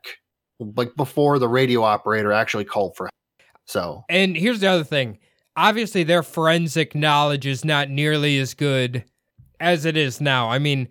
like 0.59 0.95
before 0.95 1.39
the 1.39 1.47
radio 1.47 1.83
operator 1.83 2.31
actually 2.31 2.65
called 2.65 2.95
for 2.95 3.05
help. 3.05 3.11
So 3.65 4.05
And 4.09 4.37
here's 4.37 4.59
the 4.59 4.67
other 4.67 4.83
thing. 4.83 5.19
Obviously, 5.57 6.03
their 6.03 6.21
forensic 6.21 6.93
knowledge 6.93 7.45
is 7.45 7.65
not 7.65 7.89
nearly 7.89 8.37
as 8.37 8.53
good 8.53 9.03
as 9.59 9.85
it 9.85 9.97
is 9.97 10.19
now. 10.21 10.49
I 10.49 10.59
mean, 10.59 10.87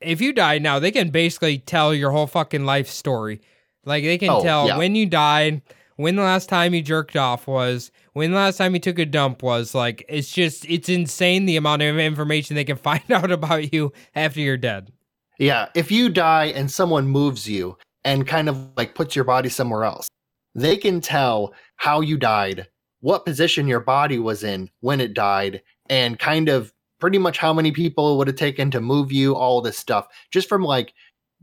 if 0.00 0.20
you 0.20 0.32
die 0.32 0.58
now, 0.58 0.78
they 0.78 0.90
can 0.90 1.10
basically 1.10 1.58
tell 1.58 1.94
your 1.94 2.10
whole 2.10 2.26
fucking 2.26 2.64
life 2.64 2.88
story. 2.88 3.40
Like 3.84 4.04
they 4.04 4.18
can 4.18 4.30
Oh, 4.30 4.42
tell 4.42 4.68
yeah. 4.68 4.76
when 4.78 4.94
you 4.94 5.06
died, 5.06 5.62
when 5.96 6.16
the 6.16 6.22
last 6.22 6.48
time 6.48 6.74
you 6.74 6.82
jerked 6.82 7.16
off 7.16 7.46
was, 7.46 7.90
when 8.12 8.30
the 8.30 8.36
last 8.36 8.56
time 8.56 8.74
you 8.74 8.80
took 8.80 8.98
a 8.98 9.06
dump 9.06 9.42
was. 9.42 9.74
Like 9.74 10.04
it's 10.08 10.30
just 10.32 10.64
it's 10.68 10.88
insane 10.88 11.46
the 11.46 11.56
amount 11.56 11.82
of 11.82 11.98
information 11.98 12.56
they 12.56 12.64
can 12.64 12.76
find 12.90 13.02
out 13.10 13.30
about 13.30 13.72
you 13.72 13.92
after 14.14 14.40
you're 14.40 14.56
dead. 14.56 14.92
Yeah, 15.38 15.68
if 15.74 15.90
you 15.90 16.08
die 16.08 16.46
and 16.46 16.70
someone 16.70 17.06
moves 17.08 17.48
you 17.48 17.76
and 18.04 18.26
kind 18.26 18.48
of 18.48 18.68
like 18.76 18.94
puts 18.94 19.16
your 19.16 19.24
body 19.24 19.48
somewhere 19.48 19.84
else, 19.84 20.06
they 20.54 20.76
can 20.76 21.00
tell 21.00 21.52
how 21.76 22.00
you 22.00 22.16
died, 22.18 22.68
what 23.00 23.24
position 23.24 23.66
your 23.66 23.80
body 23.80 24.18
was 24.18 24.44
in 24.44 24.70
when 24.80 25.00
it 25.00 25.14
died, 25.14 25.62
and 25.88 26.18
kind 26.18 26.48
of 26.48 26.72
pretty 27.02 27.18
much 27.18 27.36
how 27.36 27.52
many 27.52 27.72
people 27.72 28.14
it 28.14 28.16
would 28.16 28.28
have 28.28 28.36
taken 28.36 28.70
to 28.70 28.80
move 28.80 29.10
you, 29.12 29.34
all 29.34 29.60
this 29.60 29.76
stuff, 29.76 30.06
just 30.30 30.48
from 30.48 30.62
like 30.62 30.94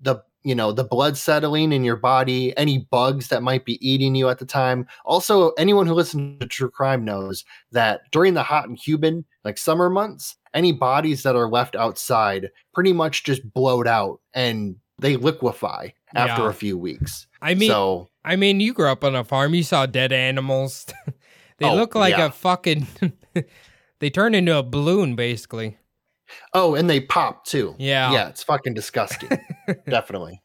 the 0.02 0.16
you 0.44 0.56
know 0.56 0.72
the 0.72 0.86
blood 0.86 1.18
settling 1.18 1.74
in 1.74 1.84
your 1.84 1.98
body 1.98 2.58
any 2.58 2.78
bugs 2.90 3.28
that 3.28 3.44
might 3.44 3.66
be 3.66 3.78
eating 3.86 4.16
you 4.16 4.30
at 4.30 4.40
the 4.40 4.46
time 4.46 4.88
also 5.04 5.50
anyone 5.58 5.86
who 5.86 5.94
listens 5.94 6.40
to 6.40 6.48
true 6.48 6.70
crime 6.70 7.04
knows 7.04 7.44
that 7.74 8.04
during 8.14 8.34
the 8.36 8.42
hot 8.44 8.66
and 8.70 8.80
humid 8.80 9.26
like 9.44 9.58
summer 9.58 9.90
months 9.90 10.38
any 10.54 10.72
bodies 10.72 11.24
that 11.24 11.36
are 11.36 11.50
left 11.50 11.76
outside 11.76 12.50
pretty 12.74 12.94
much 12.94 13.26
just 13.26 13.42
blowed 13.54 13.86
out 13.86 14.22
and 14.34 14.78
they 15.00 15.18
liquefy 15.18 15.90
after 16.16 16.44
Yeah. 16.44 16.50
a 16.50 16.54
few 16.54 16.78
weeks 16.78 17.28
I 17.42 17.54
mean, 17.56 17.70
so 17.70 18.10
I 18.24 18.38
mean, 18.38 18.62
you 18.62 18.74
grew 18.74 18.88
up 18.88 19.04
on 19.04 19.16
a 19.16 19.26
farm. 19.26 19.54
You 19.54 19.64
saw 19.64 19.86
dead 19.86 20.14
animals. 20.14 20.86
they 21.58 21.66
Oh, 21.66 21.76
look 21.76 21.96
like 21.96 22.18
yeah. 22.18 22.28
a 22.28 22.32
fucking. 22.32 22.88
they 24.00 24.10
turn 24.10 24.34
into 24.34 24.58
a 24.58 24.64
balloon, 24.64 25.16
basically. 25.16 25.78
Oh, 26.54 26.76
and 26.76 26.90
they 26.90 27.00
pop 27.00 27.46
too. 27.46 27.76
Yeah. 27.78 28.12
Yeah, 28.12 28.30
it's 28.30 28.44
fucking 28.44 28.74
disgusting. 28.74 29.30
Definitely. 29.88 30.42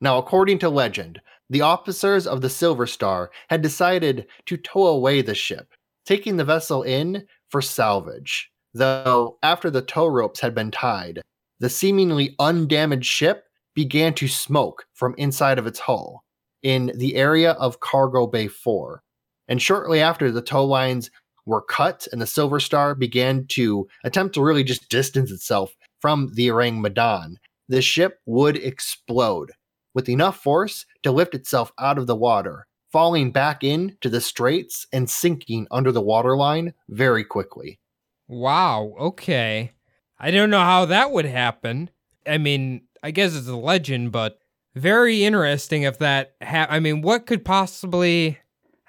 Now, 0.00 0.18
according 0.18 0.58
to 0.60 0.68
legend, 0.68 1.20
the 1.48 1.60
officers 1.60 2.26
of 2.26 2.40
the 2.40 2.50
Silver 2.50 2.86
Star 2.86 3.30
had 3.48 3.62
decided 3.62 4.26
to 4.46 4.56
tow 4.56 4.86
away 4.86 5.22
the 5.22 5.34
ship, 5.34 5.74
taking 6.04 6.36
the 6.36 6.44
vessel 6.44 6.82
in 6.82 7.26
for 7.48 7.62
salvage. 7.62 8.50
Though, 8.74 9.38
after 9.42 9.70
the 9.70 9.82
tow 9.82 10.06
ropes 10.06 10.40
had 10.40 10.54
been 10.54 10.70
tied, 10.70 11.22
the 11.60 11.70
seemingly 11.70 12.34
undamaged 12.38 13.06
ship 13.06 13.44
began 13.74 14.12
to 14.14 14.28
smoke 14.28 14.86
from 14.94 15.14
inside 15.16 15.58
of 15.58 15.66
its 15.66 15.78
hull 15.78 16.24
in 16.62 16.92
the 16.96 17.14
area 17.14 17.52
of 17.52 17.80
Cargo 17.80 18.26
Bay 18.26 18.48
4. 18.48 19.02
And 19.48 19.62
shortly 19.62 20.00
after, 20.00 20.30
the 20.30 20.42
tow 20.42 20.64
lines 20.64 21.10
were 21.46 21.62
cut 21.62 22.06
and 22.12 22.20
the 22.20 22.26
Silver 22.26 22.60
Star 22.60 22.94
began 22.94 23.46
to 23.48 23.88
attempt 24.04 24.34
to 24.34 24.42
really 24.42 24.64
just 24.64 24.88
distance 24.88 25.30
itself 25.30 25.74
from 26.00 26.30
the 26.34 26.50
Orang 26.50 26.80
Medan, 26.80 27.38
the 27.68 27.80
ship 27.80 28.20
would 28.26 28.56
explode 28.56 29.52
with 29.94 30.08
enough 30.08 30.42
force 30.42 30.84
to 31.02 31.10
lift 31.10 31.34
itself 31.34 31.72
out 31.78 31.98
of 31.98 32.06
the 32.06 32.14
water, 32.14 32.66
falling 32.92 33.32
back 33.32 33.64
into 33.64 34.08
the 34.08 34.20
straits 34.20 34.86
and 34.92 35.08
sinking 35.08 35.66
under 35.70 35.90
the 35.90 36.02
waterline 36.02 36.74
very 36.88 37.24
quickly. 37.24 37.80
Wow. 38.28 38.94
Okay. 38.98 39.72
I 40.18 40.30
don't 40.30 40.50
know 40.50 40.60
how 40.60 40.84
that 40.86 41.10
would 41.10 41.24
happen. 41.24 41.90
I 42.26 42.38
mean, 42.38 42.82
I 43.02 43.10
guess 43.10 43.34
it's 43.34 43.48
a 43.48 43.56
legend, 43.56 44.12
but 44.12 44.38
very 44.74 45.24
interesting 45.24 45.82
if 45.82 45.98
that. 45.98 46.34
Ha- 46.42 46.66
I 46.68 46.80
mean, 46.80 47.02
what 47.02 47.26
could 47.26 47.44
possibly? 47.44 48.38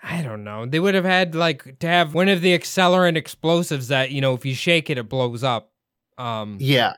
I 0.09 0.21
don't 0.21 0.45
know. 0.45 0.65
They 0.65 0.79
would 0.79 0.95
have 0.95 1.05
had 1.05 1.35
like 1.35 1.79
to 1.79 1.87
have 1.87 2.13
one 2.13 2.29
of 2.29 2.41
the 2.41 2.57
accelerant 2.57 3.17
explosives 3.17 3.89
that 3.89 4.11
you 4.11 4.21
know, 4.21 4.33
if 4.33 4.45
you 4.45 4.55
shake 4.55 4.89
it, 4.89 4.97
it 4.97 5.09
blows 5.09 5.43
up. 5.43 5.71
Um. 6.17 6.57
Yeah. 6.59 6.93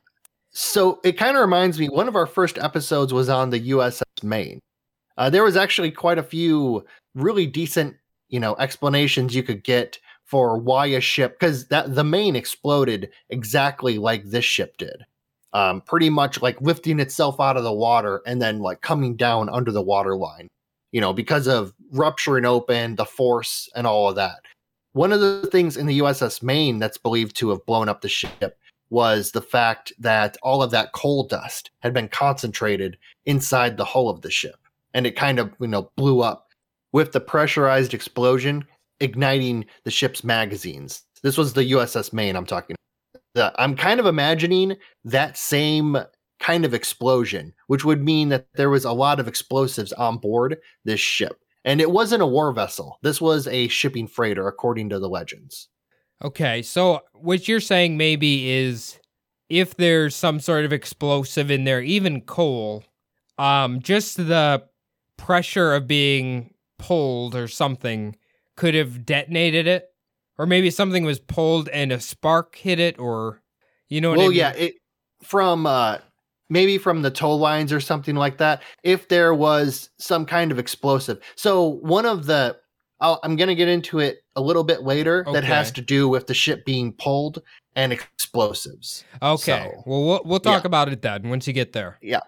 So 0.52 1.00
it 1.04 1.12
kind 1.12 1.36
of 1.36 1.40
reminds 1.42 1.78
me, 1.78 1.88
one 1.88 2.08
of 2.08 2.16
our 2.16 2.26
first 2.26 2.58
episodes 2.58 3.12
was 3.12 3.28
on 3.28 3.50
the 3.50 3.70
USS 3.70 4.02
Maine. 4.22 4.60
Uh, 5.16 5.30
there 5.30 5.44
was 5.44 5.56
actually 5.56 5.90
quite 5.90 6.18
a 6.18 6.22
few 6.22 6.84
really 7.14 7.46
decent, 7.46 7.96
you 8.28 8.40
know, 8.40 8.56
explanations 8.58 9.34
you 9.34 9.42
could 9.42 9.62
get 9.62 9.98
for 10.24 10.58
why 10.58 10.86
a 10.86 11.00
ship, 11.00 11.38
because 11.38 11.66
that 11.68 11.94
the 11.94 12.04
Maine 12.04 12.36
exploded 12.36 13.10
exactly 13.28 13.98
like 13.98 14.24
this 14.24 14.44
ship 14.44 14.76
did. 14.76 15.04
Um, 15.52 15.80
pretty 15.80 16.10
much 16.10 16.40
like 16.42 16.60
lifting 16.60 17.00
itself 17.00 17.40
out 17.40 17.56
of 17.56 17.64
the 17.64 17.72
water 17.72 18.22
and 18.24 18.40
then 18.40 18.60
like 18.60 18.80
coming 18.82 19.16
down 19.16 19.48
under 19.48 19.72
the 19.72 19.82
water 19.82 20.16
line, 20.16 20.48
you 20.92 21.00
know, 21.00 21.12
because 21.12 21.48
of 21.48 21.74
rupturing 21.92 22.44
open, 22.44 22.96
the 22.96 23.04
force, 23.04 23.68
and 23.74 23.86
all 23.86 24.08
of 24.08 24.16
that. 24.16 24.40
One 24.92 25.12
of 25.12 25.20
the 25.20 25.48
things 25.52 25.76
in 25.76 25.86
the 25.86 26.00
USS 26.00 26.42
Maine 26.42 26.78
that's 26.78 26.98
believed 26.98 27.36
to 27.36 27.50
have 27.50 27.64
blown 27.66 27.88
up 27.88 28.00
the 28.00 28.08
ship 28.08 28.58
was 28.90 29.30
the 29.30 29.42
fact 29.42 29.92
that 29.98 30.36
all 30.42 30.62
of 30.62 30.72
that 30.72 30.92
coal 30.92 31.24
dust 31.24 31.70
had 31.80 31.94
been 31.94 32.08
concentrated 32.08 32.98
inside 33.24 33.76
the 33.76 33.84
hull 33.84 34.08
of 34.08 34.20
the 34.22 34.30
ship 34.30 34.56
and 34.94 35.06
it 35.06 35.16
kind 35.16 35.38
of 35.38 35.52
you 35.60 35.68
know 35.68 35.90
blew 35.96 36.20
up 36.20 36.48
with 36.92 37.12
the 37.12 37.20
pressurized 37.20 37.94
explosion 37.94 38.64
igniting 38.98 39.64
the 39.84 39.90
ship's 39.90 40.24
magazines. 40.24 41.04
This 41.22 41.38
was 41.38 41.52
the 41.52 41.72
uss 41.72 42.12
maine 42.12 42.34
i'm 42.34 42.46
talking 42.46 42.76
The- 43.34 43.54
i'm 43.58 43.76
kind 43.76 44.00
of 44.00 44.06
imagining 44.06 44.76
that 45.04 45.36
same 45.36 45.96
kind 46.40 46.64
of 46.64 46.72
explosion 46.74 47.52
which 47.66 47.84
would 47.84 48.02
mean 48.02 48.30
that 48.30 48.46
there 48.54 48.70
was 48.70 48.86
a 48.86 48.92
lot 48.92 49.20
of 49.20 49.28
explosives 49.28 49.92
on 49.92 50.16
board 50.16 50.56
this 50.84 51.00
ship 51.00 51.38
and 51.64 51.80
it 51.80 51.90
wasn't 51.90 52.22
a 52.22 52.26
war 52.26 52.52
vessel. 52.52 52.98
This 53.02 53.20
was 53.20 53.46
a 53.46 53.68
shipping 53.68 54.06
freighter 54.06 54.46
according 54.48 54.88
to 54.90 54.98
the 54.98 55.08
legends. 55.08 55.68
Okay, 56.22 56.62
so 56.62 57.00
what 57.14 57.48
you're 57.48 57.60
saying 57.60 57.96
maybe 57.96 58.50
is 58.50 58.98
if 59.48 59.76
there's 59.76 60.14
some 60.14 60.38
sort 60.38 60.64
of 60.64 60.72
explosive 60.72 61.50
in 61.50 61.64
there, 61.64 61.80
even 61.80 62.20
coal, 62.20 62.84
um, 63.38 63.80
just 63.80 64.16
the 64.16 64.62
pressure 65.16 65.74
of 65.74 65.86
being 65.86 66.54
pulled 66.78 67.34
or 67.34 67.48
something 67.48 68.16
could 68.56 68.74
have 68.74 69.04
detonated 69.06 69.66
it, 69.66 69.86
or 70.38 70.46
maybe 70.46 70.70
something 70.70 71.04
was 71.04 71.18
pulled 71.18 71.68
and 71.70 71.90
a 71.92 72.00
spark 72.00 72.56
hit 72.56 72.78
it, 72.78 72.98
or 72.98 73.42
you 73.88 74.00
know 74.00 74.10
what 74.10 74.18
I 74.18 74.22
well 74.22 74.28
mean? 74.28 74.38
yeah 74.38 74.52
it 74.52 74.74
from 75.22 75.66
uh 75.66 75.98
maybe 76.50 76.76
from 76.76 77.00
the 77.00 77.10
tow 77.10 77.34
lines 77.34 77.72
or 77.72 77.80
something 77.80 78.14
like 78.16 78.36
that 78.36 78.62
if 78.82 79.08
there 79.08 79.32
was 79.32 79.88
some 79.98 80.26
kind 80.26 80.52
of 80.52 80.58
explosive 80.58 81.18
so 81.36 81.66
one 81.80 82.04
of 82.04 82.26
the 82.26 82.56
I'll, 83.00 83.18
i'm 83.22 83.36
going 83.36 83.48
to 83.48 83.54
get 83.54 83.68
into 83.68 83.98
it 84.00 84.18
a 84.36 84.42
little 84.42 84.64
bit 84.64 84.82
later 84.82 85.24
that 85.32 85.44
has 85.44 85.72
to 85.72 85.80
do 85.80 86.08
with 86.08 86.26
the 86.26 86.34
ship 86.34 86.66
being 86.66 86.92
pulled 86.92 87.40
and 87.76 87.92
explosives 87.92 89.04
Okay, 89.22 89.72
So- 89.74 89.82
well 89.86 90.04
we'll 90.04 90.22
we'll 90.24 90.40
talk 90.40 90.64
yeah. 90.64 90.68
about 90.68 90.88
it 90.90 91.00
then 91.00 91.28
once 91.30 91.46
you 91.46 91.52
get 91.52 91.72
there. 91.72 91.98
Yeah. 92.02 92.20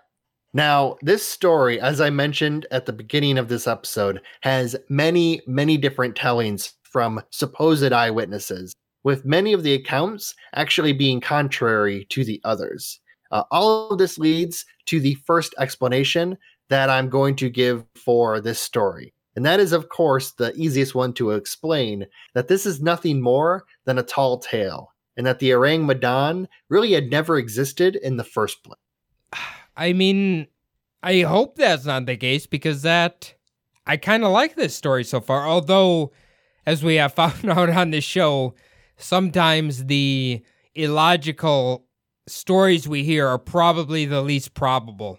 Now, 0.54 0.96
this 1.00 1.26
story, 1.26 1.80
as 1.80 1.98
I 2.00 2.10
mentioned 2.10 2.66
at 2.70 2.84
the 2.84 2.92
beginning 2.92 3.38
of 3.38 3.48
this 3.48 3.66
episode, 3.66 4.20
has 4.42 4.76
many, 4.90 5.40
many 5.46 5.78
different 5.78 6.14
tellings 6.14 6.74
from 6.82 7.22
supposed 7.30 7.90
eyewitnesses, 7.90 8.74
with 9.02 9.24
many 9.24 9.54
of 9.54 9.62
the 9.62 9.72
accounts 9.72 10.34
actually 10.54 10.92
being 10.92 11.22
contrary 11.22 12.04
to 12.10 12.22
the 12.22 12.38
others. 12.44 13.00
Uh, 13.32 13.44
all 13.50 13.90
of 13.90 13.98
this 13.98 14.18
leads 14.18 14.64
to 14.86 15.00
the 15.00 15.14
first 15.26 15.54
explanation 15.58 16.36
that 16.68 16.90
I'm 16.90 17.08
going 17.08 17.34
to 17.36 17.50
give 17.50 17.84
for 17.96 18.40
this 18.40 18.60
story. 18.60 19.12
And 19.34 19.44
that 19.46 19.60
is, 19.60 19.72
of 19.72 19.88
course, 19.88 20.32
the 20.32 20.52
easiest 20.54 20.94
one 20.94 21.14
to 21.14 21.30
explain 21.30 22.06
that 22.34 22.48
this 22.48 22.66
is 22.66 22.82
nothing 22.82 23.20
more 23.20 23.64
than 23.86 23.98
a 23.98 24.02
tall 24.02 24.38
tale, 24.38 24.92
and 25.16 25.26
that 25.26 25.38
the 25.38 25.52
Orang 25.54 25.86
Medan 25.86 26.48
really 26.68 26.92
had 26.92 27.10
never 27.10 27.38
existed 27.38 27.96
in 27.96 28.18
the 28.18 28.24
first 28.24 28.62
place. 28.62 28.78
I 29.76 29.94
mean, 29.94 30.48
I 31.02 31.20
hope 31.20 31.56
that's 31.56 31.86
not 31.86 32.04
the 32.04 32.16
case 32.16 32.46
because 32.46 32.82
that 32.82 33.34
I 33.86 33.96
kind 33.96 34.22
of 34.22 34.32
like 34.32 34.54
this 34.54 34.74
story 34.74 35.04
so 35.04 35.20
far. 35.20 35.46
Although, 35.46 36.12
as 36.66 36.84
we 36.84 36.96
have 36.96 37.14
found 37.14 37.48
out 37.48 37.70
on 37.70 37.90
this 37.90 38.04
show, 38.04 38.54
sometimes 38.98 39.86
the 39.86 40.42
illogical 40.74 41.86
stories 42.26 42.88
we 42.88 43.04
hear 43.04 43.26
are 43.26 43.38
probably 43.38 44.04
the 44.04 44.22
least 44.22 44.54
probable. 44.54 45.18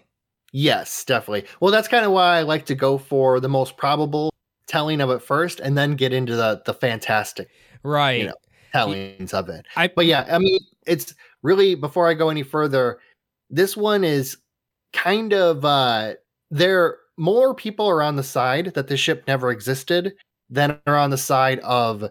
Yes, 0.52 1.04
definitely. 1.04 1.46
Well, 1.60 1.72
that's 1.72 1.88
kind 1.88 2.04
of 2.04 2.12
why 2.12 2.38
I 2.38 2.42
like 2.42 2.66
to 2.66 2.74
go 2.74 2.96
for 2.98 3.40
the 3.40 3.48
most 3.48 3.76
probable 3.76 4.30
telling 4.66 5.00
of 5.00 5.10
it 5.10 5.20
first, 5.20 5.60
and 5.60 5.76
then 5.76 5.96
get 5.96 6.12
into 6.12 6.36
the 6.36 6.62
the 6.64 6.74
fantastic 6.74 7.48
Right. 7.82 8.20
You 8.20 8.26
know, 8.28 8.34
tellings 8.72 9.34
of 9.34 9.48
it. 9.48 9.66
I 9.76 9.88
But 9.88 10.06
yeah, 10.06 10.26
I 10.30 10.38
mean, 10.38 10.60
it's 10.86 11.14
really 11.42 11.74
before 11.74 12.08
I 12.08 12.14
go 12.14 12.28
any 12.30 12.42
further, 12.42 12.98
this 13.50 13.76
one 13.76 14.04
is 14.04 14.36
kind 14.92 15.32
of 15.32 15.64
uh 15.64 16.14
there 16.50 16.98
more 17.16 17.54
people 17.54 17.86
are 17.88 18.02
on 18.02 18.16
the 18.16 18.22
side 18.22 18.72
that 18.74 18.86
the 18.88 18.96
ship 18.96 19.24
never 19.26 19.50
existed 19.50 20.14
than 20.50 20.78
are 20.86 20.96
on 20.96 21.10
the 21.10 21.18
side 21.18 21.58
of 21.60 22.04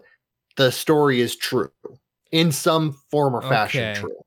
the 0.56 0.70
story 0.70 1.20
is 1.20 1.34
true 1.36 1.70
in 2.30 2.52
some 2.52 2.92
form 3.10 3.34
or 3.34 3.42
fashion 3.42 3.84
Okay. 3.84 4.00
true. 4.00 4.23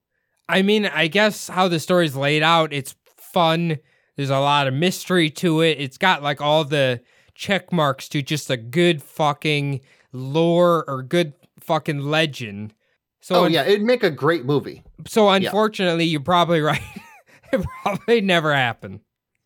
I 0.50 0.62
mean, 0.62 0.86
I 0.86 1.08
guess 1.08 1.48
how 1.48 1.68
the 1.68 1.80
story's 1.80 2.16
laid 2.16 2.44
out, 2.44 2.74
it's 2.74 2.96
fun. 3.18 3.78
There's 4.16 4.30
a 4.30 4.40
lot 4.40 4.68
of 4.68 4.74
mystery 4.74 5.30
to 5.32 5.62
it. 5.62 5.80
It's 5.80 5.98
got 5.98 6.24
like 6.24 6.42
all 6.42 6.64
the 6.64 7.02
check 7.36 7.72
marks 7.72 8.10
to 8.10 8.22
just 8.22 8.50
a 8.50 8.58
good 8.58 9.04
fucking 9.04 9.82
lore 10.12 10.86
or 10.88 11.04
good 11.04 11.34
fucking 11.60 12.00
legend. 12.00 12.74
So 13.22 13.36
oh 13.36 13.46
un- 13.46 13.52
yeah, 13.52 13.64
it'd 13.64 13.84
make 13.84 14.04
a 14.04 14.12
great 14.12 14.46
movie. 14.46 14.84
so 15.08 15.30
unfortunately, 15.30 16.06
you're 16.06 16.22
probably 16.22 16.62
right. 16.62 16.82
it 17.52 17.66
probably 17.84 18.22
never 18.22 18.54
happened. 18.54 19.02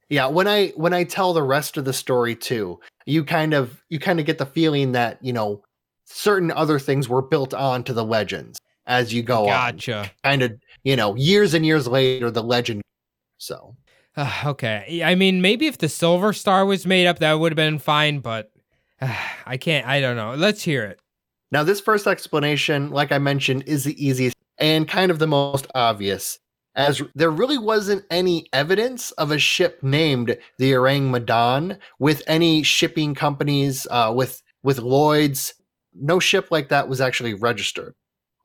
Yeah, 0.09 0.27
when 0.27 0.47
I 0.47 0.69
when 0.75 0.93
I 0.93 1.03
tell 1.03 1.33
the 1.33 1.43
rest 1.43 1.77
of 1.77 1.85
the 1.85 1.93
story 1.93 2.35
too, 2.35 2.79
you 3.05 3.23
kind 3.23 3.53
of 3.53 3.81
you 3.89 3.97
kind 3.97 4.19
of 4.19 4.25
get 4.25 4.37
the 4.37 4.45
feeling 4.45 4.91
that, 4.91 5.17
you 5.23 5.33
know, 5.33 5.63
certain 6.05 6.51
other 6.51 6.79
things 6.79 7.09
were 7.09 7.21
built 7.21 7.53
onto 7.53 7.93
the 7.93 8.03
legends 8.03 8.59
as 8.85 9.13
you 9.13 9.23
go 9.23 9.43
on. 9.43 9.47
Gotcha. 9.75 10.11
Kind 10.23 10.41
of, 10.41 10.51
you 10.83 10.95
know, 10.95 11.15
years 11.15 11.53
and 11.53 11.65
years 11.65 11.87
later 11.87 12.31
the 12.31 12.43
legend 12.43 12.81
so 13.37 13.75
Uh, 14.15 14.43
okay. 14.45 15.01
I 15.03 15.15
mean, 15.15 15.41
maybe 15.41 15.67
if 15.67 15.77
the 15.77 15.87
Silver 15.89 16.33
Star 16.33 16.65
was 16.65 16.85
made 16.85 17.07
up, 17.07 17.19
that 17.19 17.33
would 17.33 17.53
have 17.53 17.57
been 17.57 17.79
fine, 17.79 18.19
but 18.19 18.51
uh, 19.01 19.15
I 19.45 19.57
can't. 19.57 19.87
I 19.87 20.01
don't 20.01 20.15
know. 20.17 20.35
Let's 20.35 20.63
hear 20.63 20.83
it. 20.83 20.99
Now, 21.51 21.63
this 21.63 21.81
first 21.81 22.07
explanation, 22.07 22.91
like 22.91 23.11
I 23.11 23.17
mentioned, 23.19 23.63
is 23.67 23.83
the 23.83 24.05
easiest 24.05 24.35
and 24.57 24.87
kind 24.87 25.11
of 25.11 25.19
the 25.19 25.27
most 25.27 25.67
obvious, 25.75 26.39
as 26.75 27.01
there 27.15 27.31
really 27.31 27.57
wasn't 27.57 28.05
any 28.09 28.47
evidence 28.53 29.11
of 29.13 29.31
a 29.31 29.39
ship 29.39 29.81
named 29.81 30.37
the 30.59 30.73
Orang 30.75 31.09
Medan 31.11 31.77
with 31.99 32.21
any 32.27 32.63
shipping 32.63 33.15
companies, 33.15 33.87
uh, 33.91 34.13
with 34.15 34.41
with 34.63 34.79
Lloyd's. 34.79 35.53
No 35.93 36.19
ship 36.19 36.47
like 36.51 36.69
that 36.69 36.87
was 36.87 37.01
actually 37.01 37.33
registered. 37.33 37.93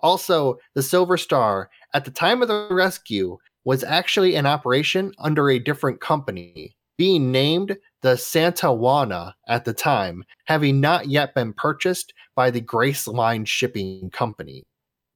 Also, 0.00 0.58
the 0.74 0.82
Silver 0.82 1.16
Star, 1.16 1.70
at 1.96 2.04
the 2.04 2.10
time 2.10 2.42
of 2.42 2.48
the 2.48 2.68
rescue, 2.70 3.38
was 3.64 3.82
actually 3.82 4.34
in 4.34 4.44
operation 4.44 5.12
under 5.18 5.48
a 5.48 5.58
different 5.58 5.98
company, 5.98 6.76
being 6.98 7.32
named 7.32 7.74
the 8.02 8.16
Santa 8.16 8.70
Juana 8.70 9.34
at 9.48 9.64
the 9.64 9.72
time, 9.72 10.22
having 10.44 10.78
not 10.78 11.08
yet 11.08 11.34
been 11.34 11.54
purchased 11.54 12.12
by 12.34 12.50
the 12.50 12.60
Grace 12.60 13.08
Line 13.08 13.46
Shipping 13.46 14.10
Company. 14.10 14.62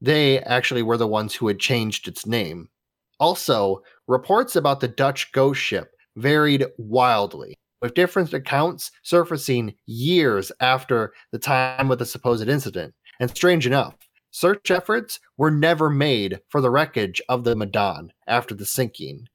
They 0.00 0.40
actually 0.40 0.82
were 0.82 0.96
the 0.96 1.06
ones 1.06 1.34
who 1.34 1.48
had 1.48 1.60
changed 1.60 2.08
its 2.08 2.24
name. 2.24 2.70
Also, 3.18 3.82
reports 4.08 4.56
about 4.56 4.80
the 4.80 4.88
Dutch 4.88 5.30
ghost 5.32 5.60
ship 5.60 5.90
varied 6.16 6.64
wildly, 6.78 7.58
with 7.82 7.92
different 7.92 8.32
accounts 8.32 8.90
surfacing 9.02 9.74
years 9.84 10.50
after 10.60 11.12
the 11.30 11.38
time 11.38 11.90
of 11.90 11.98
the 11.98 12.06
supposed 12.06 12.48
incident. 12.48 12.94
And 13.20 13.28
strange 13.28 13.66
enough, 13.66 13.96
search 14.30 14.70
efforts 14.70 15.20
were 15.36 15.50
never 15.50 15.90
made 15.90 16.40
for 16.48 16.60
the 16.60 16.70
wreckage 16.70 17.20
of 17.28 17.44
the 17.44 17.56
Medan 17.56 18.12
after 18.26 18.54
the 18.54 18.66
sinking. 18.66 19.26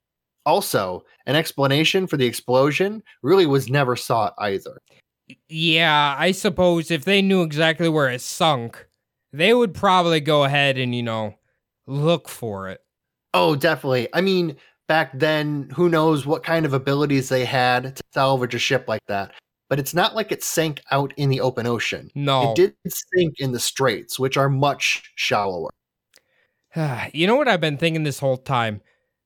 Also, 0.45 1.03
an 1.25 1.35
explanation 1.35 2.07
for 2.07 2.17
the 2.17 2.25
explosion 2.25 3.01
really 3.23 3.45
was 3.45 3.69
never 3.69 3.95
sought 3.95 4.33
either. 4.37 4.79
Yeah, 5.49 6.15
I 6.17 6.31
suppose 6.31 6.91
if 6.91 7.03
they 7.03 7.21
knew 7.21 7.41
exactly 7.41 7.89
where 7.89 8.09
it 8.09 8.21
sunk, 8.21 8.85
they 9.33 9.53
would 9.53 9.73
probably 9.73 10.19
go 10.19 10.43
ahead 10.43 10.77
and, 10.77 10.93
you 10.93 11.03
know, 11.03 11.35
look 11.87 12.29
for 12.29 12.69
it. 12.69 12.81
Oh, 13.33 13.55
definitely. 13.55 14.07
I 14.13 14.21
mean, 14.21 14.55
back 14.87 15.17
then, 15.17 15.69
who 15.75 15.89
knows 15.89 16.25
what 16.25 16.43
kind 16.43 16.65
of 16.65 16.73
abilities 16.73 17.29
they 17.29 17.43
had 17.43 17.95
to 17.95 18.03
salvage 18.13 18.55
a 18.55 18.59
ship 18.59 18.85
like 18.87 19.01
that. 19.07 19.33
But 19.69 19.79
it's 19.79 19.93
not 19.93 20.15
like 20.15 20.31
it 20.31 20.43
sank 20.43 20.81
out 20.91 21.13
in 21.17 21.29
the 21.29 21.41
open 21.41 21.65
ocean. 21.65 22.11
No. 22.13 22.51
It 22.51 22.55
did 22.55 22.75
sink 22.87 23.39
in 23.39 23.51
the 23.51 23.59
straits, 23.59 24.19
which 24.19 24.37
are 24.37 24.49
much 24.49 25.11
shallower. 25.15 25.71
you 27.13 27.27
know 27.27 27.35
what 27.35 27.47
I've 27.47 27.61
been 27.61 27.77
thinking 27.77 28.03
this 28.03 28.19
whole 28.19 28.37
time? 28.37 28.81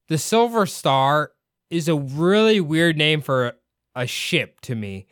The 0.07 0.17
Silver 0.17 0.65
Star 0.65 1.31
is 1.69 1.87
a 1.87 1.95
really 1.95 2.59
weird 2.59 2.97
name 2.97 3.21
for 3.21 3.53
a, 3.95 4.07
ship 4.07 4.61
to 4.61 4.75
me. 4.75 5.07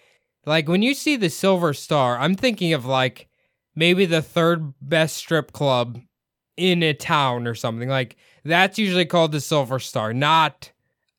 Like 0.45 0.69
when 0.69 0.81
you 0.81 0.93
see 0.93 1.17
the 1.17 1.29
Silver 1.29 1.73
Star, 1.73 2.17
I'm 2.17 2.35
thinking 2.35 2.73
of 2.73 2.85
like 2.85 3.27
maybe 3.75 4.05
the 4.05 4.21
third 4.21 4.73
best 4.81 5.17
strip 5.17 5.51
club 5.51 5.99
in 6.55 6.81
a 6.81 6.93
town 6.93 7.47
or 7.47 7.53
something. 7.53 7.89
Like 7.89 8.15
that's 8.45 8.79
usually 8.79 9.05
called 9.05 9.33
the 9.33 9.41
Silver 9.41 9.77
Star, 9.79 10.13
not 10.13 10.71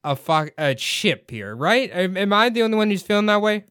a 0.02 0.16
fuck 0.16 0.52
a 0.56 0.76
ship 0.78 1.30
here, 1.30 1.54
right? 1.54 1.90
Am 1.92 2.32
I 2.32 2.48
the 2.48 2.62
only 2.62 2.78
one 2.78 2.90
who's 2.90 3.02
feeling 3.02 3.26
that 3.26 3.42
way? 3.42 3.64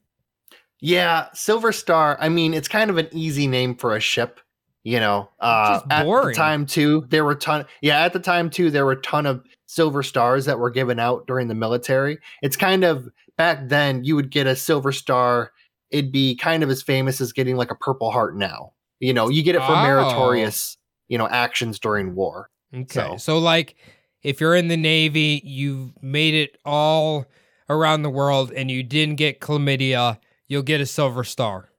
Yeah, 0.79 1.27
Silver 1.33 1.71
Star, 1.71 2.17
I 2.19 2.29
mean, 2.29 2.53
it's 2.53 2.67
kind 2.67 2.89
of 2.89 2.97
an 2.97 3.07
easy 3.11 3.47
name 3.47 3.75
for 3.75 3.95
a 3.95 3.99
ship. 3.99 4.39
You 4.83 5.01
know, 5.01 5.29
uh, 5.41 5.73
just 5.79 5.85
at 5.91 6.05
the 6.05 6.31
time 6.33 6.65
too, 6.65 7.05
there 7.09 7.25
were 7.25 7.35
ton. 7.35 7.65
Yeah, 7.81 7.99
at 8.05 8.13
the 8.13 8.19
time 8.19 8.49
too, 8.49 8.71
there 8.71 8.85
were 8.85 8.93
a 8.93 9.01
ton 9.01 9.25
of 9.25 9.43
silver 9.65 10.01
stars 10.01 10.45
that 10.45 10.59
were 10.59 10.69
given 10.69 10.97
out 10.97 11.27
during 11.27 11.49
the 11.49 11.55
military. 11.55 12.19
It's 12.41 12.55
kind 12.55 12.85
of 12.85 13.09
back 13.37 13.67
then. 13.67 14.05
You 14.05 14.15
would 14.15 14.31
get 14.31 14.47
a 14.47 14.55
silver 14.55 14.93
star. 14.93 15.51
It'd 15.91 16.13
be 16.13 16.35
kind 16.37 16.63
of 16.63 16.69
as 16.69 16.81
famous 16.81 17.19
as 17.19 17.33
getting 17.33 17.57
like 17.57 17.69
a 17.69 17.75
Purple 17.75 18.11
Heart 18.11 18.37
now. 18.37 18.71
You 19.01 19.13
know, 19.13 19.27
you 19.27 19.43
get 19.43 19.55
it 19.55 19.61
for 19.61 19.73
Oh. 19.73 19.83
meritorious, 19.83 20.77
you 21.09 21.17
know, 21.17 21.27
actions 21.27 21.79
during 21.79 22.15
war. 22.15 22.49
Okay. 22.73 22.85
So- 22.93 23.17
So. 23.17 23.37
like 23.39 23.75
if 24.23 24.39
you're 24.39 24.55
in 24.55 24.69
the 24.69 24.77
Navy, 24.77 25.41
you've 25.43 25.91
made 26.01 26.33
it 26.33 26.57
all 26.63 27.25
around 27.69 28.03
the 28.03 28.09
world 28.09 28.53
and 28.53 28.71
you 28.71 28.83
didn't 28.83 29.15
get 29.15 29.41
chlamydia, 29.41 30.17
you'll 30.47 30.63
get 30.63 30.81
a 30.81 30.85
silver 30.85 31.23
star. 31.23 31.69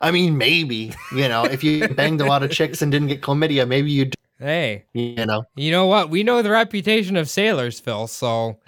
I 0.00 0.10
mean, 0.10 0.38
maybe 0.38 0.92
you 1.14 1.28
know, 1.28 1.44
if 1.44 1.62
you 1.62 1.88
banged 1.94 2.20
a 2.20 2.26
lot 2.26 2.42
of 2.42 2.50
chicks 2.50 2.82
and 2.82 2.90
didn't 2.90 3.08
get 3.08 3.20
chlamydia, 3.20 3.66
maybe 3.68 3.90
you, 3.90 4.04
would 4.04 4.14
Hey, 4.38 4.84
you 4.92 5.24
know, 5.24 5.44
you 5.54 5.70
know 5.70 5.86
what? 5.86 6.10
We 6.10 6.24
know 6.24 6.42
the 6.42 6.50
reputation 6.50 7.16
of 7.16 7.30
sailors, 7.30 7.78
Phil. 7.78 8.06
So 8.08 8.58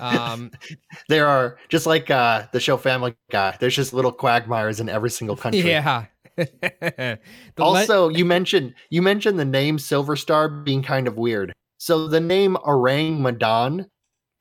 um 0.00 0.50
there 1.08 1.28
are 1.28 1.58
just 1.68 1.86
like 1.86 2.10
uh 2.10 2.46
the 2.52 2.60
show 2.60 2.76
Family 2.76 3.14
Guy. 3.30 3.56
There's 3.60 3.76
just 3.76 3.92
little 3.92 4.12
quagmires 4.12 4.80
in 4.80 4.88
every 4.88 5.10
single 5.10 5.36
country. 5.36 5.60
yeah. 5.60 6.06
The 6.36 7.18
le- 7.58 7.64
also 7.64 8.08
you 8.08 8.24
mentioned 8.24 8.74
you 8.90 9.02
mentioned 9.02 9.38
the 9.38 9.44
name 9.44 9.78
silver 9.78 10.16
star 10.16 10.48
being 10.48 10.82
kind 10.82 11.06
of 11.06 11.18
weird 11.18 11.52
so 11.76 12.08
the 12.08 12.20
name 12.20 12.56
orang 12.64 13.22
medan 13.22 13.86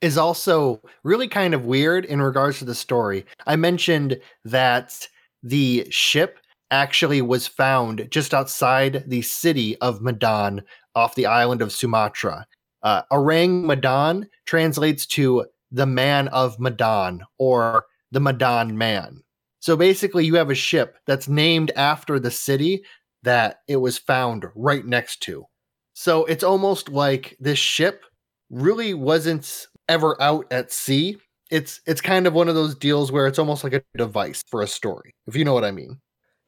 is 0.01 0.17
also 0.17 0.81
really 1.03 1.27
kind 1.27 1.53
of 1.53 1.65
weird 1.65 2.05
in 2.05 2.21
regards 2.21 2.59
to 2.59 2.65
the 2.65 2.75
story. 2.75 3.25
I 3.45 3.55
mentioned 3.55 4.19
that 4.45 5.07
the 5.43 5.87
ship 5.89 6.39
actually 6.71 7.21
was 7.21 7.47
found 7.47 8.07
just 8.09 8.33
outside 8.33 9.03
the 9.07 9.21
city 9.21 9.77
of 9.77 10.01
medan 10.01 10.63
off 10.95 11.15
the 11.15 11.25
island 11.25 11.61
of 11.61 11.71
sumatra. 11.71 12.45
Uh, 12.83 13.03
orang 13.11 13.67
medan 13.67 14.27
translates 14.45 15.05
to 15.05 15.45
the 15.71 15.85
man 15.85 16.27
of 16.29 16.59
medan 16.59 17.21
or 17.37 17.85
the 18.11 18.19
medan 18.19 18.77
man. 18.77 19.21
So 19.59 19.77
basically 19.77 20.25
you 20.25 20.35
have 20.35 20.49
a 20.49 20.55
ship 20.55 20.97
that's 21.05 21.27
named 21.27 21.71
after 21.75 22.19
the 22.19 22.31
city 22.31 22.83
that 23.23 23.59
it 23.67 23.77
was 23.77 23.97
found 23.97 24.45
right 24.55 24.85
next 24.85 25.21
to. 25.23 25.45
So 25.93 26.25
it's 26.25 26.43
almost 26.43 26.89
like 26.89 27.37
this 27.39 27.59
ship 27.59 28.03
really 28.49 28.93
wasn't 28.93 29.67
ever 29.91 30.19
out 30.21 30.47
at 30.51 30.71
sea. 30.71 31.17
It's 31.51 31.81
it's 31.85 32.01
kind 32.01 32.25
of 32.25 32.33
one 32.33 32.47
of 32.47 32.55
those 32.55 32.75
deals 32.75 33.11
where 33.11 33.27
it's 33.27 33.37
almost 33.37 33.63
like 33.63 33.73
a 33.73 33.83
device 33.97 34.41
for 34.47 34.61
a 34.61 34.67
story, 34.67 35.13
if 35.27 35.35
you 35.35 35.43
know 35.43 35.53
what 35.53 35.65
I 35.65 35.71
mean. 35.71 35.99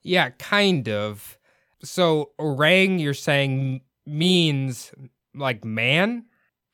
yeah, 0.01 0.29
kind 0.31 0.87
of. 0.87 1.37
So 1.83 2.31
orang 2.39 2.99
you're 2.99 3.13
saying 3.13 3.81
means 4.05 4.93
like 5.35 5.65
man? 5.65 6.25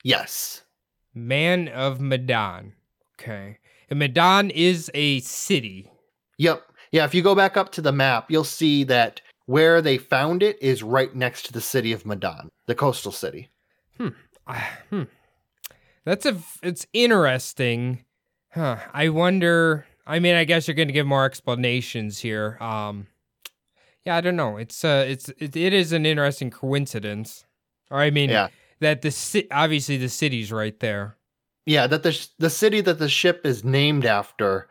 Yes. 0.04 0.64
Man 1.16 1.68
of 1.70 2.00
Medan. 2.00 2.74
Okay. 3.20 3.58
And 3.90 4.00
Medan 4.00 4.52
is 4.52 4.92
a 4.94 5.20
city. 5.22 5.92
Yep. 6.38 6.64
Yeah, 6.92 7.06
if 7.06 7.14
you 7.16 7.22
go 7.24 7.36
back 7.36 7.58
up 7.58 7.72
to 7.74 7.82
the 7.82 7.92
map, 7.92 8.30
you'll 8.30 8.44
see 8.44 8.84
that 8.86 9.22
where 9.48 9.82
they 9.82 9.98
found 9.98 10.44
it 10.44 10.62
is 10.62 10.84
right 10.84 11.14
next 11.16 11.48
to 11.48 11.54
the 11.54 11.62
city 11.62 11.92
of 11.92 12.06
Medan, 12.06 12.50
the 12.68 12.76
coastal 12.76 13.12
city. 13.12 13.50
Ah, 14.48 14.80
hmm. 14.90 15.04
That's 16.06 16.26
a 16.26 16.38
it's 16.64 16.86
interesting. 16.94 18.04
Huh. 18.52 18.78
I 18.94 19.10
wonder 19.10 19.86
I 20.06 20.20
mean 20.20 20.36
I 20.36 20.44
guess 20.44 20.68
you're 20.68 20.76
going 20.76 20.88
to 20.88 20.94
give 20.94 21.06
more 21.08 21.26
explanations 21.26 22.20
here. 22.20 22.58
Um 22.62 23.08
Yeah, 24.06 24.16
I 24.16 24.22
don't 24.22 24.36
know. 24.36 24.58
It's 24.58 24.84
uh 24.84 25.06
it's 25.08 25.30
it, 25.38 25.56
it 25.56 25.74
is 25.74 25.92
an 25.94 26.06
interesting 26.06 26.50
coincidence. 26.52 27.46
Or 27.92 28.00
I 28.00 28.10
mean 28.12 28.30
Yeah. 28.30 28.48
that 28.80 29.02
the 29.02 29.12
ci- 29.12 29.48
obviously 29.52 29.98
the 29.98 30.10
city's 30.10 30.52
right 30.52 30.80
there. 30.80 31.16
Yeah, 31.66 31.86
that 31.88 32.04
the 32.04 32.12
sh- 32.14 32.28
the 32.40 32.50
city 32.50 32.82
that 32.82 33.00
the 33.00 33.10
ship 33.10 33.46
is 33.46 33.64
named 33.64 34.06
after 34.06 34.68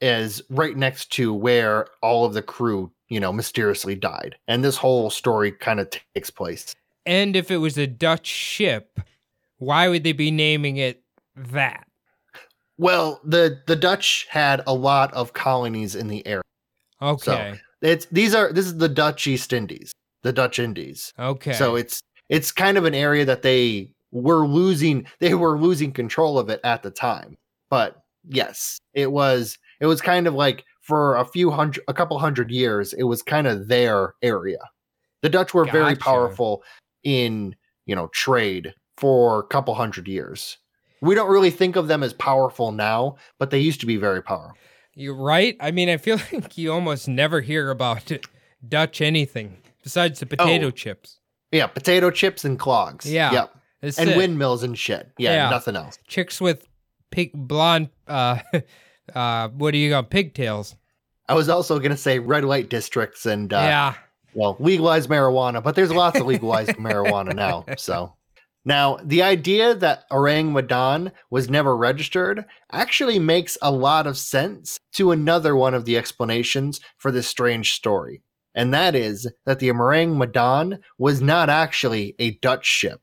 is 0.00 0.42
right 0.48 0.76
next 0.76 1.12
to 1.12 1.32
where 1.34 1.86
all 2.02 2.24
of 2.24 2.32
the 2.32 2.40
crew, 2.42 2.90
you 3.08 3.20
know, 3.20 3.32
mysteriously 3.32 3.94
died. 3.94 4.34
And 4.48 4.64
this 4.64 4.76
whole 4.76 5.10
story 5.10 5.52
kind 5.52 5.78
of 5.78 5.90
takes 6.14 6.30
place. 6.30 6.74
And 7.04 7.36
if 7.36 7.50
it 7.50 7.58
was 7.58 7.76
a 7.76 7.86
Dutch 7.86 8.26
ship, 8.26 8.98
why 9.60 9.88
would 9.88 10.02
they 10.02 10.12
be 10.12 10.30
naming 10.30 10.78
it 10.78 11.02
that? 11.36 11.86
Well, 12.78 13.20
the 13.24 13.60
the 13.66 13.76
Dutch 13.76 14.26
had 14.28 14.62
a 14.66 14.74
lot 14.74 15.12
of 15.12 15.34
colonies 15.34 15.94
in 15.94 16.08
the 16.08 16.26
area. 16.26 16.42
Okay. 17.00 17.60
It's 17.82 18.06
these 18.06 18.34
are 18.34 18.52
this 18.52 18.66
is 18.66 18.78
the 18.78 18.88
Dutch 18.88 19.26
East 19.26 19.52
Indies, 19.52 19.92
the 20.22 20.32
Dutch 20.32 20.58
Indies. 20.58 21.12
okay. 21.18 21.52
So 21.52 21.76
it's 21.76 22.00
it's 22.28 22.50
kind 22.50 22.78
of 22.78 22.84
an 22.84 22.94
area 22.94 23.24
that 23.26 23.42
they 23.42 23.90
were 24.12 24.46
losing 24.46 25.06
they 25.18 25.34
were 25.34 25.58
losing 25.58 25.92
control 25.92 26.38
of 26.38 26.48
it 26.48 26.60
at 26.64 26.82
the 26.82 26.90
time. 26.90 27.36
But 27.68 28.02
yes, 28.26 28.78
it 28.94 29.12
was 29.12 29.58
it 29.80 29.86
was 29.86 30.00
kind 30.00 30.26
of 30.26 30.34
like 30.34 30.64
for 30.80 31.16
a 31.16 31.24
few 31.26 31.50
hundred 31.50 31.84
a 31.86 31.94
couple 31.94 32.18
hundred 32.18 32.50
years 32.50 32.94
it 32.94 33.04
was 33.04 33.22
kind 33.22 33.46
of 33.46 33.68
their 33.68 34.14
area. 34.22 34.58
The 35.20 35.28
Dutch 35.28 35.52
were 35.52 35.66
very 35.66 35.96
powerful 35.96 36.62
in, 37.04 37.54
you 37.84 37.94
know, 37.94 38.08
trade 38.08 38.74
for 39.00 39.40
a 39.40 39.42
couple 39.44 39.74
hundred 39.74 40.06
years. 40.06 40.58
We 41.00 41.14
don't 41.14 41.30
really 41.30 41.50
think 41.50 41.76
of 41.76 41.88
them 41.88 42.02
as 42.02 42.12
powerful 42.12 42.72
now, 42.72 43.16
but 43.38 43.50
they 43.50 43.58
used 43.58 43.80
to 43.80 43.86
be 43.86 43.96
very 43.96 44.22
powerful. 44.22 44.56
You're 44.94 45.14
right. 45.16 45.56
I 45.58 45.70
mean, 45.70 45.88
I 45.88 45.96
feel 45.96 46.18
like 46.32 46.58
you 46.58 46.70
almost 46.72 47.08
never 47.08 47.40
hear 47.40 47.70
about 47.70 48.12
Dutch 48.68 49.00
anything 49.00 49.56
besides 49.82 50.20
the 50.20 50.26
potato 50.26 50.66
Oh. 50.66 50.70
chips. 50.70 51.18
Yeah, 51.50 51.66
potato 51.68 52.10
chips 52.10 52.44
and 52.44 52.58
clogs. 52.58 53.10
Yeah. 53.10 53.32
Yep. 53.32 53.54
And 53.98 54.10
it. 54.10 54.16
windmills 54.18 54.62
and 54.62 54.78
shit. 54.78 55.10
Yeah, 55.16 55.32
Yeah. 55.34 55.50
nothing 55.50 55.74
else. 55.74 55.98
chicks 56.06 56.38
with 56.40 56.68
pig 57.10 57.30
blonde 57.34 57.88
uh 58.06 58.38
uh 59.14 59.48
what 59.48 59.72
do 59.72 59.78
you 59.78 59.90
got 59.90 60.10
pigtails 60.10 60.76
I 61.28 61.34
was 61.34 61.48
also 61.48 61.78
going 61.78 61.90
to 61.90 61.96
say 61.96 62.18
red 62.20 62.44
light 62.44 62.68
districts 62.68 63.24
and, 63.26 63.52
uh, 63.52 63.56
yeah 63.56 63.94
well, 64.34 64.56
legalized 64.60 65.08
marijuana, 65.10 65.60
but 65.60 65.74
there's 65.74 65.90
lots 65.90 66.20
of 66.20 66.26
legalized 66.26 66.70
marijuana 66.76 67.34
now. 67.34 67.64
So 67.76 68.14
now 68.64 68.98
the 69.02 69.22
idea 69.22 69.74
that 69.74 70.04
Orang 70.10 70.52
Medan 70.52 71.12
was 71.30 71.48
never 71.48 71.76
registered 71.76 72.44
actually 72.72 73.18
makes 73.18 73.56
a 73.62 73.70
lot 73.70 74.06
of 74.06 74.18
sense 74.18 74.78
to 74.94 75.12
another 75.12 75.56
one 75.56 75.74
of 75.74 75.84
the 75.84 75.96
explanations 75.96 76.80
for 76.98 77.10
this 77.10 77.26
strange 77.26 77.72
story. 77.72 78.22
And 78.54 78.74
that 78.74 78.94
is 78.94 79.30
that 79.46 79.60
the 79.60 79.70
Orang 79.70 80.18
Medan 80.18 80.80
was 80.98 81.22
not 81.22 81.48
actually 81.48 82.14
a 82.18 82.32
Dutch 82.32 82.66
ship, 82.66 83.00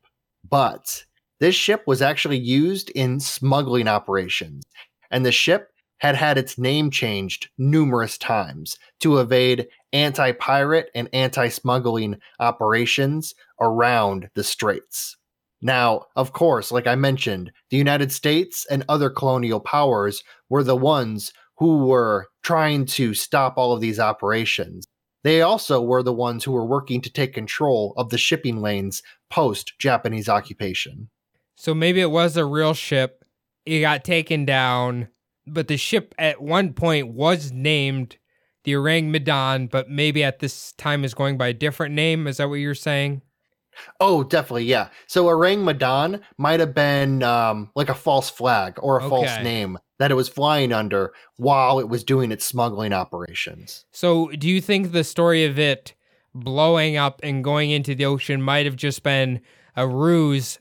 but 0.48 1.06
this 1.40 1.56
ship 1.56 1.84
was 1.88 2.02
actually 2.02 2.38
used 2.38 2.90
in 2.92 3.20
smuggling 3.20 3.88
operations. 3.88 4.66
And 5.10 5.26
the 5.26 5.32
ship 5.32 5.70
had 6.00 6.16
had 6.16 6.38
its 6.38 6.58
name 6.58 6.92
changed 6.92 7.50
numerous 7.58 8.18
times 8.18 8.78
to 9.00 9.20
evade 9.20 9.68
anti 9.94 10.32
pirate 10.34 10.90
and 10.94 11.10
anti 11.14 11.50
smuggling 11.50 12.20
operations 12.40 13.34
around 13.60 14.30
the 14.36 14.44
straits. 14.44 15.17
Now, 15.62 16.06
of 16.16 16.34
course, 16.34 16.72
like 16.72 16.88
I 16.88 16.96
mentioned, 16.96 17.52
the 17.70 17.78
United 17.78 18.12
States 18.12 18.66
and 18.70 18.84
other 18.88 19.10
colonial 19.10 19.60
powers 19.60 20.24
were 20.50 20.64
the 20.64 20.76
ones 20.76 21.34
who 21.58 21.86
were 21.88 22.28
trying 22.44 22.86
to 22.86 23.14
stop 23.14 23.58
all 23.58 23.74
of 23.74 23.82
these 23.82 24.00
operations. 24.00 24.88
They 25.24 25.42
also 25.42 25.82
were 25.82 26.04
the 26.04 26.14
ones 26.14 26.44
who 26.44 26.52
were 26.52 26.66
working 26.66 27.02
to 27.02 27.12
take 27.12 27.34
control 27.34 27.94
of 27.98 28.10
the 28.12 28.18
shipping 28.18 28.62
lanes 28.62 29.02
post 29.30 29.74
Japanese 29.80 30.30
occupation. 30.30 31.10
so 31.56 31.74
maybe 31.74 32.00
it 32.00 32.12
was 32.12 32.38
a 32.38 32.46
real 32.46 32.74
ship 32.74 33.26
it 33.66 33.82
got 33.82 34.04
taken 34.06 34.46
down 34.46 35.08
but 35.46 35.68
the 35.68 35.76
ship 35.78 36.14
at 36.18 36.42
one 36.42 36.72
point 36.74 37.08
was 37.10 37.52
named 37.52 38.16
the 38.64 38.76
orang 38.76 39.12
medan 39.12 39.68
but 39.68 39.90
maybe 39.90 40.24
at 40.24 40.40
this 40.40 40.72
time 40.74 41.04
is 41.04 41.14
going 41.14 41.38
by 41.38 41.48
a 41.48 41.54
different 41.54 41.94
name 41.96 42.28
is 42.28 42.38
that 42.38 42.48
what 42.48 42.56
you're 42.56 42.76
saying 42.76 43.22
Oh, 44.00 44.24
definitely, 44.24 44.66
yeah. 44.66 44.90
So 45.08 45.28
Orang 45.28 45.64
Medan 45.64 46.22
might 46.38 46.60
have 46.60 46.74
been 46.74 47.24
um, 47.24 47.70
like 47.76 47.90
a 47.90 47.96
false 47.96 48.30
flag 48.30 48.76
or 48.80 49.00
a 49.00 49.10
false 49.10 49.42
name 49.44 49.78
that 50.00 50.12
it 50.12 50.16
was 50.16 50.30
flying 50.30 50.72
under 50.72 51.12
while 51.38 51.80
it 51.80 51.90
was 51.90 52.04
doing 52.04 52.32
its 52.32 52.46
smuggling 52.46 52.94
operations. 52.94 53.86
so 53.92 54.28
do 54.38 54.48
you 54.48 54.62
think 54.62 54.92
the 54.92 55.04
story 55.04 55.44
of 55.44 55.58
it 55.58 55.94
blowing 56.36 56.98
up 56.98 57.20
and 57.24 57.44
going 57.44 57.72
into 57.72 57.96
the 57.96 58.06
ocean 58.06 58.42
might 58.42 58.66
have 58.66 58.76
just 58.76 59.02
been 59.02 59.42
a 59.76 59.88
ruse 59.88 60.60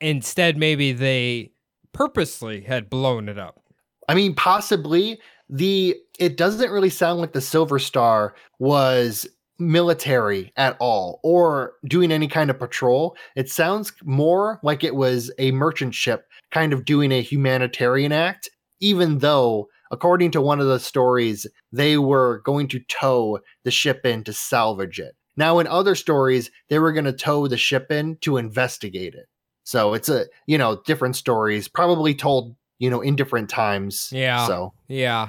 instead 0.00 0.56
maybe 0.56 0.92
they 0.92 1.50
purposely 1.92 2.62
had 2.62 2.88
blown 2.88 3.28
it 3.28 3.38
up 3.38 3.60
I 4.08 4.14
mean, 4.14 4.34
possibly 4.34 5.20
the 5.50 5.96
it 6.18 6.36
doesn't 6.36 6.70
really 6.70 6.90
sound 6.90 7.20
like 7.20 7.32
the 7.32 7.40
Silver 7.40 7.78
Star 7.78 8.34
was 8.58 9.26
military 9.58 10.52
at 10.56 10.76
all 10.78 11.20
or 11.22 11.74
doing 11.84 12.12
any 12.12 12.28
kind 12.28 12.50
of 12.50 12.58
patrol. 12.58 13.16
It 13.36 13.50
sounds 13.50 13.92
more 14.04 14.60
like 14.62 14.84
it 14.84 14.94
was 14.94 15.32
a 15.38 15.50
merchant 15.52 15.94
ship 15.94 16.26
kind 16.50 16.72
of 16.72 16.84
doing 16.84 17.12
a 17.12 17.22
humanitarian 17.22 18.12
act, 18.12 18.48
even 18.80 19.18
though, 19.18 19.68
according 19.90 20.30
to 20.32 20.40
one 20.40 20.60
of 20.60 20.66
the 20.66 20.78
stories, 20.78 21.46
they 21.72 21.98
were 21.98 22.40
going 22.44 22.68
to 22.68 22.80
tow 22.80 23.40
the 23.64 23.70
ship 23.70 24.04
in 24.04 24.24
to 24.24 24.32
salvage 24.32 24.98
it. 24.98 25.14
Now, 25.36 25.58
in 25.58 25.66
other 25.66 25.94
stories, 25.94 26.50
they 26.68 26.78
were 26.78 26.92
going 26.92 27.04
to 27.04 27.12
tow 27.12 27.46
the 27.46 27.56
ship 27.56 27.90
in 27.92 28.16
to 28.22 28.38
investigate 28.38 29.14
it. 29.14 29.26
So 29.64 29.94
it's 29.94 30.08
a, 30.08 30.26
you 30.46 30.58
know, 30.58 30.80
different 30.86 31.14
stories, 31.14 31.68
probably 31.68 32.14
told, 32.14 32.56
you 32.78 32.90
know, 32.90 33.00
in 33.00 33.16
different 33.16 33.50
times. 33.50 34.10
Yeah. 34.12 34.46
So 34.46 34.72
Yeah. 34.88 35.28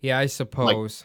Yeah, 0.00 0.18
I 0.18 0.26
suppose. 0.26 1.04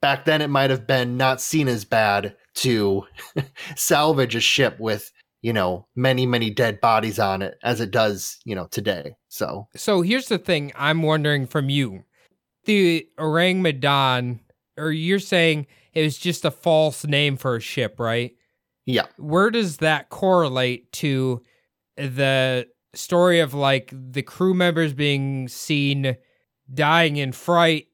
Back 0.00 0.24
then 0.24 0.42
it 0.42 0.48
might 0.48 0.70
have 0.70 0.86
been 0.86 1.16
not 1.16 1.40
seen 1.40 1.68
as 1.68 1.84
bad 1.84 2.34
to 2.54 3.04
salvage 3.76 4.34
a 4.34 4.40
ship 4.40 4.78
with 4.80 5.12
you 5.42 5.52
know 5.52 5.86
many 5.96 6.26
many 6.26 6.50
dead 6.50 6.80
bodies 6.80 7.18
on 7.18 7.42
it 7.42 7.56
as 7.62 7.80
it 7.80 7.90
does 7.90 8.38
you 8.44 8.54
know 8.54 8.66
today 8.70 9.14
so 9.28 9.68
so 9.76 10.02
here's 10.02 10.28
the 10.28 10.38
thing 10.38 10.72
I'm 10.76 11.02
wondering 11.02 11.46
from 11.46 11.70
you. 11.70 12.04
The 12.66 13.08
Orang 13.18 13.62
Medan, 13.62 14.40
or 14.76 14.92
you're 14.92 15.18
saying 15.18 15.66
it 15.94 16.02
was 16.02 16.18
just 16.18 16.44
a 16.44 16.50
false 16.50 17.04
name 17.06 17.36
for 17.36 17.56
a 17.56 17.60
ship, 17.60 17.98
right? 17.98 18.32
yeah 18.86 19.06
Where 19.16 19.50
does 19.50 19.78
that 19.78 20.08
correlate 20.10 20.90
to 20.94 21.42
the 21.96 22.66
story 22.94 23.40
of 23.40 23.54
like 23.54 23.92
the 23.92 24.22
crew 24.22 24.52
members 24.52 24.92
being 24.92 25.48
seen 25.48 26.16
dying 26.72 27.16
in 27.16 27.32
fright, 27.32 27.86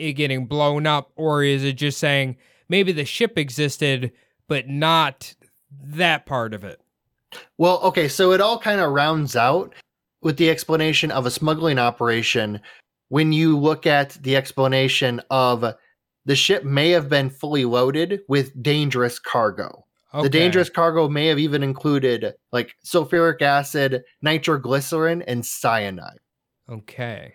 it 0.00 0.14
getting 0.14 0.46
blown 0.46 0.86
up, 0.86 1.12
or 1.16 1.44
is 1.44 1.64
it 1.64 1.74
just 1.74 1.98
saying 1.98 2.36
maybe 2.68 2.92
the 2.92 3.04
ship 3.04 3.38
existed, 3.38 4.12
but 4.48 4.68
not 4.68 5.34
that 5.70 6.26
part 6.26 6.54
of 6.54 6.64
it? 6.64 6.80
well 7.58 7.78
okay 7.82 8.08
so 8.08 8.32
it 8.32 8.40
all 8.40 8.58
kind 8.58 8.80
of 8.80 8.90
rounds 8.90 9.36
out 9.36 9.72
with 10.20 10.36
the 10.36 10.50
explanation 10.50 11.12
of 11.12 11.26
a 11.26 11.30
smuggling 11.30 11.78
operation 11.78 12.60
when 13.08 13.32
you 13.32 13.56
look 13.56 13.86
at 13.86 14.18
the 14.22 14.36
explanation 14.36 15.20
of 15.30 15.64
the 16.26 16.34
ship 16.34 16.64
may 16.64 16.90
have 16.90 17.08
been 17.08 17.30
fully 17.30 17.64
loaded 17.64 18.20
with 18.26 18.60
dangerous 18.60 19.20
cargo 19.20 19.84
Okay. 20.12 20.24
The 20.24 20.30
dangerous 20.30 20.68
cargo 20.68 21.08
may 21.08 21.26
have 21.26 21.38
even 21.38 21.62
included 21.62 22.34
like 22.50 22.74
sulfuric 22.84 23.42
acid, 23.42 24.02
nitroglycerin, 24.22 25.22
and 25.22 25.46
cyanide. 25.46 26.18
Okay. 26.68 27.34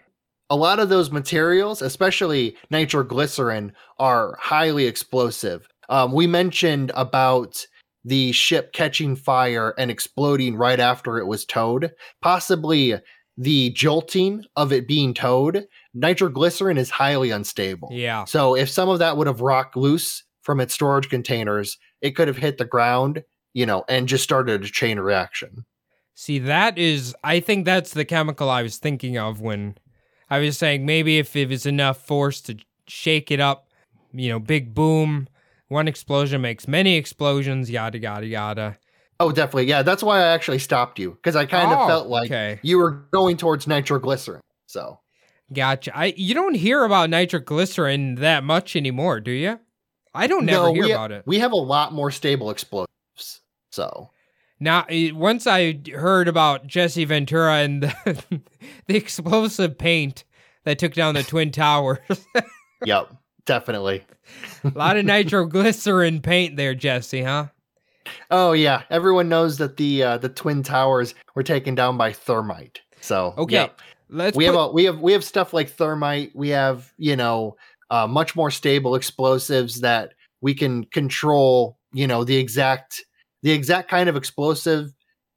A 0.50 0.56
lot 0.56 0.80
of 0.80 0.90
those 0.90 1.12
materials, 1.12 1.82
especially 1.82 2.56
nitroglycerin, 2.70 3.74
are 3.98 4.38
highly 4.40 4.86
explosive. 4.86 5.68
Um, 5.90 6.12
we 6.12 6.28
mentioned 6.28 6.92
about 6.96 7.66
the 8.04 8.32
ship 8.32 8.72
catching 8.72 9.16
fire 9.16 9.74
and 9.80 9.90
exploding 9.90 10.56
right 10.56 10.80
after 10.80 11.18
it 11.18 11.26
was 11.26 11.46
towed. 11.46 11.92
Possibly 12.22 12.96
the 13.38 13.72
jolting 13.72 14.44
of 14.56 14.72
it 14.72 14.88
being 14.88 15.14
towed. 15.14 15.66
Nitroglycerin 15.94 16.78
is 16.78 16.90
highly 16.92 17.32
unstable. 17.32 17.90
Yeah. 17.92 18.26
So 18.26 18.56
if 18.56 18.70
some 18.70 18.90
of 18.90 19.00
that 19.00 19.18
would 19.18 19.28
have 19.28 19.42
rocked 19.42 19.76
loose 19.76 20.24
from 20.44 20.60
its 20.60 20.74
storage 20.74 21.10
containers, 21.10 21.78
it 22.02 22.12
could 22.12 22.28
have 22.28 22.38
hit 22.38 22.60
the 22.60 22.66
ground, 22.66 23.24
you 23.54 23.66
know, 23.66 23.84
and 23.90 24.08
just 24.08 24.24
started 24.24 24.64
a 24.64 24.68
chain 24.68 25.00
reaction. 25.00 25.66
See, 26.14 26.40
that 26.40 26.78
is, 26.78 27.16
I 27.24 27.40
think 27.40 27.66
that's 27.66 27.92
the 27.92 28.06
chemical 28.06 28.50
I 28.50 28.62
was 28.62 28.78
thinking 28.78 29.18
of 29.18 29.42
when 29.42 29.76
I 30.30 30.40
was 30.40 30.58
saying 30.58 30.86
maybe 30.86 31.18
if 31.18 31.36
it 31.36 31.50
was 31.50 31.66
enough 31.66 32.06
force 32.06 32.42
to 32.42 32.58
shake 32.88 33.32
it 33.32 33.40
up, 33.40 33.70
you 34.12 34.30
know, 34.30 34.40
big 34.40 34.74
boom, 34.74 35.28
one 35.68 35.88
explosion 35.88 36.42
makes 36.42 36.68
many 36.68 36.96
explosions, 36.96 37.70
yada, 37.70 38.00
yada, 38.00 38.26
yada. 38.26 38.78
Oh, 39.20 39.32
definitely. 39.32 39.66
Yeah, 39.66 39.82
that's 39.82 40.04
why 40.04 40.20
I 40.20 40.28
actually 40.28 40.60
stopped 40.60 41.00
you 41.00 41.12
because 41.12 41.36
I 41.36 41.46
kind 41.46 41.72
of 41.72 41.80
Oh, 41.80 41.88
felt 41.88 42.08
like 42.08 42.26
okay. 42.30 42.60
you 42.64 42.78
were 42.78 42.92
going 43.12 43.38
towards 43.38 43.66
nitroglycerin. 43.68 44.42
So, 44.68 45.00
Gotcha. 45.54 45.96
I 45.96 46.14
You 46.18 46.34
don't 46.34 46.56
hear 46.56 46.84
about 46.84 47.10
nitroglycerin 47.10 48.16
that 48.16 48.44
much 48.44 48.76
anymore, 48.76 49.20
do 49.22 49.32
you? 49.32 49.60
I 50.14 50.28
don't 50.28 50.46
never 50.46 50.68
no, 50.68 50.74
hear 50.74 50.84
we, 50.86 50.92
about 50.92 51.12
it. 51.12 51.24
we 51.26 51.40
have 51.40 51.52
a 51.52 51.58
lot 51.58 51.94
more 51.94 52.10
stable 52.10 52.50
explosives. 52.50 53.42
So, 53.72 54.10
Now, 54.66 54.84
eh, 54.90 55.12
once 55.12 55.46
I 55.46 55.80
heard 55.94 56.28
about 56.28 56.66
Jesse 56.66 57.06
Ventura 57.06 57.58
and 57.58 57.84
the, 57.84 58.42
the 58.88 58.98
explosive 58.98 59.78
paint 59.78 60.24
that 60.64 60.80
took 60.80 60.94
down 60.94 61.14
the 61.14 61.22
Twin 61.22 61.52
Towers, 61.52 62.00
yep, 62.84 63.14
definitely. 63.46 64.04
a 64.64 64.72
lot 64.74 64.98
of 64.98 65.06
nitroglycerin 65.06 66.20
paint 66.20 66.58
there, 66.58 66.74
Jesse, 66.74 67.22
huh? 67.22 67.50
Oh 68.32 68.54
yeah, 68.54 68.82
everyone 68.90 69.30
knows 69.30 69.60
that 69.60 69.78
the 69.78 70.02
uh, 70.02 70.18
the 70.18 70.30
twin 70.30 70.64
towers 70.64 71.14
were 71.36 71.44
taken 71.44 71.76
down 71.76 71.96
by 71.96 72.12
thermite. 72.12 72.82
So 73.02 73.36
Okay, 73.38 73.54
yeah. 73.54 73.70
let's 74.10 74.36
we 74.36 74.46
put, 74.46 74.56
have 74.56 74.70
a, 74.70 74.72
we 74.72 74.86
have 74.86 75.00
we 75.00 75.14
have 75.14 75.24
stuff 75.24 75.54
like 75.54 75.70
thermite. 75.70 76.36
We 76.36 76.50
have 76.50 76.92
you 76.98 77.16
know 77.16 77.56
uh, 77.92 78.08
much 78.08 78.36
more 78.36 78.50
stable 78.50 78.96
explosives 78.96 79.82
that 79.82 80.16
we 80.42 80.56
can 80.56 80.86
control. 80.86 81.78
You 81.94 82.08
know 82.08 82.24
the 82.24 82.38
exact 82.38 83.06
the 83.46 83.52
exact 83.52 83.90
kind 83.92 84.10
of 84.10 84.16
explosive 84.16 84.92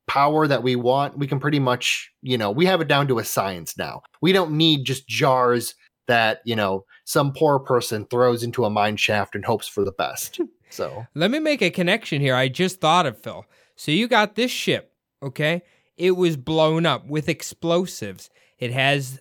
power 0.06 0.46
that 0.46 0.62
we 0.62 0.76
want. 0.76 1.18
We 1.18 1.26
can 1.26 1.38
pretty 1.38 1.58
much 1.58 2.10
you 2.22 2.38
know 2.38 2.50
we 2.50 2.64
have 2.64 2.80
it 2.80 2.88
down 2.88 3.06
to 3.08 3.18
a 3.18 3.24
science 3.24 3.76
now. 3.76 4.00
We 4.22 4.32
don't 4.32 4.52
need 4.52 4.86
just 4.86 5.06
jars 5.06 5.74
that 6.06 6.40
you 6.44 6.56
know 6.56 6.86
some 7.04 7.32
poor 7.32 7.58
person 7.58 8.06
throws 8.06 8.42
into 8.42 8.64
a 8.64 8.70
mine 8.70 8.96
shaft 8.96 9.34
and 9.34 9.44
hopes 9.44 9.68
for 9.68 9.84
the 9.84 9.92
best. 9.92 10.40
So 10.70 11.06
let 11.14 11.30
me 11.30 11.38
make 11.38 11.62
a 11.62 11.70
connection 11.70 12.20
here. 12.20 12.34
I 12.34 12.48
just 12.48 12.78
thought 12.78 13.06
of 13.06 13.18
Phil. 13.22 13.46
So 13.74 13.90
you 13.90 14.06
got 14.06 14.34
this 14.34 14.50
ship, 14.50 14.92
okay? 15.22 15.62
It 15.96 16.10
was 16.10 16.36
blown 16.36 16.84
up 16.84 17.06
with 17.06 17.26
explosives. 17.26 18.28
It 18.58 18.70
has 18.72 19.18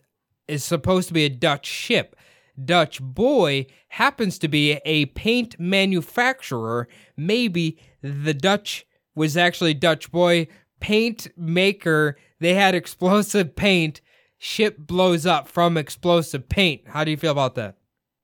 is 0.49 0.65
supposed 0.65 1.07
to 1.07 1.13
be 1.13 1.23
a 1.23 1.29
Dutch 1.29 1.65
ship. 1.65 2.16
Dutch 2.63 3.01
boy 3.01 3.67
happens 3.89 4.39
to 4.39 4.47
be 4.47 4.79
a 4.85 5.05
paint 5.07 5.59
manufacturer. 5.59 6.87
Maybe 7.15 7.77
the 8.01 8.33
Dutch 8.33 8.85
was 9.15 9.37
actually 9.37 9.73
Dutch 9.73 10.11
boy 10.11 10.47
paint 10.79 11.27
maker. 11.37 12.17
They 12.39 12.53
had 12.53 12.75
explosive 12.75 13.55
paint. 13.55 14.01
Ship 14.37 14.77
blows 14.77 15.25
up 15.25 15.47
from 15.47 15.77
explosive 15.77 16.47
paint. 16.47 16.81
How 16.87 17.03
do 17.03 17.11
you 17.11 17.17
feel 17.17 17.31
about 17.31 17.55
that? 17.55 17.77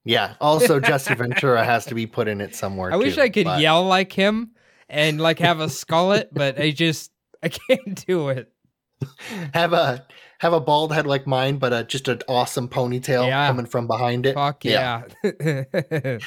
yeah. 0.05 0.35
Also, 0.41 0.79
Jesse 0.81 1.15
Ventura 1.15 1.63
has 1.63 1.85
to 1.87 1.95
be 1.95 2.05
put 2.05 2.27
in 2.27 2.41
it 2.41 2.55
somewhere. 2.55 2.91
I 2.91 2.97
wish 2.97 3.17
I 3.17 3.29
could 3.29 3.45
but- 3.45 3.61
yell 3.61 3.83
like 3.85 4.11
him 4.13 4.51
and 4.89 5.19
like 5.19 5.39
have 5.39 5.59
a 5.59 5.67
skullet, 5.67 6.27
but 6.31 6.59
I 6.59 6.71
just 6.71 7.11
I 7.41 7.49
can't 7.49 8.05
do 8.05 8.29
it. 8.29 8.51
have 9.53 9.73
a 9.73 10.05
have 10.43 10.53
a 10.53 10.59
bald 10.59 10.93
head 10.93 11.07
like 11.07 11.25
mine, 11.25 11.57
but 11.57 11.71
uh, 11.71 11.83
just 11.83 12.09
an 12.09 12.21
awesome 12.27 12.67
ponytail 12.67 13.25
Yeah. 13.27 13.47
coming 13.47 13.65
from 13.65 13.87
behind 13.87 14.25
it. 14.25 14.35
Fuck 14.35 14.65
yeah. 14.65 15.03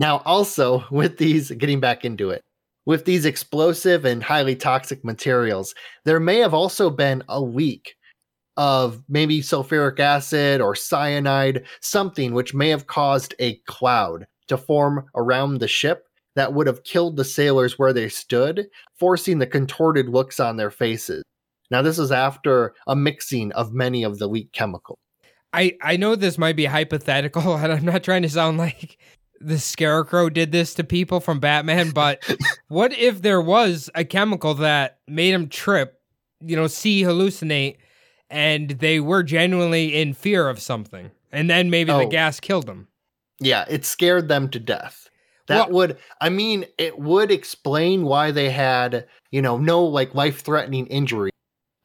Now, 0.00 0.22
also 0.24 0.84
with 0.92 1.18
these, 1.18 1.50
getting 1.50 1.80
back 1.80 2.04
into 2.04 2.30
it, 2.30 2.40
with 2.86 3.04
these 3.04 3.24
explosive 3.26 4.04
and 4.04 4.22
highly 4.22 4.54
toxic 4.56 5.04
materials, 5.04 5.74
there 6.04 6.20
may 6.20 6.38
have 6.38 6.54
also 6.54 6.88
been 6.88 7.22
a 7.28 7.40
leak 7.40 7.96
of 8.56 9.02
maybe 9.08 9.40
sulfuric 9.40 9.98
acid 10.00 10.60
or 10.60 10.74
cyanide, 10.74 11.64
something 11.82 12.32
which 12.32 12.54
may 12.54 12.68
have 12.70 12.86
caused 12.86 13.34
a 13.40 13.56
cloud 13.66 14.26
to 14.46 14.56
form 14.56 15.04
around 15.14 15.58
the 15.58 15.68
ship 15.68 16.04
that 16.36 16.54
would 16.54 16.68
have 16.68 16.84
killed 16.84 17.16
the 17.16 17.24
sailors 17.24 17.78
where 17.78 17.92
they 17.92 18.08
stood, 18.08 18.68
forcing 18.98 19.40
the 19.40 19.46
contorted 19.46 20.08
looks 20.08 20.38
on 20.40 20.56
their 20.56 20.70
faces. 20.70 21.22
Now, 21.70 21.82
this 21.82 21.98
is 21.98 22.10
after 22.12 22.74
a 22.86 22.96
mixing 22.96 23.52
of 23.52 23.72
many 23.72 24.02
of 24.02 24.18
the 24.18 24.26
leak 24.26 24.52
chemicals. 24.52 24.98
I 25.52 25.76
I 25.82 25.96
know 25.96 26.14
this 26.14 26.38
might 26.38 26.56
be 26.56 26.66
hypothetical 26.66 27.56
and 27.56 27.72
I'm 27.72 27.84
not 27.84 28.02
trying 28.02 28.22
to 28.22 28.28
sound 28.28 28.58
like 28.58 28.98
the 29.40 29.58
scarecrow 29.58 30.28
did 30.28 30.50
this 30.52 30.74
to 30.74 30.84
people 30.84 31.20
from 31.20 31.40
Batman, 31.40 31.90
but 31.94 32.22
what 32.68 32.92
if 32.98 33.22
there 33.22 33.40
was 33.40 33.88
a 33.94 34.04
chemical 34.04 34.54
that 34.54 34.98
made 35.06 35.32
them 35.32 35.48
trip, 35.48 36.00
you 36.40 36.56
know, 36.56 36.66
see 36.66 37.02
hallucinate 37.02 37.76
and 38.30 38.70
they 38.70 39.00
were 39.00 39.22
genuinely 39.22 39.94
in 40.00 40.12
fear 40.12 40.48
of 40.48 40.60
something. 40.60 41.10
And 41.32 41.48
then 41.48 41.70
maybe 41.70 41.92
the 41.92 41.98
Oh. 42.00 42.08
gas 42.08 42.40
killed 42.40 42.66
them. 42.66 42.88
Yeah, 43.40 43.64
it 43.70 43.84
scared 43.84 44.28
them 44.28 44.48
to 44.50 44.58
death. 44.58 45.08
That 45.46 45.68
Well- 45.70 45.76
would, 45.76 45.98
I 46.20 46.28
mean, 46.28 46.66
it 46.76 46.98
would 46.98 47.30
explain 47.30 48.02
why 48.04 48.30
they 48.32 48.50
had, 48.50 49.06
you 49.30 49.40
know, 49.40 49.56
no 49.56 49.82
like 49.84 50.14
life 50.14 50.40
threatening 50.42 50.86
injury 50.88 51.30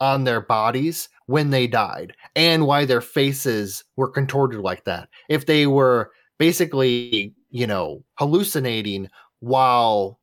on 0.03 0.25
their 0.25 0.41
bodies 0.41 1.07
when 1.27 1.49
they 1.49 1.65
died 1.65 2.13
and 2.35 2.67
why 2.67 2.83
their 2.83 2.99
faces 2.99 3.85
were 3.95 4.09
contorted 4.09 4.59
like 4.59 4.83
that. 4.83 5.07
If 5.29 5.45
they 5.45 5.65
were 5.65 6.11
basically, 6.37 7.33
you 7.51 7.65
know, 7.65 8.03
hallucinating 8.15 9.07
while 9.39 10.19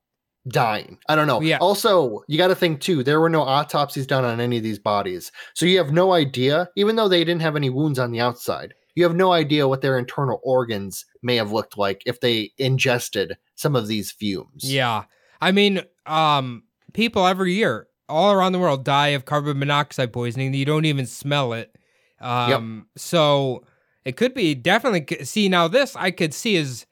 dying. 0.49 0.99
I 1.09 1.17
don't 1.17 1.27
know. 1.27 1.41
Yeah. 1.41 1.57
Also, 1.59 2.23
you 2.29 2.37
got 2.37 2.49
to 2.49 2.55
think 2.55 2.81
too, 2.81 3.03
there 3.03 3.21
were 3.21 3.31
no 3.31 3.41
autopsies 3.41 4.07
done 4.07 4.25
on 4.25 4.39
any 4.39 4.59
of 4.59 4.63
these 4.63 4.79
bodies. 4.79 5.33
So 5.55 5.65
you 5.65 5.79
have 5.79 5.93
no 5.93 6.13
idea, 6.13 6.69
even 6.77 6.97
though 6.97 7.09
they 7.09 7.25
didn't 7.25 7.43
have 7.43 7.57
any 7.57 7.71
wounds 7.71 7.99
on 7.99 8.11
the 8.11 8.21
outside, 8.21 8.75
you 8.95 9.05
have 9.05 9.17
no 9.17 9.33
idea 9.33 9.67
what 9.67 9.81
their 9.81 9.99
internal 9.99 10.41
organs 10.45 11.07
may 11.23 11.37
have 11.37 11.53
looked 11.53 11.79
like 11.79 12.03
if 12.05 12.21
they 12.21 12.53
ingested 12.59 13.39
some 13.55 13.75
of 13.75 13.89
these 13.89 14.13
fumes. 14.13 14.63
Yeah. 14.63 15.05
I 15.41 15.53
mean, 15.53 15.83
um, 16.05 16.65
people 16.93 17.27
every 17.27 17.55
year 17.55 17.87
all 18.11 18.33
around 18.33 18.53
the 18.53 18.59
world 18.59 18.85
die 18.85 19.09
of 19.09 19.25
carbon 19.25 19.59
monoxide 19.59 20.13
poisoning. 20.13 20.53
You 20.55 20.65
don't 20.65 20.85
even 20.85 21.07
smell 21.07 21.53
it. 21.53 21.75
Um, 22.21 22.87
so 22.97 23.65
it 24.05 24.17
could 24.17 24.35
be 24.35 24.55
definitely 24.55 25.25
see 25.25 25.49
now 25.49 25.69
this 25.69 25.97
I 25.97 26.11
could 26.11 26.35
see 26.35 26.57
as 26.57 26.87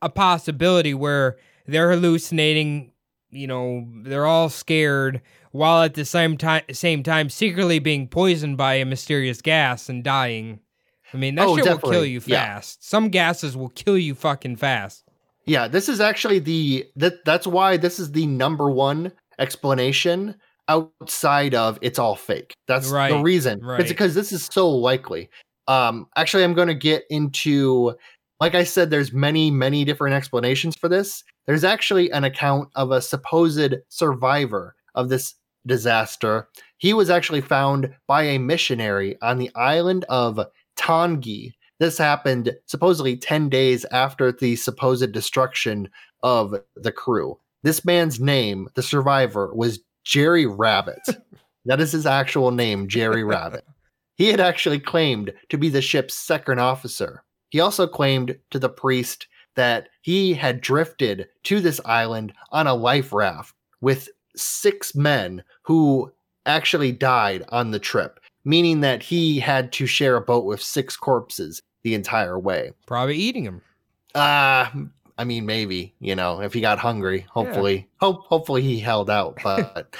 a 0.00 0.08
possibility 0.08 0.94
where 0.94 1.36
they're 1.66 1.90
hallucinating, 1.92 2.90
you 3.30 3.46
know, 3.46 3.86
they're 4.02 4.26
all 4.26 4.48
scared 4.48 5.20
while 5.52 5.82
at 5.84 5.94
the 5.94 6.04
same 6.04 6.36
time 6.36 6.62
same 6.72 7.02
time 7.04 7.28
secretly 7.28 7.78
being 7.78 8.08
poisoned 8.08 8.56
by 8.56 8.74
a 8.74 8.84
mysterious 8.84 9.40
gas 9.40 9.88
and 9.88 10.02
dying. 10.02 10.58
I 11.14 11.18
mean, 11.18 11.34
that 11.36 11.46
Oh, 11.46 11.56
shit 11.56 11.64
will 11.66 11.72
kill 11.78 11.80
definitely. 11.90 12.10
you 12.10 12.22
Yeah. 12.26 12.54
fast. 12.54 12.88
Some 12.88 13.08
gases 13.10 13.56
will 13.56 13.68
kill 13.68 13.98
you 13.98 14.14
fucking 14.14 14.56
fast. 14.56 15.04
Yeah, 15.44 15.68
this 15.68 15.88
is 15.88 16.00
actually 16.00 16.38
the 16.40 16.86
that 16.96 17.24
that's 17.24 17.46
why 17.46 17.76
this 17.76 17.98
is 18.00 18.12
the 18.12 18.26
number 18.26 18.70
one 18.70 19.12
explanation 19.38 20.34
outside 20.72 21.54
of 21.54 21.78
it's 21.82 21.98
all 21.98 22.16
fake. 22.16 22.54
That's 22.66 22.88
right, 22.88 23.12
the 23.12 23.22
reason. 23.22 23.60
right. 23.60 23.80
It's 23.80 23.90
because 23.90 24.14
this 24.14 24.32
is 24.32 24.48
so 24.50 24.68
likely. 24.68 25.28
Um 25.68 26.06
actually 26.16 26.44
I'm 26.44 26.54
going 26.54 26.68
to 26.68 26.74
get 26.74 27.04
into 27.10 27.94
like 28.40 28.54
I 28.54 28.64
said 28.64 28.90
there's 28.90 29.12
many 29.12 29.50
many 29.50 29.84
different 29.84 30.14
explanations 30.14 30.76
for 30.76 30.88
this. 30.88 31.24
There's 31.46 31.64
actually 31.64 32.10
an 32.10 32.24
account 32.24 32.68
of 32.74 32.90
a 32.90 33.00
supposed 33.00 33.74
survivor 33.88 34.74
of 34.94 35.08
this 35.08 35.34
disaster. 35.66 36.48
He 36.78 36.92
was 36.92 37.10
actually 37.10 37.40
found 37.40 37.94
by 38.06 38.24
a 38.24 38.38
missionary 38.38 39.16
on 39.22 39.38
the 39.38 39.50
island 39.54 40.04
of 40.08 40.40
Taongi. 40.76 41.52
This 41.78 41.98
happened 41.98 42.52
supposedly 42.66 43.16
10 43.16 43.48
days 43.48 43.84
after 43.86 44.32
the 44.32 44.56
supposed 44.56 45.12
destruction 45.12 45.88
of 46.22 46.54
the 46.76 46.92
crew. 46.92 47.38
This 47.62 47.84
man's 47.84 48.20
name, 48.20 48.68
the 48.74 48.82
survivor, 48.82 49.52
was 49.54 49.80
Jerry 50.04 50.46
Rabbit. 50.46 51.00
that 51.66 51.80
is 51.80 51.92
his 51.92 52.06
actual 52.06 52.50
name, 52.50 52.88
Jerry 52.88 53.24
Rabbit. 53.24 53.64
He 54.16 54.28
had 54.28 54.40
actually 54.40 54.78
claimed 54.78 55.32
to 55.48 55.58
be 55.58 55.68
the 55.68 55.82
ship's 55.82 56.14
second 56.14 56.60
officer. 56.60 57.24
He 57.50 57.60
also 57.60 57.86
claimed 57.86 58.36
to 58.50 58.58
the 58.58 58.68
priest 58.68 59.26
that 59.54 59.88
he 60.02 60.34
had 60.34 60.60
drifted 60.60 61.28
to 61.44 61.60
this 61.60 61.80
island 61.84 62.32
on 62.50 62.66
a 62.66 62.74
life 62.74 63.12
raft 63.12 63.54
with 63.80 64.08
six 64.36 64.94
men 64.94 65.42
who 65.62 66.10
actually 66.46 66.92
died 66.92 67.44
on 67.50 67.70
the 67.70 67.78
trip, 67.78 68.20
meaning 68.44 68.80
that 68.80 69.02
he 69.02 69.38
had 69.38 69.72
to 69.72 69.86
share 69.86 70.16
a 70.16 70.20
boat 70.20 70.44
with 70.44 70.62
six 70.62 70.96
corpses 70.96 71.62
the 71.82 71.94
entire 71.94 72.38
way. 72.38 72.72
Probably 72.86 73.16
eating 73.16 73.44
them. 73.44 73.62
Uh 74.14 74.68
I 75.22 75.24
mean 75.24 75.46
maybe, 75.46 75.94
you 76.00 76.16
know, 76.16 76.40
if 76.40 76.52
he 76.52 76.60
got 76.60 76.80
hungry, 76.80 77.26
hopefully 77.30 77.88
hope 78.00 78.26
hopefully 78.26 78.62
he 78.62 78.80
held 78.80 79.08
out, 79.08 79.38
but 79.44 79.94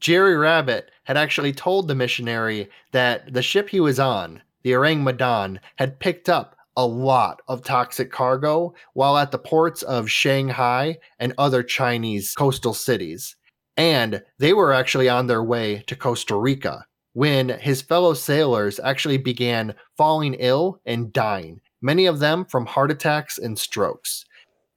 Jerry 0.00 0.34
Rabbit 0.34 0.90
had 1.04 1.18
actually 1.18 1.52
told 1.52 1.88
the 1.88 1.94
missionary 1.94 2.70
that 2.92 3.34
the 3.34 3.42
ship 3.42 3.68
he 3.68 3.80
was 3.80 4.00
on, 4.00 4.40
the 4.62 4.74
Orang 4.74 5.04
Medan, 5.04 5.60
had 5.76 6.00
picked 6.00 6.30
up 6.30 6.56
a 6.74 6.86
lot 6.86 7.42
of 7.48 7.64
toxic 7.64 8.10
cargo 8.10 8.72
while 8.94 9.18
at 9.18 9.30
the 9.30 9.38
ports 9.38 9.82
of 9.82 10.10
Shanghai 10.10 10.96
and 11.18 11.34
other 11.36 11.62
Chinese 11.62 12.32
coastal 12.34 12.72
cities. 12.72 13.36
And 13.76 14.22
they 14.38 14.54
were 14.54 14.72
actually 14.72 15.10
on 15.10 15.26
their 15.26 15.44
way 15.44 15.84
to 15.86 15.94
Costa 15.94 16.34
Rica 16.34 16.86
when 17.12 17.48
his 17.48 17.82
fellow 17.82 18.14
sailors 18.14 18.80
actually 18.82 19.18
began 19.18 19.74
falling 19.98 20.34
ill 20.34 20.80
and 20.86 21.12
dying, 21.12 21.60
many 21.82 22.06
of 22.06 22.20
them 22.20 22.44
from 22.44 22.66
heart 22.66 22.90
attacks 22.90 23.38
and 23.38 23.58
strokes. 23.58 24.25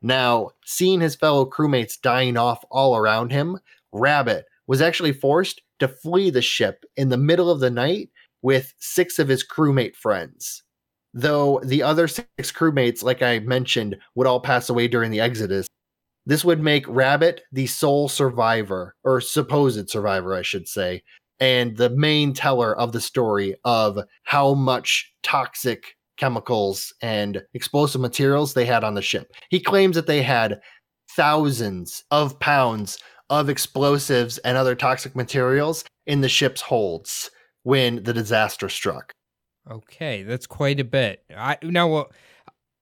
Now, 0.01 0.51
seeing 0.65 1.01
his 1.01 1.15
fellow 1.15 1.45
crewmates 1.45 1.99
dying 2.01 2.37
off 2.37 2.63
all 2.71 2.95
around 2.95 3.31
him, 3.31 3.59
Rabbit 3.91 4.45
was 4.67 4.81
actually 4.81 5.13
forced 5.13 5.61
to 5.79 5.87
flee 5.87 6.29
the 6.29 6.41
ship 6.41 6.85
in 6.95 7.09
the 7.09 7.17
middle 7.17 7.49
of 7.49 7.59
the 7.59 7.69
night 7.69 8.09
with 8.41 8.73
six 8.79 9.19
of 9.19 9.27
his 9.27 9.45
crewmate 9.45 9.95
friends. 9.95 10.63
Though 11.13 11.59
the 11.63 11.83
other 11.83 12.07
six 12.07 12.51
crewmates, 12.51 13.03
like 13.03 13.21
I 13.21 13.39
mentioned, 13.39 13.97
would 14.15 14.27
all 14.27 14.39
pass 14.39 14.69
away 14.69 14.87
during 14.87 15.11
the 15.11 15.19
exodus, 15.19 15.67
This 16.25 16.45
would 16.45 16.61
make 16.61 16.85
Rabbit 16.87 17.41
the 17.51 17.65
sole 17.65 18.07
survivor, 18.07 18.95
or 19.03 19.19
supposed 19.19 19.89
survivor, 19.89 20.35
I 20.35 20.43
should 20.43 20.67
say, 20.67 21.01
and 21.39 21.75
the 21.75 21.89
main 21.89 22.33
teller 22.33 22.77
of 22.77 22.91
the 22.91 23.01
story 23.01 23.55
of 23.63 23.97
how 24.23 24.53
much 24.53 25.11
toxic 25.23 25.95
chemicals 26.19 26.93
and 27.01 27.41
explosive 27.53 28.01
materials 28.01 28.53
they 28.53 28.65
had 28.65 28.83
on 28.83 28.93
the 28.93 29.01
ship. 29.01 29.31
He 29.49 29.59
claims 29.59 29.95
that 29.95 30.07
they 30.07 30.21
had 30.21 30.59
thousands 31.15 32.03
of 32.11 32.39
pounds 32.39 32.99
of 33.29 33.49
explosives 33.49 34.37
and 34.39 34.57
other 34.57 34.75
toxic 34.75 35.15
materials 35.15 35.83
in 36.05 36.21
the 36.21 36.29
ship's 36.29 36.61
holds 36.61 37.31
when 37.63 38.03
the 38.03 38.13
disaster 38.13 38.69
struck. 38.69 39.11
Okay, 39.69 40.23
that's 40.23 40.47
quite 40.47 40.79
a 40.79 40.83
bit. 40.83 41.23
I 41.35 41.57
now 41.61 41.87
well, 41.87 42.11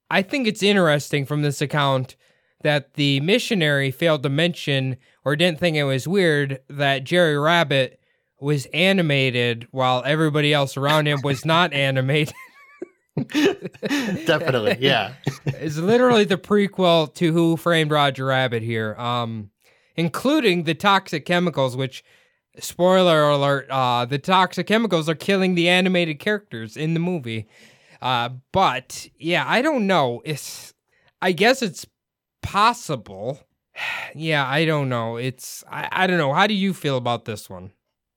I 0.09 0.21
think 0.21 0.47
it's 0.47 0.63
interesting 0.63 1.25
from 1.25 1.41
this 1.41 1.61
account 1.61 2.15
that 2.63 2.93
the 2.93 3.19
missionary 3.19 3.91
failed 3.91 4.23
to 4.23 4.29
mention 4.29 4.97
or 5.25 5.35
didn't 5.35 5.59
think 5.59 5.75
it 5.75 5.83
was 5.83 6.07
weird 6.07 6.59
that 6.69 7.03
Jerry 7.03 7.37
Rabbit 7.37 7.99
was 8.39 8.67
animated 8.67 9.67
while 9.71 10.03
everybody 10.05 10.53
else 10.53 10.77
around 10.77 11.07
him 11.07 11.19
was 11.23 11.45
not 11.45 11.73
animated. 11.87 12.33
Definitely, 14.25 14.77
yeah. 14.79 15.13
it's 15.45 15.77
literally 15.77 16.23
the 16.23 16.37
prequel 16.37 17.13
to 17.15 17.33
Who 17.33 17.57
Framed 17.57 17.91
Roger 17.91 18.25
Rabbit 18.25 18.61
here, 18.61 18.95
um, 18.95 19.49
including 19.95 20.63
the 20.63 20.75
toxic 20.75 21.25
chemicals, 21.25 21.75
which, 21.75 22.03
spoiler 22.59 23.29
alert, 23.29 23.67
uh, 23.69 24.05
the 24.05 24.19
toxic 24.19 24.67
chemicals 24.67 25.09
are 25.09 25.15
killing 25.15 25.55
the 25.55 25.67
animated 25.67 26.19
characters 26.19 26.77
in 26.77 26.93
the 26.93 26.99
movie. 26.99 27.47
Uh, 28.01 28.29
but 28.51 29.07
yeah, 29.17 29.43
I 29.47 29.61
don't 29.61 29.87
know. 29.87 30.21
It's, 30.23 30.73
I 31.21 31.31
guess 31.31 31.61
it's 31.61 31.87
possible. 32.43 33.39
yeah, 34.15 34.47
I 34.47 34.65
don't 34.65 34.89
know. 34.89 35.17
It's, 35.17 35.63
I, 35.69 35.89
I 35.91 36.07
don't 36.07 36.19
know. 36.19 36.33
How 36.33 36.45
do 36.45 36.53
you 36.53 36.73
feel 36.73 36.97
about 36.97 37.25
this 37.25 37.49
one? 37.49 37.71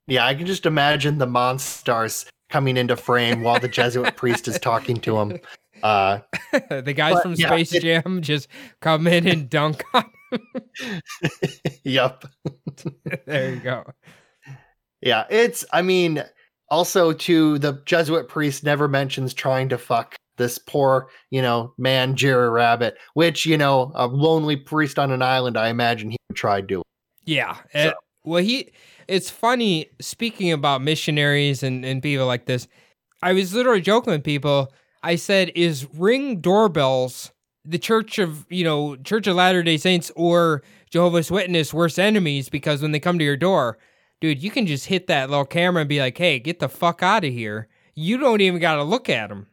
Yeah, 0.07 0.27
I 0.27 0.35
can 0.35 0.47
just 0.47 0.67
imagine 0.67 1.19
the 1.19 1.27
monsters 1.27 2.27
coming 2.51 2.77
into 2.77 2.97
frame 2.97 3.43
while 3.43 3.59
the 3.59 3.69
Jesuit 3.69 4.17
priest 4.17 4.49
is 4.49 4.59
talking 4.59 4.97
to 5.01 5.19
him. 5.19 5.39
Uh, 5.83 6.19
the 6.69 6.93
guys 6.95 7.15
but, 7.15 7.23
from 7.23 7.35
yeah, 7.35 7.47
Space 7.47 7.75
it- 7.75 7.83
Jam 7.83 8.21
just 8.21 8.49
come 8.81 9.07
in 9.07 9.27
and 9.27 9.49
dunk 9.49 9.83
on. 9.95 10.05
him. 10.31 11.01
yep. 11.85 12.25
there 13.27 13.55
you 13.55 13.61
go. 13.61 13.85
Yeah, 15.01 15.25
it's. 15.31 15.65
I 15.73 15.83
mean, 15.83 16.23
also 16.69 17.13
to 17.13 17.59
the 17.59 17.83
Jesuit 17.87 18.29
priest 18.29 18.65
never 18.65 18.87
mentions 18.87 19.33
trying 19.33 19.71
to 19.71 19.79
fuck 19.79 20.17
this 20.37 20.59
poor, 20.59 21.09
you 21.31 21.43
know, 21.43 21.73
man 21.79 22.17
Jerry 22.17 22.51
Rabbit, 22.51 22.97
which 23.15 23.47
you 23.47 23.57
know, 23.57 23.93
a 23.95 24.07
lonely 24.07 24.57
priest 24.57 24.99
on 24.99 25.11
an 25.11 25.23
island. 25.23 25.57
I 25.57 25.69
imagine 25.69 26.11
he 26.11 26.19
would 26.29 26.37
try 26.37 26.61
doing. 26.61 26.85
Yeah. 27.25 27.57
uh, 27.75 27.93
well, 28.25 28.43
he. 28.43 28.71
It's 29.11 29.29
funny 29.29 29.91
speaking 30.01 30.53
about 30.53 30.83
missionaries 30.83 31.65
and 31.65 31.85
and 31.85 32.01
people 32.01 32.27
like 32.27 32.47
this. 32.47 32.69
I 33.21 33.33
was 33.33 33.53
literally 33.53 33.81
joking 33.81 34.13
with 34.13 34.23
people. 34.23 34.73
I 35.03 35.17
said, 35.17 35.51
"Is 35.57 35.89
ring 35.93 36.41
doorbells 36.41 37.33
the 37.65 37.79
Church 37.79 38.21
of 38.21 38.47
you 38.51 38.63
know 38.63 38.95
Church 38.95 39.27
of 39.27 39.35
Latter 39.35 39.65
Day 39.65 39.79
Saints 39.79 40.13
or 40.15 40.63
Jehovah's 40.91 41.29
Witness 41.29 41.75
worst 41.75 41.99
enemies? 41.99 42.49
Because 42.49 42.83
when 42.83 42.93
they 42.93 43.01
come 43.01 43.19
to 43.19 43.25
your 43.25 43.37
door, 43.37 43.79
dude, 44.21 44.45
you 44.45 44.51
can 44.51 44.65
just 44.65 44.87
hit 44.87 45.09
that 45.09 45.29
little 45.29 45.45
camera 45.45 45.81
and 45.81 45.89
be 45.89 45.99
like, 45.99 46.17
"Hey, 46.17 46.39
get 46.39 46.61
the 46.61 46.69
fuck 46.69 47.03
out 47.03 47.25
of 47.25 47.33
here." 47.33 47.67
You 47.97 48.17
don't 48.17 48.41
even 48.41 48.61
got 48.61 48.77
to 48.77 48.85
look 48.85 49.09
at 49.09 49.29
them. 49.29 49.49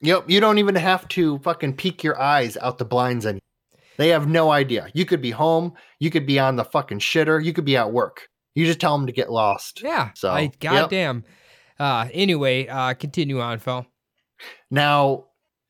Yep, 0.00 0.30
you 0.30 0.40
don't 0.40 0.58
even 0.58 0.74
have 0.74 1.06
to 1.08 1.38
fucking 1.40 1.76
peek 1.76 2.02
your 2.02 2.18
eyes 2.18 2.56
out 2.56 2.78
the 2.78 2.86
blinds 2.86 3.26
anymore. 3.26 3.42
They 3.98 4.08
have 4.08 4.26
no 4.26 4.50
idea. 4.50 4.88
You 4.94 5.04
could 5.04 5.20
be 5.20 5.32
home, 5.32 5.74
you 6.00 6.10
could 6.10 6.26
be 6.26 6.38
on 6.38 6.56
the 6.56 6.64
fucking 6.64 7.00
shitter, 7.00 7.44
you 7.44 7.52
could 7.52 7.66
be 7.66 7.76
at 7.76 7.92
work. 7.92 8.30
You 8.54 8.66
just 8.66 8.80
tell 8.80 8.96
them 8.96 9.06
to 9.06 9.12
get 9.12 9.30
lost. 9.30 9.82
Yeah. 9.82 10.10
So, 10.14 10.30
I 10.30 10.40
yep. 10.40 10.58
goddamn. 10.60 11.24
Uh, 11.78 12.08
anyway, 12.12 12.66
uh, 12.66 12.94
continue 12.94 13.40
on, 13.40 13.58
Phil. 13.58 13.86
Now, 14.70 15.24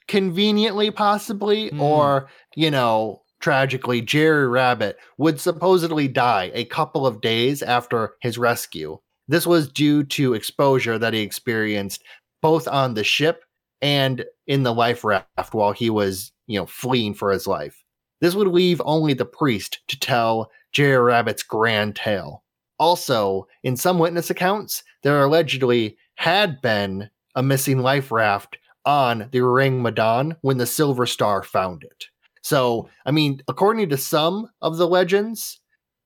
conveniently, 0.09 0.91
possibly, 0.91 1.71
Mm. 1.71 1.81
or, 1.81 2.29
you 2.57 2.71
know, 2.71 3.23
tragically, 3.41 4.01
Jerry 4.01 4.49
Rabbit 4.49 4.97
would 5.19 5.41
supposedly 5.41 6.09
die 6.09 6.51
a 6.55 6.65
couple 6.65 7.07
of 7.07 7.21
days 7.21 7.63
after 7.63 8.15
his 8.21 8.39
rescue. 8.39 8.99
This 9.29 9.47
was 9.47 9.71
due 9.71 10.05
to 10.05 10.35
exposure 10.35 10.99
that 10.99 11.15
he 11.15 11.21
experienced 11.21 12.03
both 12.41 12.67
on 12.69 12.95
the 12.95 13.05
ship 13.05 13.45
and 13.81 14.25
in 14.47 14.63
the 14.65 14.75
life 14.75 15.05
raft 15.05 15.53
while 15.55 15.73
he 15.73 15.91
was, 15.91 16.33
you 16.47 16.59
know, 16.59 16.67
fleeing 16.67 17.15
for 17.15 17.31
his 17.31 17.47
life. 17.47 17.83
This 18.21 18.35
would 18.35 18.49
leave 18.49 18.81
only 18.85 19.15
the 19.15 19.25
priest 19.25 19.81
to 19.89 19.99
tell 19.99 20.51
Jerry 20.73 20.99
Rabbit's 21.03 21.43
grand 21.43 21.97
tale. 21.97 22.42
Also, 22.83 23.47
in 23.63 23.77
some 23.77 24.01
witness 24.01 24.29
accounts, 24.29 24.83
there 25.05 25.23
allegedly 25.23 25.97
had 26.17 26.61
been 26.63 27.09
a 27.37 27.43
missing 27.43 27.79
life 27.79 28.11
raft 28.11 28.59
on 28.85 29.29
the 29.31 29.41
Orang 29.41 29.83
Medan 29.83 30.37
when 30.41 30.59
the 30.59 30.67
Silver 30.67 31.07
Star 31.07 31.45
found 31.45 31.85
it. 31.85 32.07
So, 32.43 32.89
I 33.07 33.13
mean, 33.13 33.41
according 33.47 33.89
to 33.91 33.97
some 33.97 34.49
of 34.63 34.79
the 34.79 34.89
legends, 34.89 35.61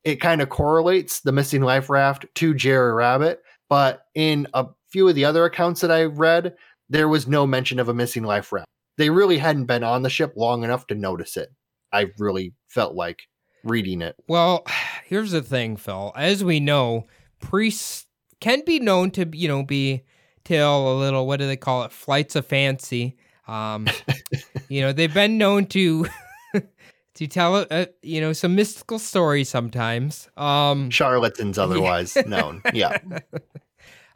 it 0.04 0.16
kind 0.16 0.42
of 0.42 0.50
correlates 0.50 1.20
the 1.20 1.32
missing 1.32 1.62
life 1.62 1.88
raft 1.88 2.26
to 2.34 2.52
Jerry 2.52 2.92
Rabbit. 2.92 3.40
But 3.70 4.02
in 4.14 4.46
a 4.52 4.66
few 4.90 5.08
of 5.08 5.14
the 5.14 5.24
other 5.24 5.46
accounts 5.46 5.80
that 5.80 5.90
I 5.90 6.04
read, 6.04 6.56
there 6.90 7.08
was 7.08 7.26
no 7.26 7.46
mention 7.46 7.78
of 7.78 7.88
a 7.88 7.94
missing 7.94 8.24
life 8.24 8.52
raft. 8.52 8.68
They 8.98 9.08
really 9.08 9.38
hadn't 9.38 9.64
been 9.64 9.82
on 9.82 10.02
the 10.02 10.10
ship 10.10 10.34
long 10.36 10.62
enough 10.62 10.86
to 10.88 10.94
notice 10.94 11.38
it. 11.38 11.48
I 11.90 12.10
really 12.18 12.52
felt 12.68 12.94
like 12.94 13.22
reading 13.64 14.02
it. 14.02 14.14
Well, 14.28 14.66
here's 15.06 15.30
the 15.30 15.42
thing, 15.42 15.76
Phil. 15.76 16.12
As 16.16 16.42
we 16.42 16.60
know, 16.60 17.06
priests 17.40 18.06
can 18.40 18.62
be 18.66 18.80
known 18.80 19.10
to, 19.12 19.28
you 19.32 19.48
know, 19.48 19.62
be 19.62 20.02
tell 20.44 20.92
a 20.92 20.94
little. 20.98 21.26
What 21.26 21.38
do 21.38 21.46
they 21.46 21.56
call 21.56 21.84
it? 21.84 21.92
Flights 21.92 22.36
of 22.36 22.46
fancy. 22.46 23.16
Um, 23.48 23.86
you 24.68 24.80
know, 24.80 24.92
they've 24.92 25.12
been 25.12 25.38
known 25.38 25.66
to 25.66 26.06
to 27.14 27.26
tell, 27.26 27.66
uh, 27.70 27.86
you 28.02 28.20
know, 28.20 28.32
some 28.32 28.54
mystical 28.54 28.98
stories 28.98 29.48
sometimes. 29.48 30.28
Um, 30.36 30.90
Charlatans, 30.90 31.58
otherwise 31.58 32.16
known. 32.26 32.62
Yeah. 32.74 32.98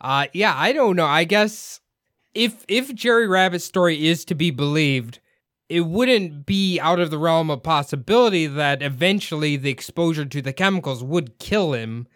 Uh 0.01 0.27
yeah, 0.33 0.55
I 0.57 0.73
don't 0.73 0.97
know. 0.97 1.07
I 1.07 1.25
guess 1.25 1.81
if 2.35 2.65
if 2.69 2.95
Jerry 2.95 3.29
Rabbit's 3.29 3.65
story 3.65 4.07
is 4.07 4.25
to 4.27 4.35
be 4.35 4.51
believed, 4.51 5.21
it 5.71 5.83
wouldn't 5.83 6.45
be 6.47 6.81
out 6.81 6.99
of 6.99 7.11
the 7.13 7.19
realm 7.19 7.49
of 7.49 7.63
possibility 7.63 8.49
that 8.49 8.83
eventually 8.83 9.57
the 9.57 9.71
exposure 9.71 10.25
to 10.25 10.43
the 10.43 10.53
chemicals 10.53 11.05
would 11.05 11.39
kill 11.39 11.73
him. 11.75 12.09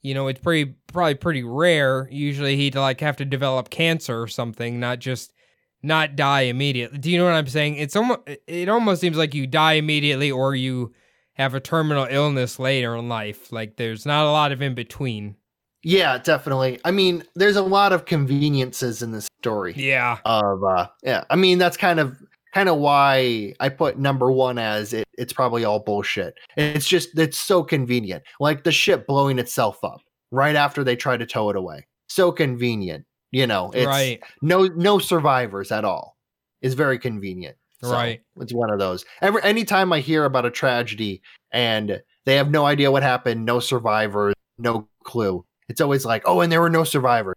You 0.00 0.14
know, 0.14 0.28
it's 0.28 0.40
pretty 0.40 0.74
probably 0.86 1.14
pretty 1.14 1.44
rare. 1.44 2.08
Usually 2.10 2.56
he'd 2.56 2.74
like 2.74 3.00
have 3.00 3.18
to 3.18 3.26
develop 3.26 3.68
cancer 3.68 4.20
or 4.20 4.28
something, 4.28 4.80
not 4.80 4.98
just 4.98 5.34
not 5.82 6.16
die 6.16 6.42
immediately. 6.42 6.98
Do 6.98 7.10
you 7.10 7.18
know 7.18 7.26
what 7.26 7.34
I'm 7.34 7.46
saying? 7.46 7.76
It's 7.76 7.94
almost 7.94 8.20
it 8.46 8.70
almost 8.70 9.02
seems 9.02 9.18
like 9.18 9.34
you 9.34 9.46
die 9.46 9.74
immediately 9.74 10.30
or 10.30 10.54
you 10.54 10.94
have 11.34 11.54
a 11.54 11.60
terminal 11.60 12.06
illness 12.08 12.58
later 12.58 12.96
in 12.96 13.10
life. 13.10 13.52
Like 13.52 13.76
there's 13.76 14.06
not 14.06 14.24
a 14.24 14.32
lot 14.32 14.52
of 14.52 14.62
in 14.62 14.74
between. 14.74 15.36
Yeah, 15.84 16.16
definitely. 16.16 16.80
I 16.84 16.92
mean, 16.92 17.24
there's 17.34 17.56
a 17.56 17.62
lot 17.62 17.92
of 17.92 18.06
conveniences 18.06 19.02
in 19.02 19.12
this 19.12 19.28
story. 19.40 19.74
Yeah. 19.76 20.18
Of 20.24 20.64
uh 20.64 20.88
yeah, 21.02 21.24
I 21.28 21.36
mean 21.36 21.58
that's 21.58 21.76
kind 21.76 22.00
of 22.00 22.16
kind 22.52 22.68
of 22.68 22.78
why 22.78 23.54
I 23.60 23.68
put 23.68 23.98
number 23.98 24.30
1 24.30 24.58
as 24.58 24.92
it 24.92 25.06
it's 25.18 25.32
probably 25.32 25.64
all 25.64 25.80
bullshit. 25.80 26.34
It's 26.56 26.86
just 26.86 27.18
it's 27.18 27.38
so 27.38 27.62
convenient. 27.62 28.22
Like 28.40 28.64
the 28.64 28.72
ship 28.72 29.06
blowing 29.06 29.38
itself 29.38 29.82
up 29.84 30.00
right 30.30 30.56
after 30.56 30.82
they 30.84 30.96
try 30.96 31.16
to 31.16 31.26
tow 31.26 31.50
it 31.50 31.56
away. 31.56 31.86
So 32.08 32.32
convenient. 32.32 33.04
You 33.30 33.46
know, 33.46 33.70
it's 33.74 33.86
right. 33.86 34.22
no 34.42 34.66
no 34.66 34.98
survivors 34.98 35.72
at 35.72 35.84
all. 35.84 36.16
It's 36.60 36.74
very 36.74 36.98
convenient. 36.98 37.56
So, 37.82 37.90
Right. 37.90 38.20
It's 38.36 38.52
one 38.52 38.70
of 38.70 38.78
those. 38.78 39.04
Every 39.20 39.42
anytime 39.42 39.92
I 39.92 40.00
hear 40.00 40.24
about 40.24 40.46
a 40.46 40.50
tragedy 40.50 41.22
and 41.50 42.00
they 42.24 42.36
have 42.36 42.50
no 42.50 42.64
idea 42.64 42.90
what 42.90 43.02
happened, 43.02 43.44
no 43.44 43.58
survivors, 43.58 44.34
no 44.58 44.88
clue. 45.04 45.44
It's 45.68 45.80
always 45.80 46.04
like, 46.04 46.22
oh, 46.26 46.40
and 46.40 46.52
there 46.52 46.60
were 46.60 46.70
no 46.70 46.84
survivors. 46.84 47.36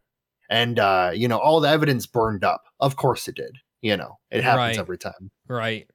And 0.49 0.77
uh, 0.77 1.11
you 1.13 1.27
know, 1.27 1.39
all 1.39 1.59
the 1.59 1.69
evidence 1.69 2.05
burned 2.05 2.43
up. 2.43 2.63
Of 2.79 2.95
course 2.95 3.27
it 3.27 3.35
did. 3.35 3.57
You 3.85 3.95
know, 3.95 4.17
it 4.31 4.43
happens 4.43 4.77
Right. 4.77 4.79
every 4.79 4.97
time. 4.97 5.29
Right. 5.47 5.87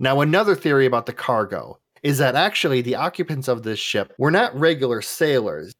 Now, 0.00 0.20
another 0.20 0.56
theory 0.56 0.84
about 0.84 1.06
the 1.06 1.12
cargo 1.12 1.78
is 2.02 2.18
that 2.18 2.34
actually 2.34 2.80
the 2.82 2.96
occupants 2.96 3.46
of 3.46 3.62
this 3.62 3.78
ship 3.78 4.12
were 4.18 4.32
not 4.32 4.52
regular 4.58 5.00
sailors. 5.00 5.72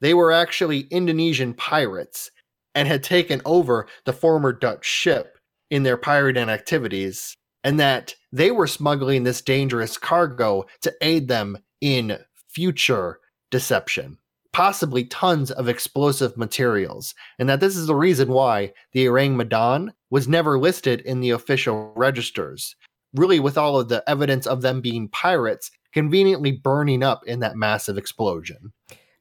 They 0.00 0.14
were 0.14 0.32
actually 0.32 0.80
Indonesian 0.90 1.54
pirates 1.54 2.32
and 2.74 2.88
had 2.88 3.04
taken 3.04 3.40
over 3.44 3.86
the 4.04 4.12
former 4.12 4.52
Dutch 4.52 4.84
ship 4.84 5.38
in 5.70 5.84
their 5.84 5.96
pirating 5.96 6.48
activities, 6.48 7.36
and 7.62 7.78
that 7.78 8.16
they 8.32 8.50
were 8.50 8.66
smuggling 8.66 9.22
this 9.22 9.42
dangerous 9.42 9.96
cargo 9.96 10.64
to 10.80 10.92
aid 11.02 11.28
them 11.28 11.56
in 11.80 12.18
future 12.48 13.20
deception, 13.52 14.18
possibly 14.52 15.04
tons 15.04 15.50
of 15.50 15.68
explosive 15.68 16.36
materials, 16.36 17.14
and 17.38 17.48
that 17.48 17.60
this 17.60 17.76
is 17.76 17.86
the 17.86 17.94
reason 17.94 18.28
why 18.28 18.72
the 18.92 19.08
Orang 19.08 19.36
Medan 19.36 19.92
was 20.10 20.28
never 20.28 20.58
listed 20.58 21.00
in 21.00 21.20
the 21.20 21.30
official 21.30 21.92
registers 21.96 22.76
really 23.14 23.40
with 23.40 23.58
all 23.58 23.78
of 23.78 23.88
the 23.88 24.02
evidence 24.08 24.46
of 24.46 24.62
them 24.62 24.80
being 24.80 25.08
pirates 25.08 25.70
conveniently 25.92 26.52
burning 26.52 27.02
up 27.02 27.22
in 27.26 27.40
that 27.40 27.56
massive 27.56 27.98
explosion. 27.98 28.72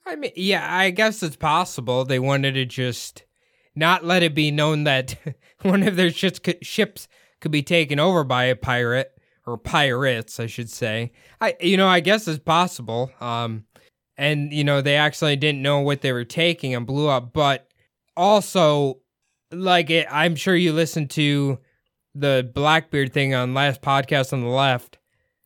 I 0.06 0.16
mean, 0.16 0.32
yeah, 0.36 0.76
I 0.76 0.90
guess 0.90 1.22
it's 1.22 1.36
possible 1.36 2.06
they 2.06 2.20
wanted 2.20 2.54
to 2.54 2.66
just 2.66 3.24
not 3.76 4.04
let 4.04 4.24
it 4.24 4.34
be 4.34 4.52
known 4.52 4.86
that 4.86 5.16
one 5.62 5.84
of 5.84 5.96
their 5.96 6.12
ships 6.12 6.40
could, 6.40 6.66
ships 6.66 7.08
could 7.40 7.52
be 7.52 7.64
taken 7.64 8.00
over 8.00 8.24
by 8.24 8.46
a 8.46 8.56
pirate 8.56 9.12
or 9.46 9.58
pirates, 9.58 10.40
I 10.40 10.46
should 10.46 10.70
say. 10.70 11.12
I, 11.40 11.56
you 11.60 11.78
know, 11.78 11.88
I 11.88 12.00
guess 12.00 12.28
it's 12.28 12.40
possible. 12.40 13.12
Um, 13.20 13.66
and 14.22 14.54
you 14.54 14.64
know, 14.64 14.82
they 14.82 14.98
actually 14.98 15.36
didn't 15.36 15.64
know 15.64 15.80
what 15.80 16.02
they 16.02 16.14
were 16.14 16.24
taking 16.24 16.76
and 16.76 16.86
blew 16.86 17.08
up. 17.08 17.34
But 17.34 17.68
also, 18.16 19.00
like, 19.52 19.90
it, 19.90 20.06
I'm 20.12 20.36
sure 20.36 20.56
you 20.56 20.74
listened 20.74 21.10
to 21.12 21.58
the 22.14 22.48
Blackbeard 22.54 23.14
thing 23.14 23.34
on 23.34 23.56
last 23.56 23.82
podcast 23.82 24.32
on 24.32 24.42
the 24.42 24.48
left. 24.48 25.00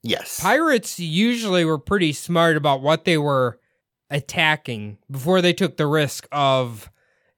Yes. 0.04 0.42
Pirates 0.42 1.00
usually 1.00 1.64
were 1.64 1.78
pretty 1.78 2.12
smart 2.12 2.58
about 2.58 2.82
what 2.82 3.06
they 3.06 3.18
were 3.18 3.62
attacking 4.10 4.98
before 5.10 5.42
they 5.42 5.54
took 5.54 5.78
the 5.78 5.88
risk 5.88 6.28
of 6.34 6.92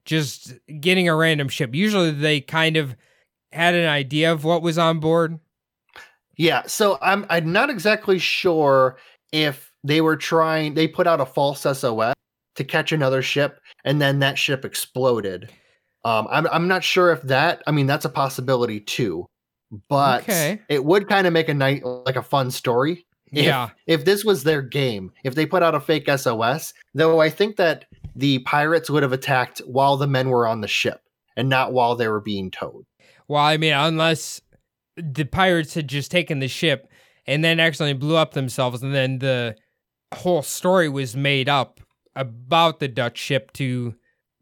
just 0.04 0.54
getting 0.80 1.08
a 1.08 1.14
random 1.14 1.48
ship. 1.48 1.72
Usually 1.72 2.10
they 2.10 2.40
kind 2.40 2.76
of 2.76 2.96
had 3.52 3.76
an 3.76 3.88
idea 3.88 4.32
of 4.32 4.42
what 4.42 4.60
was 4.60 4.76
on 4.76 4.98
board. 4.98 5.38
Yeah, 6.36 6.64
so 6.66 6.98
I'm 7.00 7.26
I'm 7.30 7.52
not 7.52 7.70
exactly 7.70 8.18
sure 8.18 8.96
if 9.30 9.67
they 9.84 10.00
were 10.00 10.16
trying 10.16 10.74
they 10.74 10.88
put 10.88 11.06
out 11.06 11.20
a 11.20 11.26
false 11.26 11.60
SOS 11.62 12.14
to 12.56 12.64
catch 12.64 12.92
another 12.92 13.22
ship 13.22 13.60
and 13.84 14.00
then 14.00 14.18
that 14.20 14.38
ship 14.38 14.64
exploded. 14.64 15.50
Um 16.04 16.26
I'm 16.30 16.46
I'm 16.48 16.68
not 16.68 16.84
sure 16.84 17.12
if 17.12 17.22
that 17.22 17.62
I 17.66 17.70
mean 17.72 17.86
that's 17.86 18.04
a 18.04 18.08
possibility 18.10 18.80
too. 18.80 19.26
But 19.88 20.22
Okay. 20.22 20.60
it 20.68 20.84
would 20.84 21.08
kind 21.08 21.26
of 21.26 21.32
make 21.32 21.48
a 21.48 21.54
night 21.54 21.84
like 21.84 22.16
a 22.16 22.22
fun 22.22 22.50
story. 22.50 23.04
If, 23.30 23.44
Yeah. 23.44 23.70
If 23.86 24.04
this 24.06 24.24
was 24.24 24.42
their 24.44 24.62
game, 24.62 25.12
if 25.24 25.34
they 25.34 25.44
put 25.44 25.62
out 25.62 25.74
a 25.74 25.80
fake 25.80 26.08
SOS, 26.08 26.72
though 26.94 27.20
I 27.20 27.28
think 27.28 27.56
that 27.56 27.84
the 28.16 28.38
pirates 28.40 28.88
would 28.88 29.02
have 29.02 29.12
attacked 29.12 29.58
while 29.66 29.96
the 29.98 30.06
men 30.06 30.30
were 30.30 30.46
on 30.46 30.62
the 30.62 30.68
ship 30.68 31.02
and 31.36 31.48
not 31.48 31.72
while 31.74 31.94
they 31.94 32.08
were 32.08 32.22
being 32.22 32.50
towed. 32.50 32.84
Well, 33.28 33.44
I 33.44 33.58
mean, 33.58 33.74
unless 33.74 34.40
the 34.96 35.24
pirates 35.24 35.74
had 35.74 35.86
just 35.86 36.10
taken 36.10 36.40
the 36.40 36.48
ship 36.48 36.90
and 37.26 37.44
then 37.44 37.60
accidentally 37.60 37.92
blew 37.92 38.16
up 38.16 38.32
themselves, 38.32 38.82
and 38.82 38.94
then 38.94 39.18
the 39.18 39.54
whole 40.14 40.42
story 40.42 40.88
was 40.88 41.14
made 41.16 41.48
up 41.48 41.80
about 42.16 42.80
the 42.80 42.88
Dutch 42.88 43.18
ship 43.18 43.52
to 43.54 43.94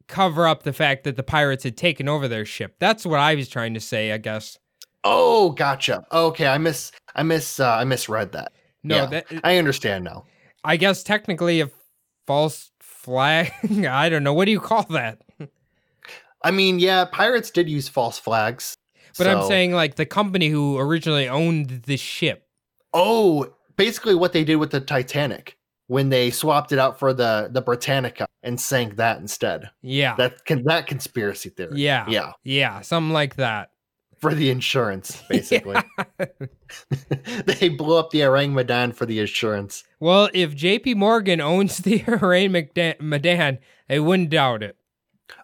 cover 0.09 0.47
up 0.47 0.62
the 0.62 0.73
fact 0.73 1.05
that 1.05 1.17
the 1.17 1.23
pirates 1.23 1.64
had 1.64 1.77
taken 1.77 2.09
over 2.09 2.29
their 2.29 2.45
ship. 2.45 2.77
That's 2.79 3.05
what 3.05 3.19
I 3.21 3.35
was 3.35 3.49
trying 3.49 3.75
to 3.75 3.81
say, 3.81 4.12
I 4.12 4.19
guess. 4.19 4.59
Oh, 5.05 5.51
gotcha. 5.51 6.05
Okay, 6.12 6.47
I 6.47 6.59
miss 6.59 6.91
I 7.14 7.23
miss 7.23 7.61
uh, 7.61 7.69
I 7.77 7.85
misread 7.85 8.33
that. 8.33 8.53
No, 8.83 8.97
Yeah. 8.97 9.07
that 9.07 9.27
I 9.45 9.59
understand 9.59 10.05
now. 10.05 10.25
I 10.64 10.77
guess 10.77 11.03
technically 11.03 11.61
a 11.61 11.71
false 12.27 12.71
flag. 12.81 13.53
I 13.87 14.09
don't 14.09 14.23
know. 14.25 14.33
What 14.35 14.47
do 14.47 14.53
you 14.53 14.61
call 14.61 14.83
that? 14.91 15.23
I 16.43 16.51
mean, 16.51 16.79
yeah, 16.79 17.05
pirates 17.07 17.51
did 17.51 17.69
use 17.69 17.89
false 17.89 18.19
flags. 18.19 18.77
But 19.19 19.27
I'm 19.27 19.45
saying 19.47 19.73
like 19.73 19.95
the 19.95 20.07
company 20.07 20.49
who 20.49 20.79
originally 20.79 21.29
owned 21.29 21.83
the 21.87 21.97
ship. 21.97 22.47
oh, 22.93 23.53
basically 23.77 24.14
what 24.14 24.33
they 24.33 24.45
did 24.45 24.57
with 24.57 24.70
the 24.70 24.81
Titanic 24.81 25.57
when 25.89 26.09
they 26.09 26.31
swapped 26.31 26.72
it 26.72 26.79
out 26.79 26.99
for 26.99 27.12
the 27.12 27.49
the 27.53 27.61
Britannica 27.62 28.27
and 28.43 28.61
sank 28.61 28.97
that 28.97 29.18
instead. 29.18 29.70
Yeah. 29.83 30.14
That 30.16 30.45
can 30.45 30.64
that 30.64 30.87
conspiracy 30.87 31.51
theory. 31.51 31.79
yeah. 31.81 32.05
yeah, 32.09 32.33
Yeah, 32.45 32.81
something 32.81 33.12
like 33.12 33.37
that. 33.37 33.70
for 34.18 34.35
the 34.35 34.51
insurance, 34.51 35.22
basically. 35.29 35.77
they 37.47 37.68
blew 37.68 37.97
up 37.97 38.11
the 38.11 38.22
Orang 38.24 38.55
Medan 38.55 38.93
for 38.93 39.07
the 39.07 39.20
insurance. 39.20 39.85
Well, 40.01 40.31
if 40.33 40.55
JP 40.57 40.97
Morgan 40.97 41.41
owns 41.41 41.79
the 41.87 42.03
Orang 42.09 42.53
Medan, 43.01 43.59
I 43.89 43.99
wouldn't 43.99 44.31
doubt 44.31 44.62
it. 44.62 44.77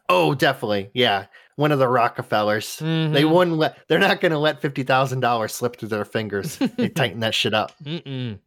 Oh, 0.09 0.35
definitely, 0.35 0.91
yeah. 0.95 1.26
One 1.57 1.72
of 1.72 1.78
the 1.78 1.88
Rockefellers. 1.88 2.78
They 2.78 2.84
Mhm. 2.84 3.30
wouldn't 3.30 3.57
let. 3.59 3.78
They're 3.88 3.98
not 3.98 4.20
going 4.20 4.32
to 4.32 4.38
let 4.38 4.62
fifty 4.62 4.82
thousand 4.82 5.20
dollars 5.20 5.53
slip 5.53 5.76
through 5.76 5.88
their 5.90 6.05
fingers. 6.05 6.57
they 6.76 6.88
tighten 6.88 7.20
that 7.20 7.34
shit 7.34 7.55
up. 7.55 7.72
Mm-mm. 7.84 8.38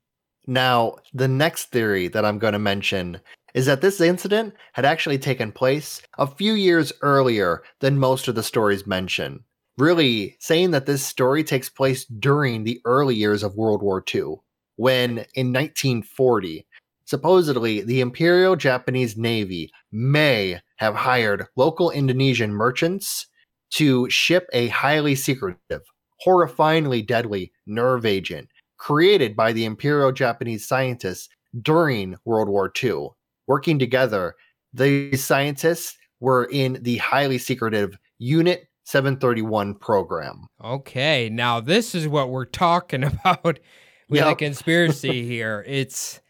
Now, 0.48 0.98
the 1.14 1.28
next 1.28 1.72
theory 1.72 2.08
that 2.10 2.26
I'm 2.26 2.40
going 2.40 2.54
to 2.54 2.60
mention 2.60 3.20
is 3.54 3.66
that 3.68 3.82
this 3.82 4.00
incident 4.02 4.54
had 4.74 4.86
actually 4.86 5.18
taken 5.18 5.52
place 5.52 6.02
a 6.18 6.28
few 6.28 6.54
years 6.54 6.92
earlier 7.02 7.64
than 7.80 7.98
most 8.00 8.28
of 8.28 8.36
the 8.36 8.44
stories 8.44 8.86
mention. 8.86 9.44
Really 9.78 10.36
saying 10.40 10.72
that 10.72 10.86
this 10.86 11.06
story 11.06 11.44
takes 11.44 11.70
place 11.70 12.06
during 12.06 12.64
the 12.64 12.80
early 12.86 13.16
years 13.16 13.44
of 13.44 13.56
World 13.56 13.82
War 13.82 14.04
II, 14.14 14.36
when 14.78 15.26
in 15.36 15.52
1940, 15.52 16.65
supposedly 17.06 17.82
the 17.82 18.02
Imperial 18.02 18.56
Japanese 18.56 19.18
Navy 19.18 19.72
may 19.92 20.60
have 20.78 20.96
hired 20.96 21.48
local 21.56 21.92
Indonesian 21.92 22.52
merchants 22.52 23.28
to 23.72 24.10
ship 24.10 24.48
a 24.54 24.68
highly 24.68 25.16
secretive, 25.16 25.82
horrifyingly 26.26 27.06
deadly 27.06 27.52
nerve 27.66 28.06
agent 28.06 28.50
created 28.78 29.36
by 29.36 29.54
the 29.54 29.66
Imperial 29.66 30.12
Japanese 30.12 30.68
scientists 30.68 31.30
during 31.62 32.16
World 32.26 32.50
War 32.50 32.72
II. 32.84 33.10
Working 33.48 33.80
together, 33.80 34.36
these 34.74 35.24
scientists 35.24 35.98
were 36.20 36.46
in 36.52 36.80
the 36.82 36.98
highly 36.98 37.38
secretive 37.38 37.98
Unit 38.18 38.68
731 38.84 39.76
program. 39.76 40.48
Okay, 40.64 41.30
now 41.30 41.60
this 41.60 41.96
is 41.96 42.08
what 42.08 42.30
we're 42.30 42.46
talking 42.46 43.04
about 43.04 43.60
with 44.10 44.22
a 44.22 44.36
conspiracy 44.36 45.26
here. 45.26 45.64
It's 45.68 46.22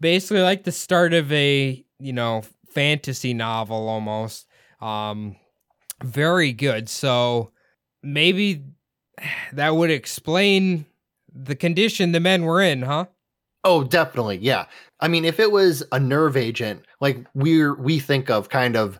basically 0.00 0.42
like 0.42 0.64
the 0.64 0.72
start 0.72 1.14
of 1.14 1.32
a, 1.32 1.84
you 1.98 2.12
know, 2.12 2.42
fantasy 2.70 3.34
novel 3.34 3.88
almost. 3.88 4.46
Um 4.80 5.36
very 6.02 6.52
good. 6.52 6.88
So 6.88 7.50
maybe 8.02 8.64
that 9.52 9.76
would 9.76 9.90
explain 9.90 10.86
the 11.32 11.54
condition 11.56 12.12
the 12.12 12.20
men 12.20 12.44
were 12.44 12.60
in, 12.60 12.82
huh? 12.82 13.06
Oh, 13.64 13.82
definitely. 13.84 14.38
Yeah. 14.38 14.66
I 15.00 15.08
mean, 15.08 15.24
if 15.24 15.40
it 15.40 15.50
was 15.50 15.82
a 15.92 15.98
nerve 15.98 16.36
agent, 16.36 16.84
like 17.00 17.24
we're 17.34 17.74
we 17.74 17.98
think 17.98 18.30
of 18.30 18.50
kind 18.50 18.76
of 18.76 18.98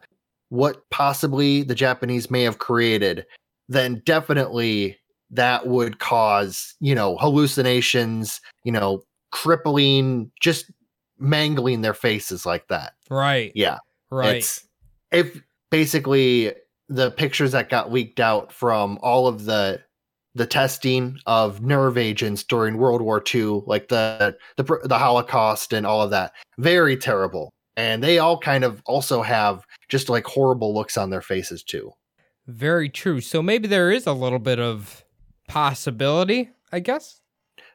what 0.49 0.89
possibly 0.91 1.63
the 1.63 1.75
Japanese 1.75 2.31
may 2.31 2.43
have 2.43 2.59
created, 2.59 3.27
then 3.69 4.03
definitely 4.07 4.99
that 5.31 5.67
would 5.67 5.99
cause, 5.99 6.75
you 6.81 6.95
know, 6.95 7.17
hallucinations, 7.19 8.41
you 8.65 8.73
know, 8.73 9.03
crippling, 9.33 10.31
just 10.41 10.71
mangling 11.19 11.81
their 11.81 11.95
faces 11.95 12.45
like 12.45 12.69
that. 12.69 12.95
Right. 13.11 13.53
Yeah. 13.55 13.79
Right. 14.11 14.37
It's 14.37 14.67
if 15.13 15.41
basically 15.71 16.53
the 16.89 17.11
pictures 17.13 17.53
that 17.53 17.69
got 17.69 17.93
leaked 17.93 18.21
out 18.21 18.53
from 18.53 18.99
all 19.03 19.27
of 19.27 19.45
the 19.45 19.81
the 20.35 20.47
testing 20.47 21.19
of 21.27 21.63
nerve 21.63 21.97
agents 21.97 22.43
during 22.43 22.77
World 22.77 23.01
War 23.01 23.23
II, 23.33 23.63
like 23.67 23.89
the 23.89 24.37
the 24.57 24.81
the 24.85 24.99
Holocaust 24.99 25.73
and 25.73 25.87
all 25.87 26.03
of 26.03 26.11
that, 26.11 26.33
very 26.59 26.97
terrible. 26.97 27.53
And 27.77 28.03
they 28.03 28.19
all 28.19 28.39
kind 28.39 28.65
of 28.65 28.83
also 28.87 29.23
have 29.23 29.65
just 29.89 30.09
like 30.09 30.27
horrible 30.27 30.75
looks 30.75 30.97
on 30.97 31.11
their 31.11 31.23
faces 31.23 31.63
too. 31.63 31.93
Very 32.47 32.89
true. 32.89 33.21
So 33.21 33.43
maybe 33.43 33.69
there 33.69 33.91
is 33.91 34.07
a 34.07 34.13
little 34.13 34.39
bit 34.39 34.61
of 34.61 35.05
possibility, 35.49 36.51
I 36.71 36.81
guess. 36.81 37.21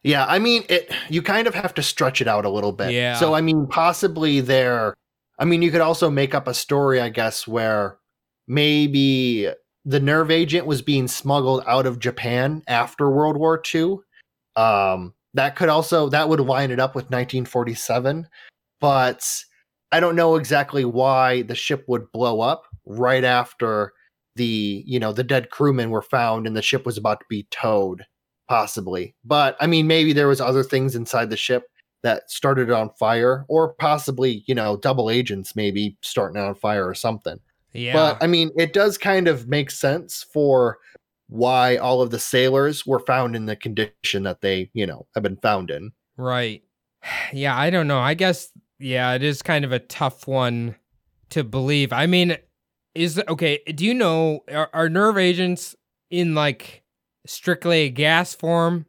Yeah, 0.03 0.25
I 0.25 0.39
mean, 0.39 0.63
it. 0.69 0.91
You 1.09 1.21
kind 1.21 1.47
of 1.47 1.55
have 1.55 1.73
to 1.75 1.83
stretch 1.83 2.21
it 2.21 2.27
out 2.27 2.45
a 2.45 2.49
little 2.49 2.71
bit. 2.71 2.91
Yeah. 2.91 3.15
So 3.15 3.33
I 3.33 3.41
mean, 3.41 3.67
possibly 3.67 4.41
there. 4.41 4.93
I 5.37 5.45
mean, 5.45 5.61
you 5.61 5.71
could 5.71 5.81
also 5.81 6.09
make 6.09 6.33
up 6.33 6.47
a 6.47 6.53
story, 6.53 6.99
I 6.99 7.09
guess, 7.09 7.47
where 7.47 7.97
maybe 8.47 9.49
the 9.85 9.99
nerve 9.99 10.31
agent 10.31 10.65
was 10.65 10.81
being 10.81 11.07
smuggled 11.07 11.63
out 11.67 11.85
of 11.85 11.99
Japan 11.99 12.63
after 12.67 13.09
World 13.09 13.37
War 13.37 13.61
II. 13.73 13.97
Um, 14.55 15.13
that 15.33 15.55
could 15.55 15.69
also 15.69 16.09
that 16.09 16.29
would 16.29 16.39
line 16.39 16.71
it 16.71 16.79
up 16.79 16.95
with 16.95 17.05
1947, 17.05 18.27
but 18.81 19.25
I 19.91 19.99
don't 19.99 20.15
know 20.15 20.35
exactly 20.35 20.85
why 20.85 21.43
the 21.43 21.55
ship 21.55 21.85
would 21.87 22.11
blow 22.11 22.41
up 22.41 22.63
right 22.85 23.23
after 23.23 23.93
the 24.35 24.83
you 24.85 24.99
know 24.99 25.11
the 25.11 25.23
dead 25.23 25.49
crewmen 25.49 25.89
were 25.89 26.01
found 26.01 26.47
and 26.47 26.55
the 26.55 26.61
ship 26.61 26.85
was 26.85 26.97
about 26.97 27.19
to 27.19 27.25
be 27.29 27.47
towed 27.51 28.05
possibly 28.49 29.15
but 29.23 29.55
i 29.61 29.67
mean 29.67 29.87
maybe 29.87 30.11
there 30.11 30.27
was 30.27 30.41
other 30.41 30.63
things 30.63 30.95
inside 30.95 31.29
the 31.29 31.37
ship 31.37 31.63
that 32.03 32.29
started 32.31 32.71
on 32.71 32.89
fire 32.99 33.45
or 33.47 33.73
possibly 33.75 34.43
you 34.47 34.55
know 34.55 34.75
double 34.77 35.09
agents 35.09 35.55
maybe 35.55 35.95
starting 36.01 36.41
on 36.41 36.53
fire 36.55 36.85
or 36.87 36.93
something 36.95 37.39
Yeah. 37.73 37.93
but 37.93 38.17
i 38.21 38.27
mean 38.27 38.51
it 38.57 38.73
does 38.73 38.97
kind 38.97 39.27
of 39.27 39.47
make 39.47 39.69
sense 39.71 40.25
for 40.33 40.79
why 41.27 41.77
all 41.77 42.01
of 42.01 42.09
the 42.09 42.19
sailors 42.19 42.85
were 42.87 42.99
found 42.99 43.35
in 43.35 43.45
the 43.45 43.55
condition 43.55 44.23
that 44.23 44.41
they 44.41 44.71
you 44.73 44.87
know 44.87 45.05
have 45.13 45.23
been 45.23 45.37
found 45.37 45.69
in 45.71 45.91
Right. 46.17 46.63
Yeah, 47.31 47.57
I 47.57 47.69
don't 47.69 47.87
know. 47.87 47.99
I 47.99 48.13
guess 48.13 48.49
yeah, 48.79 49.13
it 49.13 49.23
is 49.23 49.41
kind 49.41 49.63
of 49.63 49.71
a 49.71 49.79
tough 49.79 50.27
one 50.27 50.75
to 51.29 51.43
believe. 51.43 51.93
I 51.93 52.07
mean, 52.07 52.37
is 52.95 53.21
okay, 53.27 53.59
do 53.73 53.85
you 53.85 53.93
know 53.93 54.41
are, 54.51 54.69
are 54.73 54.89
nerve 54.89 55.17
agents 55.17 55.75
in 56.09 56.33
like 56.35 56.83
strictly 57.29 57.81
a 57.81 57.89
gas 57.89 58.33
form 58.33 58.85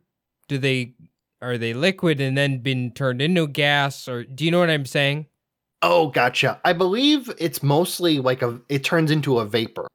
Do 0.48 0.58
they 0.58 0.94
are 1.42 1.56
they 1.56 1.72
liquid 1.72 2.20
and 2.20 2.36
then 2.36 2.58
been 2.58 2.92
turned 2.92 3.22
into 3.22 3.46
gas 3.46 4.08
or 4.08 4.24
do 4.24 4.44
you 4.44 4.50
know 4.50 4.58
what 4.58 4.70
I'm 4.70 4.86
saying? 4.86 5.26
Oh, 5.82 6.08
gotcha. 6.08 6.60
I 6.64 6.72
believe 6.74 7.30
it's 7.38 7.62
mostly 7.62 8.18
like 8.18 8.42
a 8.42 8.60
it 8.68 8.84
turns 8.84 9.10
into 9.10 9.38
a 9.38 9.46
vapor. 9.46 9.86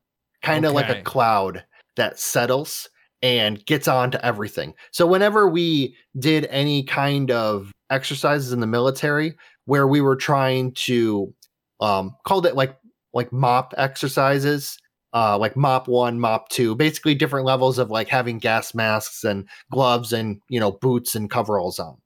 Kind 0.42 0.66
of 0.66 0.74
like 0.74 0.90
a 0.90 1.02
cloud 1.02 1.64
that 1.96 2.20
settles 2.20 2.90
and 3.22 3.66
gets 3.66 3.88
onto 3.88 4.18
everything. 4.20 4.74
So 4.92 5.08
whenever 5.08 5.48
we 5.48 5.96
did 6.20 6.46
any 6.50 6.84
kind 6.84 7.32
of 7.32 7.72
exercises 7.90 8.52
in 8.52 8.60
the 8.60 8.68
military 8.68 9.36
where 9.66 9.88
we 9.88 10.02
were 10.02 10.16
trying 10.16 10.72
to 10.74 11.34
um 11.80 12.16
called 12.26 12.46
it 12.46 12.56
like 12.56 12.78
like 13.14 13.32
mop 13.32 13.74
exercises, 13.78 14.78
uh 15.16 15.38
like 15.38 15.56
mop 15.56 15.88
1, 15.88 16.20
mop 16.20 16.50
2, 16.50 16.76
basically 16.76 17.16
different 17.16 17.46
levels 17.46 17.80
of 17.80 17.90
like 17.90 18.08
having 18.08 18.38
gas 18.38 18.76
masks 18.76 19.24
and 19.24 19.48
gloves 19.72 20.14
and, 20.14 20.42
you 20.50 20.60
know, 20.60 20.74
boots 20.74 21.16
and 21.16 21.32
coveralls 21.32 21.80
on. 21.80 21.98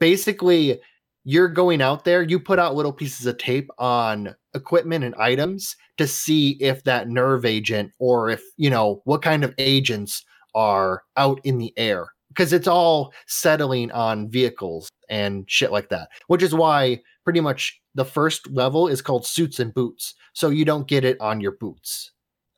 Basically, 0.00 0.78
you're 1.24 1.48
going 1.48 1.80
out 1.80 2.04
there, 2.04 2.22
you 2.22 2.38
put 2.38 2.58
out 2.58 2.74
little 2.74 2.92
pieces 2.92 3.26
of 3.26 3.38
tape 3.38 3.70
on 3.78 4.34
equipment 4.54 5.04
and 5.04 5.14
items 5.14 5.76
to 5.96 6.06
see 6.06 6.50
if 6.60 6.84
that 6.84 7.08
nerve 7.08 7.44
agent 7.44 7.92
or 7.98 8.28
if, 8.28 8.42
you 8.56 8.68
know, 8.68 9.00
what 9.04 9.22
kind 9.22 9.44
of 9.44 9.54
agents 9.58 10.24
are 10.54 11.02
out 11.16 11.40
in 11.44 11.58
the 11.58 11.72
air 11.76 12.08
because 12.36 12.52
it's 12.52 12.68
all 12.68 13.12
settling 13.26 13.90
on 13.92 14.28
vehicles 14.28 14.90
and 15.08 15.50
shit 15.50 15.72
like 15.72 15.88
that, 15.88 16.08
which 16.26 16.42
is 16.42 16.54
why 16.54 17.00
pretty 17.24 17.40
much 17.40 17.80
the 17.94 18.04
first 18.04 18.48
level 18.50 18.88
is 18.88 19.00
called 19.00 19.26
suits 19.26 19.58
and 19.58 19.72
boots. 19.72 20.14
So 20.34 20.50
you 20.50 20.64
don't 20.64 20.86
get 20.86 21.04
it 21.04 21.18
on 21.20 21.40
your 21.40 21.52
boots. 21.52 22.12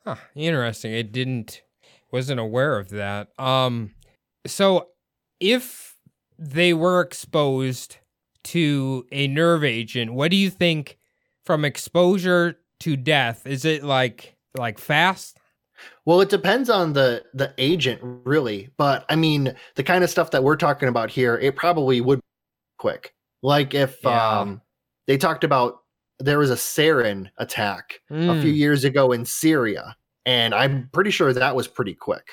Huh, 0.09 0.17
interesting. 0.35 0.95
I 0.95 1.03
didn't 1.03 1.61
wasn't 2.11 2.41
aware 2.41 2.79
of 2.79 2.89
that. 2.89 3.29
Um 3.39 3.95
so 4.47 4.89
if 5.39 5.97
they 6.39 6.73
were 6.73 7.03
exposed 7.03 7.99
to 8.45 9.05
a 9.13 9.29
nerve 9.29 9.65
agent, 9.65 10.15
what 10.15 10.31
do 10.31 10.39
you 10.39 10.49
think 10.49 10.97
from 11.45 11.63
exposure 11.63 12.59
to 12.81 12.97
death? 12.97 13.47
Is 13.47 13.67
it 13.67 13.85
like 13.85 14.37
like 14.57 14.79
fast? 14.79 15.37
Well, 16.07 16.23
it 16.23 16.31
depends 16.31 16.71
on 16.71 16.95
the 16.95 17.23
the 17.35 17.53
agent 17.59 18.01
really, 18.03 18.71
but 18.79 19.05
I 19.11 19.17
mean, 19.17 19.55
the 19.75 19.83
kind 19.83 20.03
of 20.03 20.09
stuff 20.09 20.31
that 20.31 20.43
we're 20.43 20.57
talking 20.57 20.89
about 20.89 21.11
here, 21.11 21.37
it 21.37 21.55
probably 21.55 22.01
would 22.01 22.21
be 22.21 22.25
quick. 22.79 23.13
Like 23.43 23.75
if 23.75 23.99
Yeah. 24.03 24.41
um 24.41 24.63
they 25.07 25.19
talked 25.19 25.45
about 25.45 25.83
there 26.21 26.39
was 26.39 26.51
a 26.51 26.55
sarin 26.57 27.31
attack 27.39 28.01
a 28.11 28.41
few 28.41 28.53
Mm, 28.53 28.57
years 28.57 28.85
ago 28.85 29.13
in 29.13 29.25
Syria, 29.25 29.97
and 30.27 30.55
I'm 30.55 30.89
pretty 30.93 31.11
sure 31.11 31.33
that 31.33 31.57
was 31.57 31.69
pretty 31.69 31.95
quick. 31.95 32.33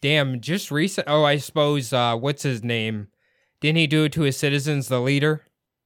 damn, 0.00 0.40
just 0.40 0.70
recent 0.70 1.06
Oh, 1.08 1.24
I 1.24 1.36
suppose 1.38 1.92
uh 1.92 2.16
what's 2.16 2.42
his 2.42 2.62
name? 2.62 3.08
Didn't 3.60 3.78
he 3.78 3.86
do 3.86 4.04
it 4.04 4.12
to 4.12 4.22
his 4.22 4.36
citizens, 4.36 4.88
the 4.88 5.00
leader? 5.00 5.42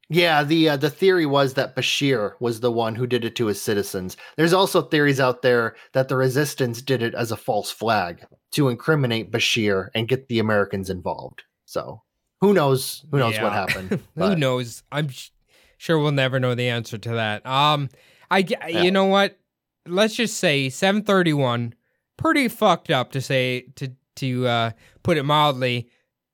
Yeah, 0.09 0.45
the 0.45 0.69
uh, 0.71 0.77
the 0.77 0.89
theory 0.91 1.27
was 1.27 1.55
that 1.55 1.75
Bashir 1.75 2.35
was 2.41 2.61
the 2.61 2.71
one 2.71 2.95
who 2.95 3.07
did 3.09 3.25
it 3.25 3.35
to 3.37 3.47
his 3.47 3.61
citizens. 3.61 4.17
There's 4.37 4.53
also 4.53 4.83
theories 4.83 5.19
out 5.21 5.43
there 5.43 5.75
that 5.95 6.09
the 6.09 6.17
resistance 6.17 6.81
did 6.81 7.03
it 7.03 7.13
as 7.15 7.33
a 7.33 7.37
false 7.37 7.73
flag 7.73 8.25
to 8.53 8.69
incriminate 8.69 9.33
Bashir 9.33 9.89
and 9.97 10.07
get 10.09 10.29
the 10.29 10.39
Americans 10.39 10.91
involved. 10.91 11.43
So, 11.65 12.03
who 12.41 12.55
knows 12.55 13.05
who 13.11 13.19
knows 13.19 13.39
what 13.41 13.53
happened. 13.53 14.01
Who 14.15 14.37
knows? 14.37 14.85
I'm 14.93 15.09
sh- 15.09 15.31
sure 15.77 15.99
we'll 15.99 16.13
never 16.13 16.39
know 16.41 16.55
the 16.55 16.69
answer 16.69 16.99
to 16.99 17.11
that. 17.11 17.47
Um, 17.47 17.89
I 18.31 18.39
Yeah. 18.39 18.67
you 18.69 18.91
know 18.91 19.07
what? 19.07 19.39
Let's 19.87 20.17
just 20.17 20.39
say 20.39 20.69
731, 20.69 21.75
pretty 22.17 22.49
fucked 22.49 22.91
up 22.91 23.13
to 23.13 23.21
say 23.21 23.67
to 23.77 23.93
to 24.17 24.47
uh, 24.47 24.71
put 25.03 25.17
it 25.19 25.23
mildly. 25.25 25.89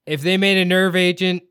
If 0.06 0.22
they 0.22 0.36
made 0.36 0.56
a 0.58 0.64
nerve 0.64 0.96
agent, 0.96 1.42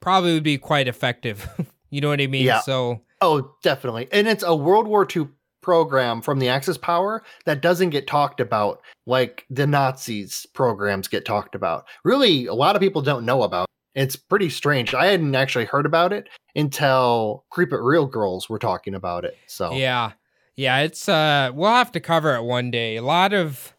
probably 0.00 0.34
would 0.34 0.42
be 0.42 0.58
quite 0.58 0.88
effective. 0.88 1.48
you 1.90 2.00
know 2.00 2.08
what 2.08 2.20
I 2.20 2.26
mean? 2.26 2.44
Yeah. 2.44 2.60
So 2.60 3.02
Oh, 3.20 3.54
definitely. 3.62 4.08
And 4.12 4.28
it's 4.28 4.42
a 4.42 4.54
World 4.54 4.86
War 4.86 5.06
II 5.14 5.28
program 5.62 6.20
from 6.22 6.38
the 6.38 6.48
Axis 6.48 6.76
power 6.78 7.22
that 7.46 7.60
doesn't 7.62 7.90
get 7.90 8.06
talked 8.06 8.40
about 8.40 8.82
like 9.06 9.46
the 9.50 9.66
Nazis 9.66 10.46
programs 10.52 11.08
get 11.08 11.24
talked 11.24 11.54
about. 11.54 11.86
Really, 12.04 12.46
a 12.46 12.54
lot 12.54 12.76
of 12.76 12.80
people 12.82 13.00
don't 13.02 13.24
know 13.24 13.42
about. 13.42 13.66
It. 13.96 14.02
It's 14.02 14.16
pretty 14.16 14.50
strange. 14.50 14.94
I 14.94 15.06
hadn't 15.06 15.34
actually 15.34 15.64
heard 15.64 15.86
about 15.86 16.12
it 16.12 16.28
until 16.54 17.44
Creep 17.50 17.72
It 17.72 17.80
Real 17.80 18.06
Girls 18.06 18.48
were 18.48 18.58
talking 18.58 18.94
about 18.94 19.24
it. 19.24 19.36
So 19.46 19.72
yeah, 19.72 20.12
yeah. 20.56 20.78
It's 20.80 21.08
uh, 21.08 21.50
we'll 21.54 21.70
have 21.70 21.92
to 21.92 22.00
cover 22.00 22.34
it 22.34 22.42
one 22.42 22.70
day. 22.70 22.96
A 22.96 23.02
lot 23.02 23.32
of, 23.32 23.74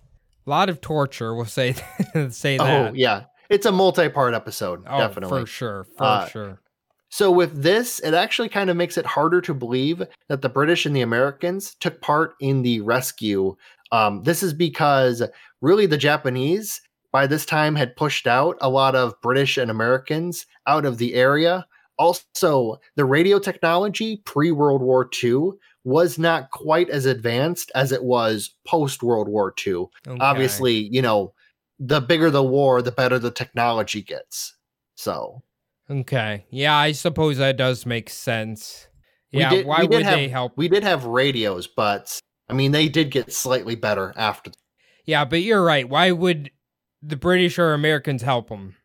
lot 0.45 0.69
of 0.69 0.81
torture. 0.81 1.35
We'll 1.35 1.45
say 1.45 1.73
say 2.29 2.57
that. 2.57 2.89
Oh, 2.89 2.93
yeah. 2.93 3.23
It's 3.49 3.65
a 3.65 3.71
multi-part 3.71 4.33
episode, 4.33 4.83
Oh, 4.89 4.97
definitely. 4.97 5.41
for 5.41 5.45
sure, 5.45 5.85
for 5.97 6.03
Uh, 6.03 6.25
sure. 6.27 6.61
So 7.09 7.31
with 7.31 7.63
this, 7.63 7.99
it 8.01 8.13
actually 8.13 8.49
kind 8.49 8.69
of 8.69 8.75
makes 8.75 8.97
it 8.97 9.05
harder 9.05 9.39
to 9.39 9.53
believe 9.53 10.03
that 10.27 10.41
the 10.41 10.49
British 10.49 10.85
and 10.85 10.93
the 10.93 10.99
Americans 11.01 11.75
took 11.79 12.01
part 12.01 12.33
in 12.41 12.61
the 12.63 12.81
rescue. 12.81 13.55
Um, 13.93 14.23
this 14.23 14.43
is 14.43 14.53
because 14.53 15.23
really 15.61 15.85
the 15.85 15.95
Japanese 15.97 16.81
by 17.17 17.25
this 17.25 17.47
time 17.47 17.73
had 17.75 17.95
pushed 17.95 18.27
out 18.27 18.55
a 18.61 18.69
lot 18.69 18.93
of 18.93 19.19
British 19.21 19.57
and 19.57 19.71
Americans 19.71 20.45
out 20.67 20.85
of 20.85 20.99
the 20.99 21.15
area. 21.15 21.65
Also, 21.97 22.77
the 22.95 23.05
radio 23.05 23.39
technology 23.39 24.17
pre 24.17 24.51
World 24.51 24.83
War 24.83 25.09
II 25.23 25.53
was 25.83 26.19
not 26.19 26.51
quite 26.51 26.91
as 26.91 27.07
advanced 27.07 27.71
as 27.73 27.91
it 27.91 28.03
was 28.03 28.51
post 28.67 29.01
World 29.01 29.27
War 29.27 29.51
II. 29.65 29.73
Okay. 30.07 30.17
Obviously, 30.19 30.73
you 30.91 31.01
know, 31.01 31.33
the 31.79 32.01
bigger 32.01 32.29
the 32.29 32.43
war, 32.43 32.83
the 32.83 32.91
better 32.91 33.17
the 33.17 33.31
technology 33.31 34.03
gets. 34.03 34.55
So, 34.93 35.41
Okay. 35.89 36.45
Yeah, 36.51 36.75
I 36.75 36.91
suppose 36.91 37.37
that 37.37 37.57
does 37.57 37.83
make 37.83 38.11
sense. 38.11 38.89
We 39.33 39.39
Yeah, 39.39 39.49
did- 39.49 39.65
why 39.65 39.85
would 39.85 40.03
have- 40.03 40.13
they 40.19 40.27
help? 40.27 40.53
We 40.55 40.67
did 40.67 40.83
have 40.83 41.05
radios, 41.05 41.65
but 41.65 42.19
I 42.47 42.53
mean, 42.53 42.73
they 42.73 42.87
did 42.87 43.09
get 43.09 43.33
slightly 43.33 43.73
better 43.73 44.13
after. 44.15 44.51
Yeah, 45.05 45.25
but 45.25 45.41
you're 45.41 45.63
right. 45.63 45.89
Why 45.89 46.11
would 46.11 46.51
the 47.01 47.15
British 47.15 47.57
or 47.59 47.73
Americans 47.73 48.21
help 48.21 48.49
them? 48.49 48.75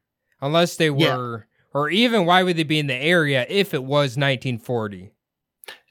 Unless 0.40 0.76
they 0.76 0.90
Yeah. 0.90 1.16
were 1.16 1.46
or 1.74 1.88
even 1.88 2.26
why 2.26 2.42
would 2.42 2.56
they 2.56 2.64
be 2.64 2.78
in 2.78 2.86
the 2.86 2.94
area 2.94 3.46
if 3.48 3.72
it 3.72 3.82
was 3.84 4.16
1940? 4.16 5.10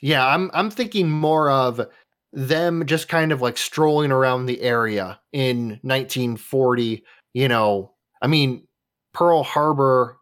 Yeah, 0.02 0.26
I'm 0.26 0.52
I'm 0.54 0.70
thinking 0.70 1.10
more 1.10 1.50
of 1.50 1.82
them 2.34 2.86
just 2.86 3.08
kind 3.10 3.32
of 3.32 3.42
like 3.42 3.58
strolling 3.58 4.12
around 4.12 4.46
the 4.46 4.62
area 4.62 5.20
in 5.34 5.80
1940. 5.84 7.04
You 7.34 7.48
know, 7.48 7.94
I 8.22 8.28
mean, 8.28 8.68
Pearl 9.14 9.44
Harbor. 9.44 10.18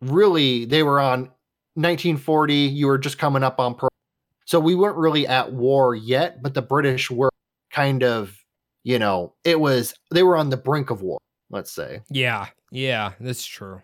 Really, 0.00 0.66
they 0.66 0.82
were 0.82 1.00
on 1.00 1.30
1940. 1.76 2.54
You 2.54 2.86
were 2.88 2.98
just 2.98 3.18
coming 3.18 3.42
up 3.42 3.58
on 3.58 3.74
Pearl, 3.74 3.88
so 4.44 4.60
we 4.60 4.74
weren't 4.74 4.96
really 4.98 5.26
at 5.26 5.52
war 5.52 5.94
yet. 5.94 6.42
But 6.42 6.54
the 6.54 6.62
British 6.62 7.10
were 7.10 7.30
kind 7.70 8.02
of, 8.04 8.36
you 8.82 8.98
know, 8.98 9.34
it 9.44 9.60
was 9.60 9.94
they 10.12 10.22
were 10.22 10.36
on 10.36 10.50
the 10.50 10.56
brink 10.58 10.90
of 10.90 11.00
war. 11.02 11.18
Let's 11.50 11.70
say. 11.72 12.00
Yeah. 12.10 12.48
Yeah, 12.70 13.12
that's 13.20 13.44
true. 13.46 13.82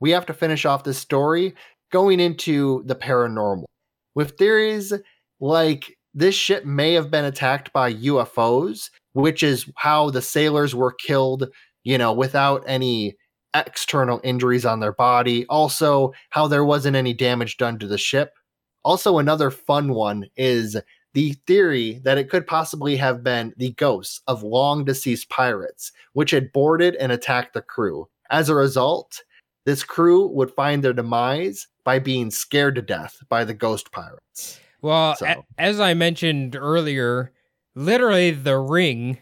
we 0.00 0.10
have 0.10 0.26
to 0.26 0.34
finish 0.34 0.64
off 0.64 0.84
this 0.84 0.98
story 0.98 1.54
going 1.92 2.20
into 2.20 2.82
the 2.86 2.94
paranormal 2.96 3.64
with 4.14 4.36
theories 4.38 4.92
like 5.40 5.96
this 6.14 6.34
ship 6.34 6.64
may 6.64 6.92
have 6.94 7.10
been 7.10 7.24
attacked 7.24 7.72
by 7.72 7.92
UFOs, 7.94 8.90
which 9.12 9.42
is 9.42 9.70
how 9.76 10.10
the 10.10 10.22
sailors 10.22 10.74
were 10.74 10.92
killed, 10.92 11.48
you 11.84 11.98
know, 11.98 12.12
without 12.12 12.62
any 12.66 13.14
external 13.54 14.20
injuries 14.24 14.64
on 14.66 14.80
their 14.80 14.92
body. 14.92 15.46
Also, 15.46 16.12
how 16.30 16.46
there 16.48 16.64
wasn't 16.64 16.96
any 16.96 17.14
damage 17.14 17.56
done 17.56 17.78
to 17.78 17.86
the 17.86 17.98
ship. 17.98 18.32
Also, 18.84 19.18
another 19.18 19.50
fun 19.50 19.94
one 19.94 20.26
is 20.36 20.76
the 21.14 21.32
theory 21.46 22.00
that 22.04 22.18
it 22.18 22.30
could 22.30 22.46
possibly 22.46 22.96
have 22.96 23.22
been 23.22 23.52
the 23.56 23.72
ghosts 23.72 24.20
of 24.26 24.42
long 24.42 24.84
deceased 24.84 25.28
pirates, 25.28 25.92
which 26.14 26.30
had 26.30 26.52
boarded 26.52 26.94
and 26.96 27.12
attacked 27.12 27.52
the 27.54 27.62
crew. 27.62 28.08
As 28.30 28.48
a 28.48 28.54
result, 28.54 29.22
this 29.66 29.84
crew 29.84 30.26
would 30.28 30.50
find 30.52 30.82
their 30.82 30.92
demise 30.94 31.66
by 31.84 31.98
being 31.98 32.30
scared 32.30 32.74
to 32.76 32.82
death 32.82 33.18
by 33.28 33.44
the 33.44 33.54
ghost 33.54 33.92
pirates. 33.92 34.58
Well, 34.80 35.16
a- 35.22 35.36
as 35.58 35.78
I 35.80 35.94
mentioned 35.94 36.56
earlier, 36.56 37.32
literally 37.74 38.30
the 38.30 38.58
ring, 38.58 39.18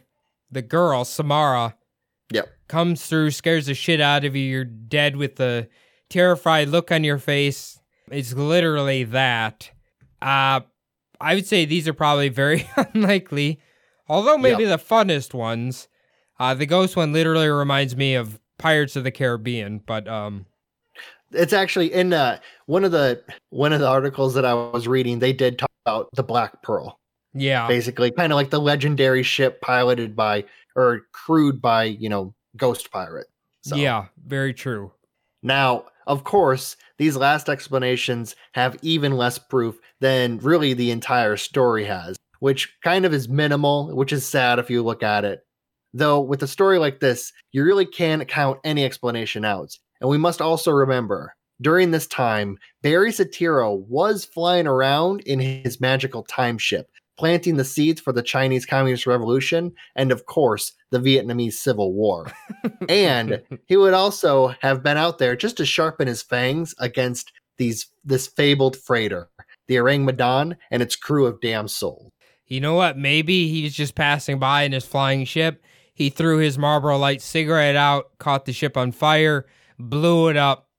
the 0.50 0.62
girl 0.62 1.04
Samara, 1.04 1.76
Yep. 2.32 2.48
comes 2.68 3.04
through, 3.06 3.32
scares 3.32 3.66
the 3.66 3.74
shit 3.74 4.00
out 4.00 4.24
of 4.24 4.36
you. 4.36 4.44
You're 4.44 4.64
dead 4.64 5.16
with 5.16 5.36
the 5.36 5.68
terrified 6.08 6.68
look 6.68 6.92
on 6.92 7.02
your 7.04 7.18
face. 7.18 7.80
It's 8.10 8.32
literally 8.32 9.04
that. 9.04 9.70
Uh, 10.22 10.60
I 11.20 11.34
would 11.34 11.46
say 11.46 11.64
these 11.64 11.86
are 11.86 11.92
probably 11.92 12.28
very 12.28 12.68
unlikely, 12.94 13.60
although 14.08 14.38
maybe 14.38 14.64
the 14.64 14.78
funnest 14.78 15.34
ones. 15.34 15.88
Uh, 16.38 16.54
the 16.54 16.66
ghost 16.66 16.96
one 16.96 17.12
literally 17.12 17.48
reminds 17.48 17.94
me 17.94 18.14
of 18.14 18.40
Pirates 18.58 18.96
of 18.96 19.04
the 19.04 19.10
Caribbean, 19.10 19.82
but 19.86 20.08
um, 20.08 20.46
It's 21.32 21.52
actually 21.52 21.92
in 21.92 22.12
uh, 22.12 22.38
one 22.66 22.84
of 22.84 22.92
the 22.92 23.22
one 23.50 23.72
of 23.72 23.80
the 23.80 23.88
articles 23.88 24.34
that 24.34 24.44
I 24.44 24.54
was 24.54 24.88
reading. 24.88 25.18
They 25.18 25.32
did 25.32 25.58
talk 25.58 25.70
about 25.84 26.08
the 26.14 26.22
Black 26.22 26.62
Pearl, 26.62 26.98
yeah, 27.34 27.68
basically, 27.68 28.10
kind 28.10 28.32
of 28.32 28.36
like 28.36 28.50
the 28.50 28.60
legendary 28.60 29.22
ship 29.22 29.60
piloted 29.60 30.16
by 30.16 30.44
or 30.76 31.02
crewed 31.12 31.60
by 31.60 31.84
you 31.84 32.08
know 32.08 32.34
ghost 32.56 32.90
pirate. 32.90 33.26
So, 33.62 33.76
yeah, 33.76 34.06
very 34.26 34.54
true. 34.54 34.92
Now, 35.42 35.84
of 36.06 36.24
course, 36.24 36.76
these 36.98 37.16
last 37.16 37.48
explanations 37.48 38.36
have 38.54 38.76
even 38.82 39.16
less 39.16 39.38
proof 39.38 39.78
than 40.00 40.38
really 40.38 40.74
the 40.74 40.90
entire 40.90 41.36
story 41.36 41.84
has, 41.84 42.16
which 42.40 42.76
kind 42.82 43.04
of 43.04 43.14
is 43.14 43.28
minimal, 43.28 43.94
which 43.94 44.12
is 44.12 44.26
sad 44.26 44.58
if 44.58 44.70
you 44.70 44.82
look 44.82 45.02
at 45.02 45.24
it. 45.24 45.40
Though, 45.92 46.20
with 46.20 46.42
a 46.42 46.46
story 46.46 46.78
like 46.78 47.00
this, 47.00 47.32
you 47.52 47.64
really 47.64 47.86
can't 47.86 48.28
count 48.28 48.60
any 48.64 48.84
explanation 48.84 49.44
out. 49.44 49.76
And 50.00 50.08
we 50.08 50.18
must 50.18 50.40
also 50.40 50.70
remember 50.70 51.34
during 51.60 51.90
this 51.90 52.06
time, 52.06 52.58
Barry 52.82 53.10
Satiro 53.10 53.86
was 53.86 54.24
flying 54.24 54.66
around 54.66 55.20
in 55.20 55.38
his 55.40 55.80
magical 55.80 56.22
time 56.22 56.56
ship, 56.56 56.90
planting 57.20 57.58
the 57.58 57.64
seeds 57.66 58.00
for 58.00 58.14
the 58.14 58.22
Chinese 58.22 58.64
Communist 58.64 59.06
Revolution 59.06 59.74
and, 59.94 60.10
of 60.10 60.24
course, 60.24 60.72
the 60.88 60.98
Vietnamese 60.98 61.52
Civil 61.52 61.92
War. 61.92 62.32
and 62.88 63.42
he 63.66 63.76
would 63.76 63.92
also 63.92 64.54
have 64.62 64.82
been 64.82 64.96
out 64.96 65.18
there 65.18 65.36
just 65.36 65.58
to 65.58 65.66
sharpen 65.66 66.08
his 66.08 66.22
fangs 66.22 66.74
against 66.78 67.30
these 67.58 67.88
this 68.06 68.26
fabled 68.26 68.74
freighter, 68.74 69.28
the 69.68 69.78
Orang 69.78 70.06
Medan, 70.06 70.56
and 70.70 70.80
its 70.80 70.96
crew 70.96 71.26
of 71.26 71.42
damn 71.42 71.68
souls. 71.68 72.10
You 72.46 72.62
know 72.62 72.72
what? 72.72 72.96
Maybe 72.96 73.48
he's 73.48 73.74
just 73.74 73.94
passing 73.94 74.38
by 74.38 74.62
in 74.62 74.72
his 74.72 74.86
flying 74.86 75.26
ship. 75.26 75.62
He 75.92 76.08
threw 76.08 76.38
his 76.38 76.56
Marlboro 76.56 76.96
Light 76.96 77.20
cigarette 77.20 77.76
out, 77.76 78.16
caught 78.18 78.46
the 78.46 78.54
ship 78.54 78.78
on 78.78 78.92
fire, 78.92 79.44
blew 79.78 80.28
it 80.28 80.38
up. 80.38 80.70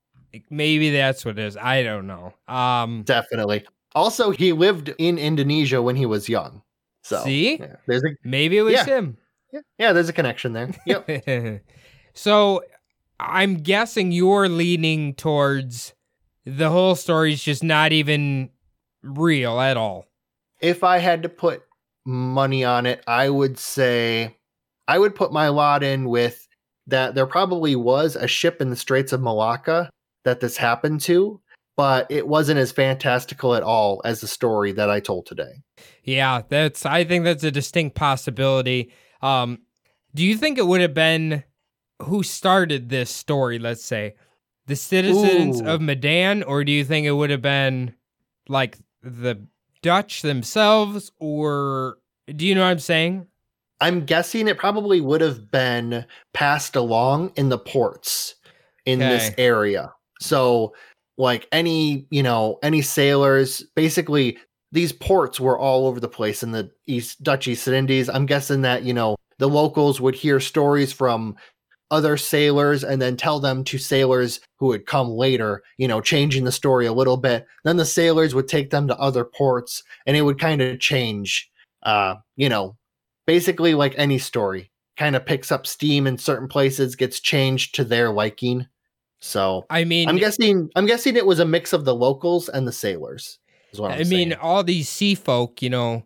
Maybe 0.50 0.90
that's 0.90 1.24
what 1.24 1.38
it 1.38 1.46
is. 1.46 1.56
I 1.56 1.84
don't 1.84 2.08
know. 2.08 2.34
Um, 2.48 3.04
Definitely. 3.04 3.64
Also, 3.96 4.32
he 4.32 4.54
lived 4.54 4.94
in 4.98 5.18
Indonesia 5.18 5.82
when 5.82 5.96
he 5.96 6.06
was 6.06 6.30
young. 6.30 6.62
So 7.04 7.24
See? 7.24 7.58
yeah, 7.58 7.76
there's 7.88 8.04
a 8.04 8.10
maybe 8.24 8.58
it 8.58 8.62
was 8.62 8.74
Yeah. 8.74 8.86
him. 8.86 9.18
yeah, 9.52 9.62
yeah, 9.78 9.94
there's 9.94 10.10
a 10.10 10.14
connection 10.14 10.54
there. 10.54 10.70
Yep. 10.86 11.62
so 12.14 12.64
I'm 13.20 13.58
guessing 13.58 14.12
you're 14.12 14.48
leaning 14.50 15.14
towards 15.16 15.94
the 16.46 16.70
whole 16.70 16.96
story's 16.96 17.44
just 17.44 17.64
not 17.64 17.92
even 17.92 18.50
real 19.04 19.60
at 19.60 19.78
all. 19.78 20.06
if 20.62 20.84
I 20.84 21.00
had 21.00 21.24
to 21.24 21.30
put 21.30 21.64
money 22.06 22.64
on 22.64 22.86
it, 22.86 23.04
I 23.08 23.30
would 23.30 23.58
say 23.58 24.38
I 24.88 25.00
would 25.00 25.16
put 25.16 25.32
my 25.34 25.50
lot 25.50 25.84
in 25.84 26.06
with 26.06 26.48
that 26.88 27.16
there 27.16 27.26
probably 27.28 27.76
was 27.76 28.16
a 28.16 28.28
ship 28.28 28.62
in 28.62 28.70
the 28.70 28.76
Straits 28.76 29.12
of 29.14 29.22
Malacca 29.22 29.90
that 30.24 30.40
this 30.40 30.58
happened 30.58 31.02
to, 31.02 31.40
but 31.82 32.06
it 32.12 32.28
wasn't 32.28 32.60
as 32.60 32.72
fantastical 32.72 33.56
at 33.56 33.64
all 33.64 34.04
as 34.06 34.22
the 34.22 34.28
story 34.28 34.72
that 34.72 34.92
I 34.92 35.00
told 35.00 35.26
today. 35.26 35.64
Yeah, 36.04 36.44
that's 36.48 36.86
I 36.86 37.04
think 37.04 37.24
that's 37.24 37.44
a 37.44 37.50
distinct 37.50 37.96
possibility. 37.96 38.94
Um 39.24 39.64
do 40.14 40.24
you 40.24 40.38
think 40.38 40.60
it 40.60 40.68
would 40.68 40.82
have 40.82 40.94
been 40.94 41.44
who 42.04 42.22
started 42.22 42.90
this 42.90 43.10
story, 43.10 43.58
let's 43.58 43.84
say? 43.84 44.14
The 44.68 44.76
citizens 44.76 45.60
Ooh. 45.60 45.66
of 45.66 45.82
Medan 45.82 46.44
or 46.44 46.64
do 46.64 46.72
you 46.72 46.86
think 46.86 47.08
it 47.08 47.14
would 47.14 47.32
have 47.32 47.42
been 47.42 47.96
like 48.48 48.78
the 49.02 49.44
Dutch 49.82 50.22
themselves 50.22 51.12
or 51.18 51.98
do 52.28 52.46
you 52.46 52.54
know 52.54 52.62
what 52.62 52.70
I'm 52.70 52.78
saying? 52.78 53.26
I'm 53.80 54.06
guessing 54.06 54.48
it 54.48 54.60
probably 54.60 55.02
would 55.02 55.22
have 55.22 55.50
been 55.50 56.06
passed 56.32 56.76
along 56.76 57.32
in 57.38 57.50
the 57.50 57.58
ports 57.58 58.36
in 58.86 59.00
this 59.00 59.32
area. 59.40 59.92
So, 60.22 60.76
like 61.22 61.48
any, 61.52 62.08
you 62.10 62.24
know, 62.24 62.60
any 62.64 62.82
sailors, 62.82 63.64
basically 63.76 64.38
these 64.72 64.92
ports 64.92 65.40
were 65.40 65.60
all 65.60 65.88
over 65.88 66.00
the 66.00 66.08
place 66.08 66.44
in 66.44 66.52
the 66.52 66.72
East 66.88 67.22
Dutch 67.24 67.48
East 67.48 67.68
Indies. 67.68 68.10
I'm 68.10 68.26
guessing 68.26 68.62
that, 68.62 68.84
you 68.84 68.94
know, 68.94 69.16
the 69.38 69.50
locals 69.50 70.00
would 70.02 70.16
hear 70.16 70.40
stories 70.40 70.94
from 70.94 71.36
other 71.92 72.16
sailors 72.16 72.84
and 72.84 73.02
then 73.02 73.18
tell 73.18 73.40
them 73.40 73.64
to 73.66 73.78
sailors 73.78 74.40
who 74.58 74.68
would 74.68 74.86
come 74.86 75.10
later, 75.10 75.62
you 75.78 75.88
know, 75.88 76.00
changing 76.00 76.46
the 76.46 76.52
story 76.52 76.86
a 76.86 76.94
little 76.94 77.18
bit. 77.18 77.46
Then 77.66 77.78
the 77.78 77.86
sailors 77.86 78.34
would 78.34 78.48
take 78.48 78.70
them 78.70 78.88
to 78.88 78.98
other 78.98 79.26
ports 79.26 79.84
and 80.06 80.16
it 80.16 80.22
would 80.22 80.40
kind 80.40 80.62
of 80.62 80.80
change 80.80 81.52
uh, 81.84 82.16
you 82.36 82.50
know, 82.50 82.78
basically 83.26 83.74
like 83.74 83.94
any 83.98 84.18
story 84.18 84.72
kind 84.98 85.16
of 85.16 85.26
picks 85.26 85.52
up 85.52 85.66
steam 85.66 86.06
in 86.06 86.18
certain 86.18 86.48
places 86.48 86.96
gets 86.96 87.20
changed 87.20 87.74
to 87.76 87.84
their 87.84 88.12
liking 88.12 88.68
so 89.22 89.66
I 89.70 89.86
mean 89.86 90.10
i'm 90.10 90.18
guessing 90.18 90.70
i'm 90.76 90.86
guessing 90.86 91.16
it 91.16 91.26
was 91.26 91.40
a 91.40 91.46
mix 91.46 91.74
of 91.74 91.86
the 91.86 91.96
locals 91.96 92.50
and 92.50 92.68
the 92.68 92.72
sailors 92.72 93.40
is 93.72 93.80
what 93.80 93.92
I'm 93.92 94.02
I 94.02 94.04
mean, 94.04 94.34
all 94.34 94.64
these 94.64 94.90
sea 94.90 95.16
folk, 95.16 95.62
you 95.62 95.70
know, 95.70 96.04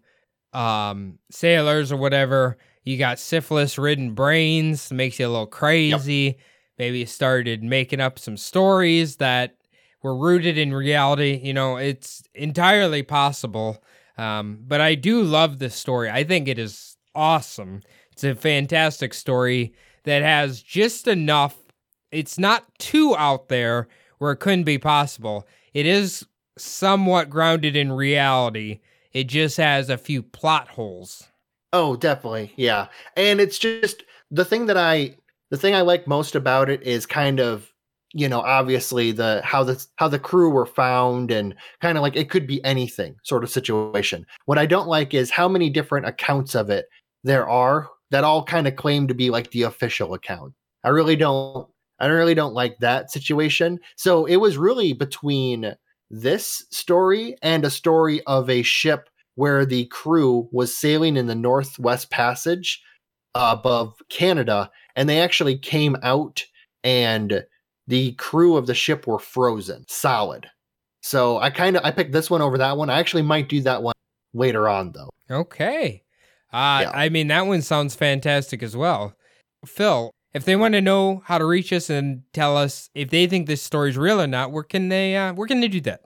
um, 0.54 1.20
sailors 1.32 1.92
or 1.92 1.98
whatever, 1.98 2.58
you 2.84 2.98
got 2.98 3.20
syphilis 3.20 3.78
ridden 3.78 4.14
brains, 4.14 4.92
makes 4.92 5.20
you 5.20 5.28
a 5.28 5.30
little 5.30 5.48
crazy. 5.48 6.38
Maybe 6.78 7.00
you 7.00 7.06
started 7.06 7.64
making 7.64 8.02
up 8.02 8.20
some 8.20 8.38
stories 8.38 9.18
that 9.18 9.56
were 10.04 10.16
rooted 10.16 10.58
in 10.58 10.74
reality. 10.74 11.40
You 11.42 11.54
know, 11.54 11.78
it's 11.78 12.24
entirely 12.34 13.02
possible. 13.02 13.84
Um, 14.18 14.60
but 14.62 14.82
I 14.82 14.96
do 14.96 15.24
love 15.24 15.60
this 15.60 15.76
story. 15.76 16.10
I 16.10 16.24
think 16.24 16.48
it 16.48 16.60
is 16.60 16.98
awesome. 17.14 17.82
It's 18.12 18.24
a 18.24 18.36
fantastic 18.36 19.14
story 19.14 19.74
that 20.04 20.22
has 20.22 20.62
just 20.62 21.08
enough. 21.08 21.58
It's 22.16 22.40
not 22.40 22.66
too 22.80 23.16
out 23.18 23.50
there 23.50 23.88
where 24.20 24.32
it 24.32 24.38
couldn't 24.38 24.64
be 24.64 24.78
possible. 24.78 25.46
It 25.74 25.86
is 25.86 26.26
somewhat 26.58 27.30
grounded 27.30 27.76
in 27.76 27.92
reality. 27.92 28.80
It 29.12 29.26
just 29.26 29.58
has 29.58 29.90
a 29.90 29.98
few 29.98 30.24
plot 30.24 30.70
holes. 30.70 31.28
Oh, 31.74 31.98
definitely. 31.98 32.54
Yeah. 32.56 32.88
And 33.18 33.42
it's 33.42 33.60
just 33.60 34.04
the 34.32 34.46
thing 34.46 34.68
that 34.68 34.78
I 34.78 35.18
the 35.52 35.58
thing 35.58 35.76
I 35.76 35.82
like 35.82 36.08
most 36.08 36.36
about 36.36 36.70
it 36.70 36.82
is 36.84 37.06
kind 37.06 37.40
of 37.40 37.72
you 38.14 38.30
know 38.30 38.40
obviously 38.40 39.12
the 39.12 39.42
how 39.44 39.66
the 39.66 39.86
how 39.98 40.08
the 40.08 40.18
crew 40.18 40.50
were 40.50 40.66
found 40.66 41.32
and 41.32 41.54
kind 41.82 41.98
of 41.98 42.02
like 42.02 42.16
it 42.16 42.30
could 42.30 42.48
be 42.48 42.64
anything 42.64 43.18
sort 43.24 43.44
of 43.44 43.50
situation. 43.50 44.26
What 44.46 44.58
I 44.58 44.66
don't 44.66 44.88
like 44.88 45.14
is 45.14 45.30
how 45.30 45.50
many 45.50 45.70
different 45.70 46.06
accounts 46.06 46.56
of 46.56 46.70
it 46.70 46.86
there 47.26 47.48
are 47.50 47.90
that 48.12 48.24
all 48.24 48.44
kind 48.44 48.68
of 48.68 48.78
claim 48.78 49.08
to 49.10 49.14
be 49.14 49.30
like 49.30 49.52
the 49.52 49.64
official 49.64 50.14
account. 50.14 50.54
I 50.86 50.90
really 50.90 51.16
don't 51.18 51.68
I 52.00 52.08
really 52.08 52.36
don't 52.36 52.54
like 52.54 52.78
that 52.80 53.12
situation. 53.12 53.80
So 53.96 54.26
it 54.26 54.38
was 54.38 54.58
really 54.58 54.94
between 54.94 55.76
this 56.10 56.66
story 56.72 57.36
and 57.42 57.66
a 57.66 57.70
story 57.70 58.22
of 58.26 58.50
a 58.50 58.62
ship 58.62 59.10
where 59.36 59.66
the 59.66 59.86
crew 59.88 60.48
was 60.52 60.78
sailing 60.78 61.18
in 61.18 61.28
the 61.28 61.36
Northwest 61.36 62.10
Passage 62.10 62.82
above 63.34 63.94
Canada, 64.10 64.72
and 64.96 65.10
they 65.10 65.20
actually 65.22 65.58
came 65.58 65.98
out, 66.04 66.44
and 66.84 67.46
the 67.88 68.14
crew 68.14 68.56
of 68.56 68.66
the 68.66 68.74
ship 68.74 69.08
were 69.08 69.20
frozen 69.20 69.86
solid. 69.88 70.48
So 71.02 71.38
I 71.38 71.50
kind 71.50 71.78
of 71.78 71.84
I 71.86 71.92
picked 71.92 72.14
this 72.14 72.30
one 72.30 72.42
over 72.42 72.58
that 72.58 72.78
one. 72.78 72.90
I 72.90 73.00
actually 73.00 73.22
might 73.24 73.50
do 73.50 73.62
that 73.62 73.84
one 73.84 73.94
later 74.34 74.68
on 74.68 74.92
though. 74.94 75.10
Okay. 75.30 76.04
Uh, 76.52 76.80
Yeah. 76.84 76.92
I 76.94 77.10
mean, 77.10 77.28
that 77.28 77.46
one 77.46 77.62
sounds 77.62 77.94
fantastic 77.96 78.64
as 78.64 78.76
well. 78.76 79.14
Phil, 79.66 80.12
if 80.36 80.44
they 80.44 80.57
want 80.57 80.74
to 80.74 80.82
know 80.82 81.24
how 81.26 81.38
to 81.38 81.45
reach 81.45 81.72
us 81.72 81.90
and 81.90 82.22
tell 82.34 82.57
us 82.57 82.90
if 82.94 83.10
they 83.10 83.26
think 83.26 83.48
this 83.48 83.62
story's 83.62 83.98
real 83.98 84.22
or 84.22 84.28
not, 84.28 84.52
where 84.52 84.64
can 84.64 84.90
they 84.90 85.16
uh, 85.16 85.34
where 85.34 85.48
can 85.48 85.62
they 85.62 85.70
do 85.70 85.80
that? 85.82 86.02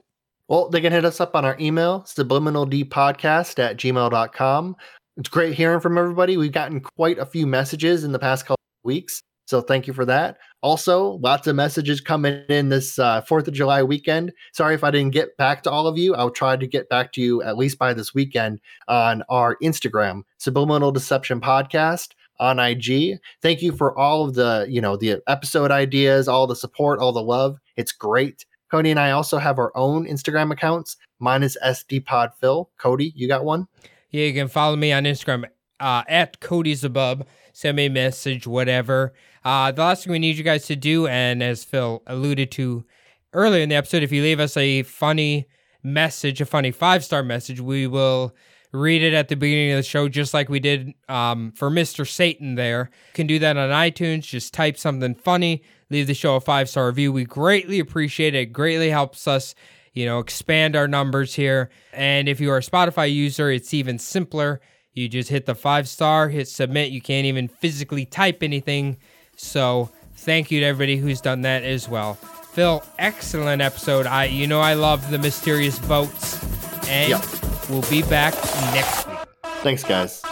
Well, 0.48 0.68
they 0.68 0.80
can 0.80 0.92
hit 0.92 1.04
us 1.04 1.20
up 1.20 1.34
on 1.34 1.44
our 1.44 1.56
email, 1.60 2.02
subliminaldpodcast 2.02 3.58
at 3.58 3.76
gmail.com. 3.76 4.76
It's 5.16 5.28
great 5.28 5.54
hearing 5.54 5.80
from 5.80 5.98
everybody. 5.98 6.36
We've 6.36 6.52
gotten 6.52 6.80
quite 6.80 7.18
a 7.18 7.26
few 7.26 7.46
messages 7.46 8.04
in 8.04 8.12
the 8.12 8.18
past 8.20 8.46
couple 8.46 8.62
weeks. 8.84 9.20
So 9.46 9.60
thank 9.60 9.88
you 9.88 9.92
for 9.92 10.04
that. 10.04 10.38
Also, 10.62 11.18
lots 11.22 11.48
of 11.48 11.56
messages 11.56 12.00
coming 12.00 12.44
in 12.48 12.68
this 12.68 13.00
uh, 13.00 13.22
4th 13.22 13.48
of 13.48 13.54
July 13.54 13.82
weekend. 13.82 14.32
Sorry 14.52 14.76
if 14.76 14.84
I 14.84 14.92
didn't 14.92 15.12
get 15.12 15.36
back 15.38 15.64
to 15.64 15.70
all 15.70 15.88
of 15.88 15.98
you. 15.98 16.14
I'll 16.14 16.30
try 16.30 16.56
to 16.56 16.66
get 16.68 16.88
back 16.88 17.12
to 17.14 17.20
you 17.20 17.42
at 17.42 17.56
least 17.56 17.78
by 17.78 17.94
this 17.94 18.14
weekend 18.14 18.60
on 18.86 19.24
our 19.28 19.56
Instagram, 19.60 20.22
Subliminal 20.38 20.92
Deception 20.92 21.40
Podcast 21.40 22.10
on 22.40 22.58
IG. 22.58 23.20
Thank 23.42 23.62
you 23.62 23.70
for 23.70 23.96
all 23.96 24.24
of 24.24 24.34
the, 24.34 24.66
you 24.68 24.80
know, 24.80 24.96
the 24.96 25.22
episode 25.28 25.70
ideas, 25.70 26.26
all 26.26 26.46
the 26.46 26.56
support, 26.56 26.98
all 26.98 27.12
the 27.12 27.22
love. 27.22 27.58
It's 27.76 27.92
great. 27.92 28.46
Cody 28.70 28.90
and 28.90 28.98
I 28.98 29.10
also 29.10 29.38
have 29.38 29.58
our 29.58 29.70
own 29.76 30.06
Instagram 30.06 30.52
accounts. 30.52 30.96
Mine 31.18 31.42
is 31.42 31.58
SDPodPhil. 31.64 32.66
Cody, 32.78 33.12
you 33.14 33.28
got 33.28 33.44
one? 33.44 33.68
Yeah, 34.10 34.24
you 34.26 34.32
can 34.32 34.48
follow 34.48 34.76
me 34.76 34.92
on 34.92 35.04
Instagram 35.04 35.44
uh, 35.78 36.02
at 36.08 36.40
Cody's 36.40 36.82
Above. 36.82 37.24
Send 37.52 37.76
me 37.76 37.86
a 37.86 37.90
message, 37.90 38.46
whatever. 38.46 39.12
Uh, 39.44 39.72
the 39.72 39.82
last 39.82 40.04
thing 40.04 40.12
we 40.12 40.18
need 40.18 40.36
you 40.36 40.44
guys 40.44 40.66
to 40.66 40.76
do, 40.76 41.06
and 41.06 41.42
as 41.42 41.64
Phil 41.64 42.02
alluded 42.06 42.50
to 42.52 42.84
earlier 43.32 43.62
in 43.62 43.68
the 43.68 43.74
episode, 43.74 44.02
if 44.02 44.12
you 44.12 44.22
leave 44.22 44.40
us 44.40 44.56
a 44.56 44.82
funny 44.84 45.46
message, 45.82 46.40
a 46.40 46.46
funny 46.46 46.70
five 46.70 47.04
star 47.04 47.22
message, 47.22 47.60
we 47.60 47.86
will 47.86 48.34
read 48.72 49.02
it 49.02 49.14
at 49.14 49.28
the 49.28 49.36
beginning 49.36 49.72
of 49.72 49.78
the 49.78 49.82
show, 49.82 50.08
just 50.08 50.32
like 50.32 50.48
we 50.48 50.60
did 50.60 50.94
um, 51.08 51.52
for 51.52 51.70
Mr. 51.70 52.08
Satan 52.08 52.54
there. 52.54 52.90
You 53.08 53.14
can 53.14 53.26
do 53.26 53.38
that 53.40 53.56
on 53.56 53.70
iTunes. 53.70 54.22
Just 54.22 54.54
type 54.54 54.76
something 54.76 55.14
funny, 55.14 55.62
leave 55.90 56.06
the 56.06 56.14
show 56.14 56.36
a 56.36 56.40
five 56.40 56.68
star 56.68 56.86
review. 56.86 57.12
We 57.12 57.24
greatly 57.24 57.78
appreciate 57.80 58.34
it. 58.34 58.38
It 58.38 58.46
greatly 58.52 58.90
helps 58.90 59.26
us 59.26 59.54
you 59.92 60.06
know, 60.06 60.18
expand 60.20 60.76
our 60.76 60.88
numbers 60.88 61.34
here. 61.34 61.70
And 61.92 62.28
if 62.28 62.40
you 62.40 62.50
are 62.50 62.58
a 62.58 62.62
Spotify 62.62 63.12
user, 63.12 63.50
it's 63.50 63.74
even 63.74 63.98
simpler. 63.98 64.60
You 64.92 65.08
just 65.08 65.28
hit 65.28 65.46
the 65.46 65.54
five 65.54 65.88
star, 65.88 66.28
hit 66.28 66.48
submit. 66.48 66.90
You 66.90 67.00
can't 67.00 67.26
even 67.26 67.48
physically 67.48 68.04
type 68.04 68.42
anything. 68.42 68.98
So, 69.36 69.90
thank 70.16 70.50
you 70.50 70.60
to 70.60 70.66
everybody 70.66 70.96
who's 70.96 71.20
done 71.20 71.42
that 71.42 71.62
as 71.64 71.88
well. 71.88 72.14
Phil, 72.14 72.82
excellent 72.98 73.62
episode. 73.62 74.06
I, 74.06 74.24
you 74.26 74.46
know, 74.46 74.60
I 74.60 74.74
love 74.74 75.10
the 75.10 75.18
mysterious 75.18 75.78
boats, 75.78 76.42
and 76.88 77.10
Yep. 77.10 77.49
We'll 77.70 77.88
be 77.90 78.02
back 78.02 78.34
next 78.74 79.06
week. 79.06 79.18
Thanks, 79.62 79.84
guys. 79.84 80.22